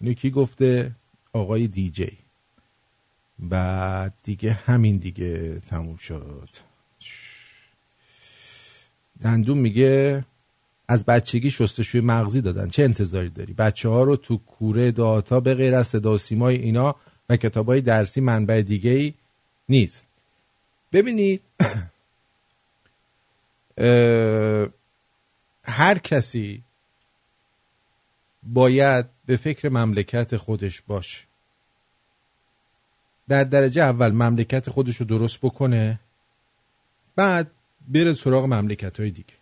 [0.00, 0.92] اینو کی گفته؟
[1.32, 2.18] آقای دیجی
[3.38, 6.48] بعد دیگه همین دیگه تموم شد.
[9.20, 10.24] دندون میگه
[10.88, 12.68] از بچگی شستشوی مغزی دادن.
[12.68, 16.18] چه انتظاری داری؟ بچه ها رو تو کوره داتا به غیر از صدا
[16.48, 16.96] اینا
[17.28, 19.14] و کتاب های درسی منبع دیگه ای
[19.68, 20.06] نیست
[20.92, 21.42] ببینید
[25.64, 26.62] هر کسی
[28.42, 31.20] باید به فکر مملکت خودش باشه.
[33.28, 36.00] در درجه اول مملکت خودش رو درست بکنه
[37.16, 37.50] بعد
[37.88, 39.34] بره سراغ مملکت های دیگه.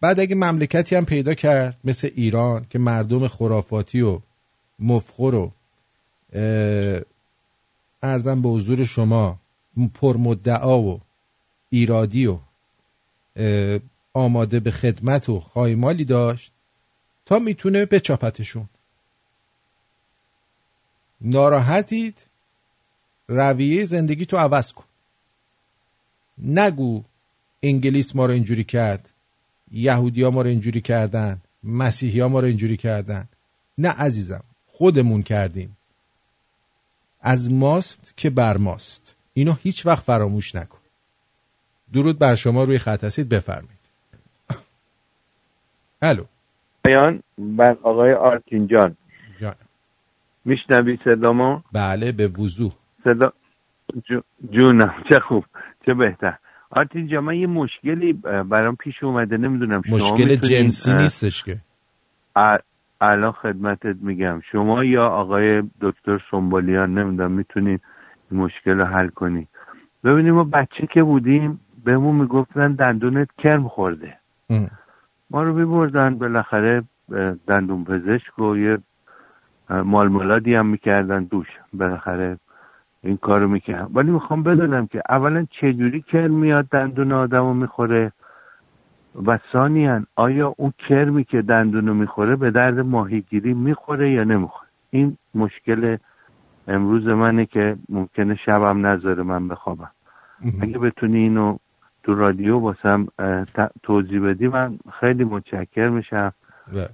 [0.00, 4.20] بعد اگه مملکتی هم پیدا کرد مثل ایران که مردم خرافاتی و
[4.78, 5.52] مفخر و
[8.02, 9.38] ارزم به حضور شما
[9.94, 11.00] پرمدعا و
[11.70, 12.38] ایرادی و
[14.12, 16.52] آماده به خدمت و خایمالی داشت
[17.26, 18.68] تا می‌تونه بچاپتشون.
[21.20, 22.18] ناراحتید؟
[23.28, 24.84] رویه زندگی تو عوض کن.
[26.44, 27.02] نگو
[27.62, 29.10] انگلیس ما رو اینجوری کرد
[29.72, 33.28] یهودی ها ما رو اینجوری کردن مسیحی ها ما رو اینجوری کردن.
[33.78, 35.76] نه عزیزم خودمون کردیم.
[37.20, 39.16] از ماست که بر ماست.
[39.32, 40.78] اینو هیچ وقت فراموش نکن.
[41.92, 43.80] درود بر شما روی خط هستید بفرمایید.
[46.02, 46.24] الو.
[46.84, 48.96] بیان بر آقای آرتین جان.
[49.40, 49.54] جان.
[50.44, 52.72] میشنوی صدامو بله به وضوح.
[53.04, 53.32] صدا
[54.52, 55.44] جونم چه خوب.
[55.86, 56.34] چه بهتر.
[56.70, 58.12] آرتین جان من یه مشکلی
[58.50, 61.56] برام پیش اومده نمی‌دونم شما مشکل جنسی نیستش که.
[63.00, 64.40] الان خدمتت میگم.
[64.52, 67.78] شما یا آقای دکتر سنبالیان نمی‌دونم می‌تونین
[68.32, 69.48] مشکل رو حل کنی
[70.04, 74.16] ببینیم ما بچه که بودیم بهمون می‌گفتن دندونت کرم خورده.
[75.30, 76.82] ما رو میبردن بالاخره
[77.46, 78.78] دندون پزشک و یه
[79.70, 81.46] مالمولادی هم می‌کردن دوش.
[81.72, 82.38] بالاخره
[83.04, 88.12] این کارو می‌کردن ولی می‌خوام بدونم که اولا چجوری کرم میاد دندون آدم رو می‌خوره
[89.26, 95.16] و ثانیا آیا اون کرمی که دندونو می‌خوره به درد ماهیگیری می‌خوره یا نمی‌خوره؟ این
[95.34, 95.96] مشکل
[96.68, 99.90] امروز منه که ممکنه شبم نذاره من بخوابم.
[100.60, 101.56] اگه بتونی اینو
[102.02, 103.06] تو رادیو باسم
[103.82, 106.32] توضیح بدی من خیلی متشکر میشم.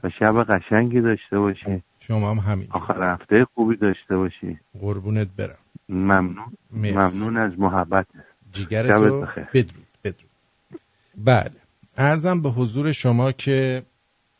[0.05, 1.83] و شب قشنگی داشته باشی.
[2.07, 4.59] شما هم همین آخر هفته خوبی داشته باشی.
[4.81, 5.59] قربونت برم.
[5.89, 6.53] ممنون.
[6.73, 8.07] ممنون از محبت.
[8.53, 10.81] جیگرتو بدرود بدرود.
[11.17, 11.51] بله.
[11.97, 13.83] ارزم به حضور شما که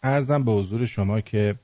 [0.03, 1.55] ارزم به حضور شما که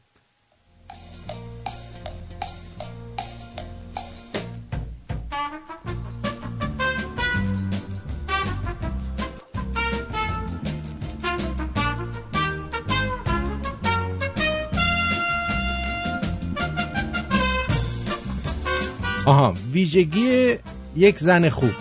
[19.26, 20.54] آها ویژگی
[20.96, 21.74] یک زن خوب.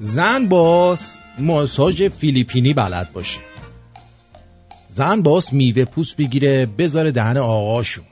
[0.00, 3.40] زن باس ماساژ فیلیپینی بلد باشه.
[4.88, 8.04] زن باس میوه پوست بگیره بذاره دهن آقاشون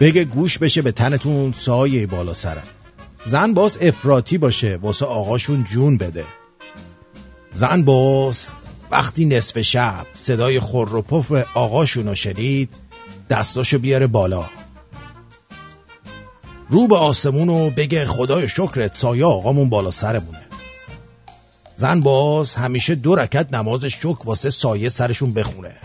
[0.00, 2.68] بگه گوش بشه به تنتون سایه بالا سرم.
[3.24, 6.24] زن باس افراتی باشه واسه آقاشون جون بده.
[7.52, 8.50] زن باس
[8.90, 12.70] وقتی نصف شب صدای خور و پف آقاشون رو شنید
[13.30, 14.44] دستاشو بیاره بالا.
[16.70, 20.46] رو به آسمون و بگه خدای شکرت سایه آقامون بالا سرمونه.
[21.76, 25.76] زن باز همیشه دو رکت نماز شکر واسه سایه سرشون بخونه.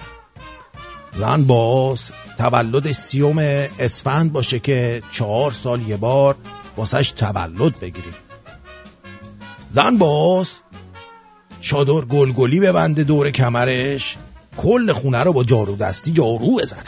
[1.14, 3.38] زن باز تولد سیوم
[3.80, 6.36] اسفند باشه که چهار سال یه بار
[6.78, 8.14] واسهش تولد بگیریم.
[9.70, 10.48] زن باز
[11.64, 14.18] چادر گلگلی ببنده دور کمرش
[14.58, 16.84] کل خونه رو با جارو دستی جارو بزنه.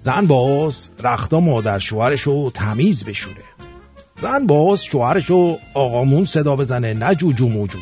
[0.00, 3.44] زن باز رختا مادر شوهرش رو تمیز بشوره.
[4.22, 5.30] زن باز شوهرش
[5.74, 7.78] آقامون صدا بزنه نه جوجو موجو.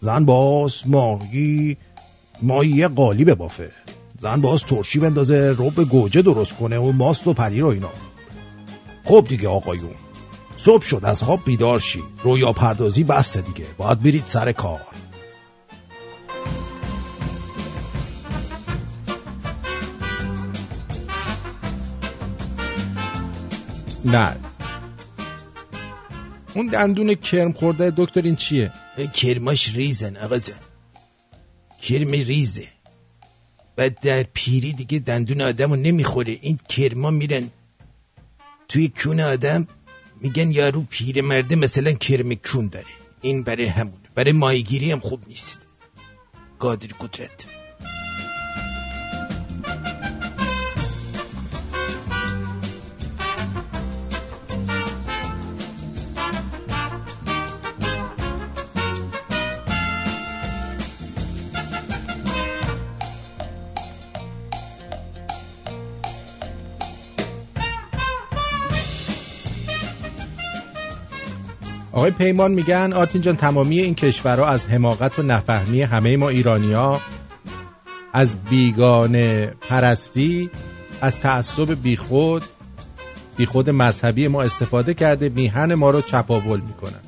[0.00, 1.76] زن باز ماهی
[2.42, 3.70] ماهی قالی ببافه.
[4.20, 7.90] زن باز ترشی بندازه روب گوجه درست کنه و ماست و پنیر و اینا.
[9.04, 10.07] خب دیگه آقایون.
[10.58, 12.02] صبح شد از خواب بیدار شی.
[12.22, 13.66] رویا پردازی بسته دیگه.
[13.78, 14.80] باید برید سر کار.
[24.04, 24.36] نه.
[26.54, 28.72] اون دندون کرم خورده دکتر این چیه؟
[29.14, 30.56] کرماش ریزن آقا جان
[31.82, 32.68] کرم ریزه.
[33.76, 36.38] بعد در پیری دیگه دندون آدم رو نمی‌خوره.
[36.40, 37.50] این کرما میرن
[38.68, 39.68] توی کون آدم.
[40.20, 42.86] میگن یارو پیر مرده مثلا کرم کون داره.
[43.20, 44.00] این برای همون.
[44.14, 45.66] برای مایگیری هم خوب نیست.
[46.58, 47.57] قادر قدرت.
[72.08, 77.00] آقای پیمان میگن آرتین جان تمامی این کشورها از حماقت و نفهمی همه ما ایرانیا
[78.12, 80.50] از بیگانه پرستی
[81.00, 82.44] از تعصب بیخود
[83.36, 87.07] بیخود مذهبی ما استفاده کرده میهن ما رو چپاول می‌کنن.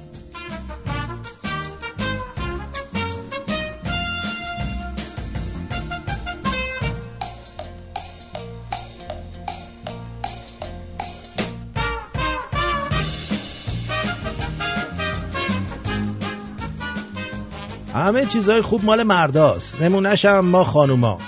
[18.10, 19.82] همه چیزای خوب مال مرداست.
[19.82, 21.18] نمونهش هم ما خانوما.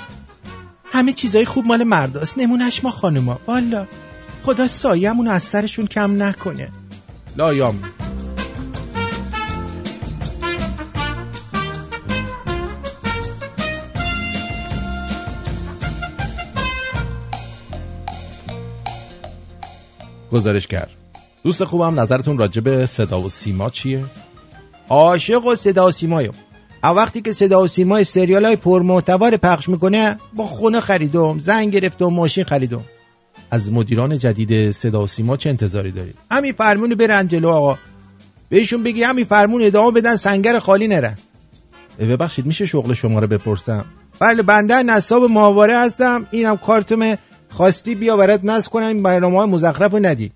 [0.84, 2.38] همه چیزای خوب مال مرداست.
[2.38, 3.40] نمونهش ما خانوما.
[3.46, 3.86] والا.
[4.44, 6.68] خدا سایمون از سرشون کم نکنه.
[7.36, 7.80] لایام.
[20.32, 20.88] گزارشگر.
[21.44, 24.04] دوست خوبم نظرتون راجع به صدا و سیما چیه؟
[24.88, 26.32] عاشق و صدا و سیمایم
[26.90, 32.06] وقتی که صدا و سیما سریال های پرمحتوا پخش می‌کنه با خونه خریدم زنگ گرفتم
[32.06, 32.84] ماشین خریدم.
[33.50, 37.78] از مدیران جدید صدا و سیما چه انتظاری دارید؟ همین فرمون برن جلو آقا.
[38.48, 41.18] بهشون بگی همین فرمون ادامه بدن سنگر خالی نرن
[41.98, 43.84] ببخشید میشه شغل شما رو بپرسم؟
[44.18, 46.26] بله بنده نصاب ماهواره هستم.
[46.30, 47.18] اینم کارتم
[47.48, 48.86] خواستی بیا برات نصب کنم.
[48.86, 50.32] این برنامه های مزخرف رو ندی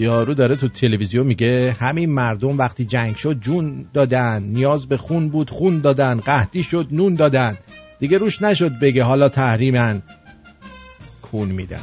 [0.00, 5.28] یارو داره تو تلویزیون میگه همین مردم وقتی جنگ شد جون دادن نیاز به خون
[5.28, 7.58] بود خون دادن قحطی شد نون دادن.
[7.98, 10.02] دیگه روش نشد بگه حالا تحریمن.
[11.22, 11.78] کون میدن.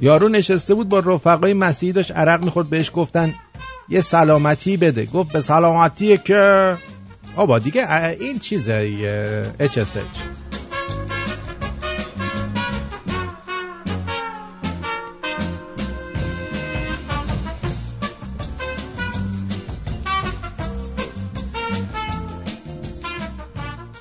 [0.00, 3.34] یارو نشسته بود با رفقای مسیحی داشت عرق می‌خورد بهش گفتن
[3.90, 5.06] یه سلامتی بده.
[5.06, 6.76] گفت به سلامتی که؟
[7.36, 10.18] آبا دیگه این چیزه HSH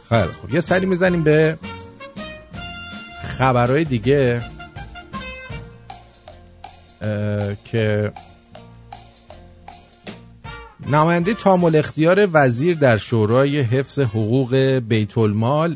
[0.10, 0.54] خیلی خوب.
[0.54, 1.58] یه سری می‌زنیم به
[3.38, 4.42] خبرهای دیگه
[7.66, 8.12] که
[10.90, 14.56] نماینده تامل اختیار وزیر در شورای حفظ حقوق
[14.88, 15.76] بیت المال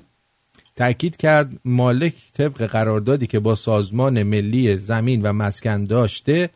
[0.76, 6.50] تاکید کرد مالک طبق قراردادی که با سازمان ملی زمین و مسکن داشته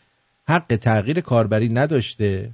[0.48, 2.52] حق تغییر کاربری نداشته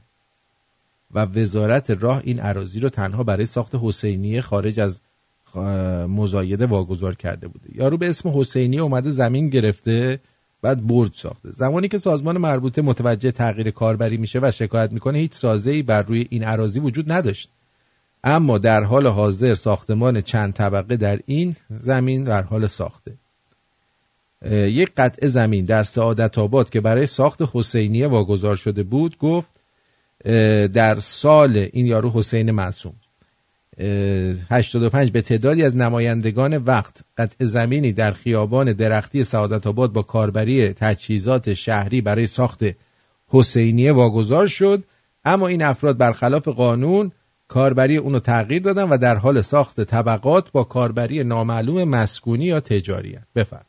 [1.11, 5.01] و وزارت راه این عراضی رو تنها برای ساخت حسینی خارج از
[6.07, 7.69] مزایده واگذار کرده بوده.
[7.75, 10.19] یارو به اسم حسینی اومده زمین گرفته.
[10.61, 11.51] بعد برد ساخته.
[11.51, 16.27] زمانی که سازمان مربوطه متوجه تغییر کاربری میشه و شکایت می‌کنه هیچ سازه‌ای بر روی
[16.29, 17.49] این عراضی وجود نداشت.
[18.23, 23.13] اما در حال حاضر ساختمان چند طبقه در این زمین در حال ساخته.
[24.51, 29.49] یک قطعه زمین در سعادت آباد که برای ساخت حسینیه واگذار شده بود گفت
[30.73, 32.93] در سال این یارو حسین معصوم.
[33.81, 40.73] 85 به تعدادی از نمایندگان وقت قطع زمینی در خیابان درختی سعادت آباد با کاربری
[40.73, 42.63] تجهیزات شهری برای ساخت
[43.27, 44.83] حسینیه واگذار شد.
[45.25, 47.11] اما این افراد برخلاف قانون
[47.47, 53.13] کاربری اونو تغییر دادن و در حال ساخت طبقات با کاربری نامعلوم مسکونی یا تجاری
[53.15, 53.65] هست بفرم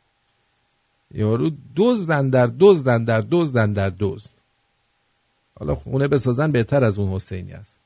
[1.11, 4.31] یارو دزدن در دزدن در دزدن در دزد.
[5.59, 7.82] حالا خونه بسازن بهتر از اون حسینی است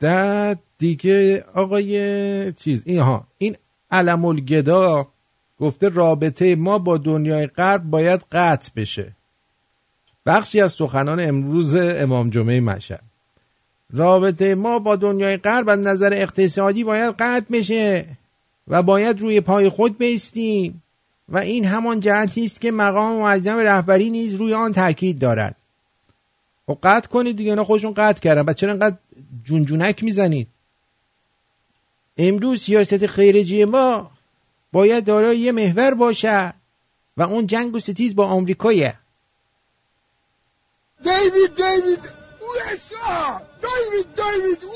[0.00, 3.56] در دیگه آقای چیز این ها این
[3.90, 5.08] علم الگدا
[5.60, 9.12] گفته رابطه ما با دنیای غرب باید قطع بشه.
[10.26, 13.02] بخشی از سخنان امروز امام جمعه مشهد.
[13.92, 18.06] رابطه ما با دنیای غرب از نظر اقتصادی باید قطع بشه
[18.68, 20.82] و باید روی پای خود بیستیم.
[21.28, 25.56] و این همان جهتی است که مقام معظم رهبری نیز روی آن تاکید دارد.
[26.66, 28.42] خب قطع کنید دیگه اینا خودشون قطع کردن.
[28.42, 28.96] بعد چرا انقدر
[29.44, 30.48] جونجونک می‌زنید.
[32.16, 34.10] امروز سیاست خیرجی ما
[34.72, 36.54] باید دارای یه محور باشه
[37.16, 38.94] و اون جنگ و ستیز با آمریکایه.
[41.04, 42.02] دیوید دیوید
[43.62, 44.70] دیوید دیوید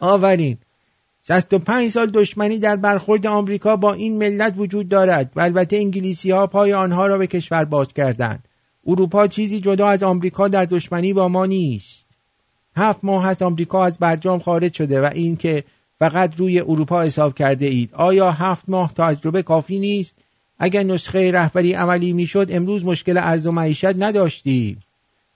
[0.00, 0.58] آورین.
[1.28, 6.46] 65 سال دشمنی در برخورد آمریکا با این ملت وجود دارد و البته انگلیسی ها
[6.46, 8.48] پای آنها را به کشور باز کردند.
[8.86, 11.99] اروپا چیزی جدا از آمریکا در دشمنی با ما نیست.
[12.80, 15.64] هفت ماه از آمریکا از برجام خارج شده و این که
[15.98, 17.90] فقط روی اروپا حساب کرده اید.
[17.94, 20.14] آیا هفت ماه تجربه کافی نیست؟
[20.58, 24.80] اگر نسخه رهبری عملی می‌شد امروز مشکل ارز و معیشت نداشتیم.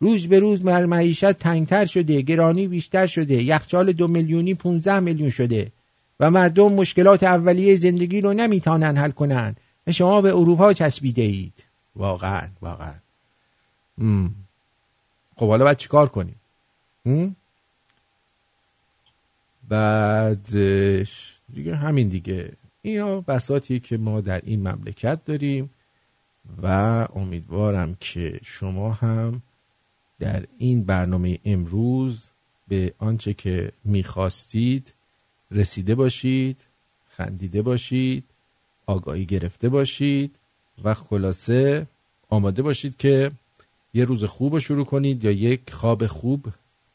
[0.01, 5.73] روز به روز معیشت تنگتر شده گرانی بیشتر شده یخچال دو میلیونی 15 میلیون شده
[6.21, 9.57] و مردم مشکلات اولیه زندگی رو نمی‌تونن حل کنن.
[9.87, 11.65] و شما به اروپا چسبیده اید.
[11.97, 12.95] واقعا واقعا.
[15.37, 16.37] خب حالا باید چیکار کنیم؟
[19.69, 22.53] بعدش دیگه همین دیگه.
[22.83, 25.71] اینا بساتی که ما در این مملکت داریم
[26.63, 26.67] و
[27.15, 29.43] امیدوارم که شما هم
[30.19, 32.23] در این برنامه امروز
[32.69, 34.95] به آنچه که می‌خواستید
[35.51, 36.65] رسیده باشید
[37.09, 38.25] خندیده باشید
[38.87, 40.39] آگاهی گرفته باشید
[40.85, 41.87] و خلاصه
[42.31, 43.31] آماده باشید که
[43.95, 46.47] یه روز خوب رو شروع کنید یا یک خواب خوب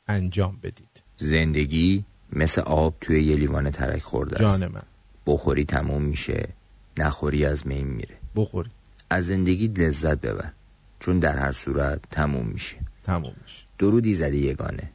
[0.09, 1.03] انجام بدید.
[1.17, 4.59] زندگی مثل آب توی یه لیوان ترک خورده است.
[4.61, 4.81] جان من.
[5.25, 6.49] بخوری تموم میشه
[6.97, 8.15] نخوری از مین میره.
[8.35, 8.69] بخوری.
[9.09, 10.51] از زندگی لذت ببر
[10.99, 12.77] چون در هر صورت تموم میشه.
[13.03, 13.63] تموم میشه.
[13.77, 14.91] درودی زده یگانه.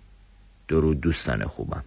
[0.68, 1.84] درود دوستان خوبم.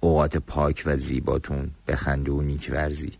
[0.00, 3.12] اوقات پاک و زیباتون به خنده و نیک ورزی.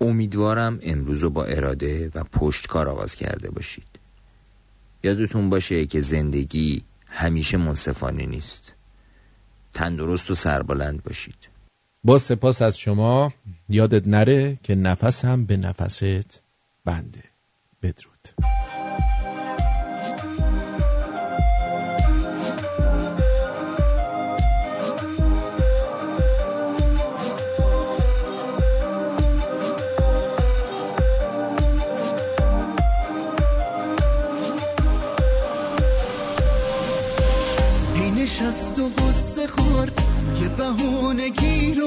[0.00, 3.86] امیدوارم امروز رو با اراده و پشتکار آغاز کرده باشید.
[5.02, 6.82] یادتون باشه که زندگی
[7.18, 8.72] همیشه منصفانه نیست.
[9.72, 11.48] تندرست و سربلند باشید.
[12.04, 13.32] با سپاس از شما.
[13.68, 16.42] یادت نره که نفس هم به نفست
[16.84, 17.24] بنده.
[17.82, 18.28] بدرود.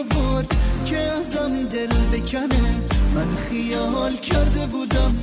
[0.02, 0.56] گیر ورد
[0.86, 2.62] که ازم دل بکنه.
[3.16, 5.16] من خیال کرده بودم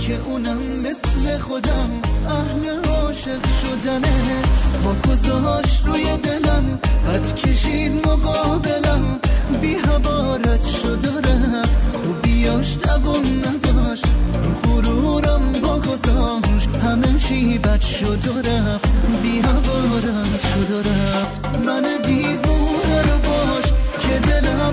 [0.00, 1.90] که اونم مثل خودم.
[2.28, 4.42] اهل عاشق شدنه.
[4.84, 9.20] با گذاش روی دلم بد کشید مقابلم.
[9.60, 11.96] بی هبارت شد رفت.
[12.04, 14.04] خوبیاش دوون نداشت.
[14.44, 16.68] رو غرورم با گذاشت.
[16.82, 18.92] همه چی بد شد و رفت.
[19.22, 21.58] بی هوارم شد و رفت.
[21.66, 22.83] من دیوونه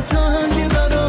[0.01, 1.00] تنگ براش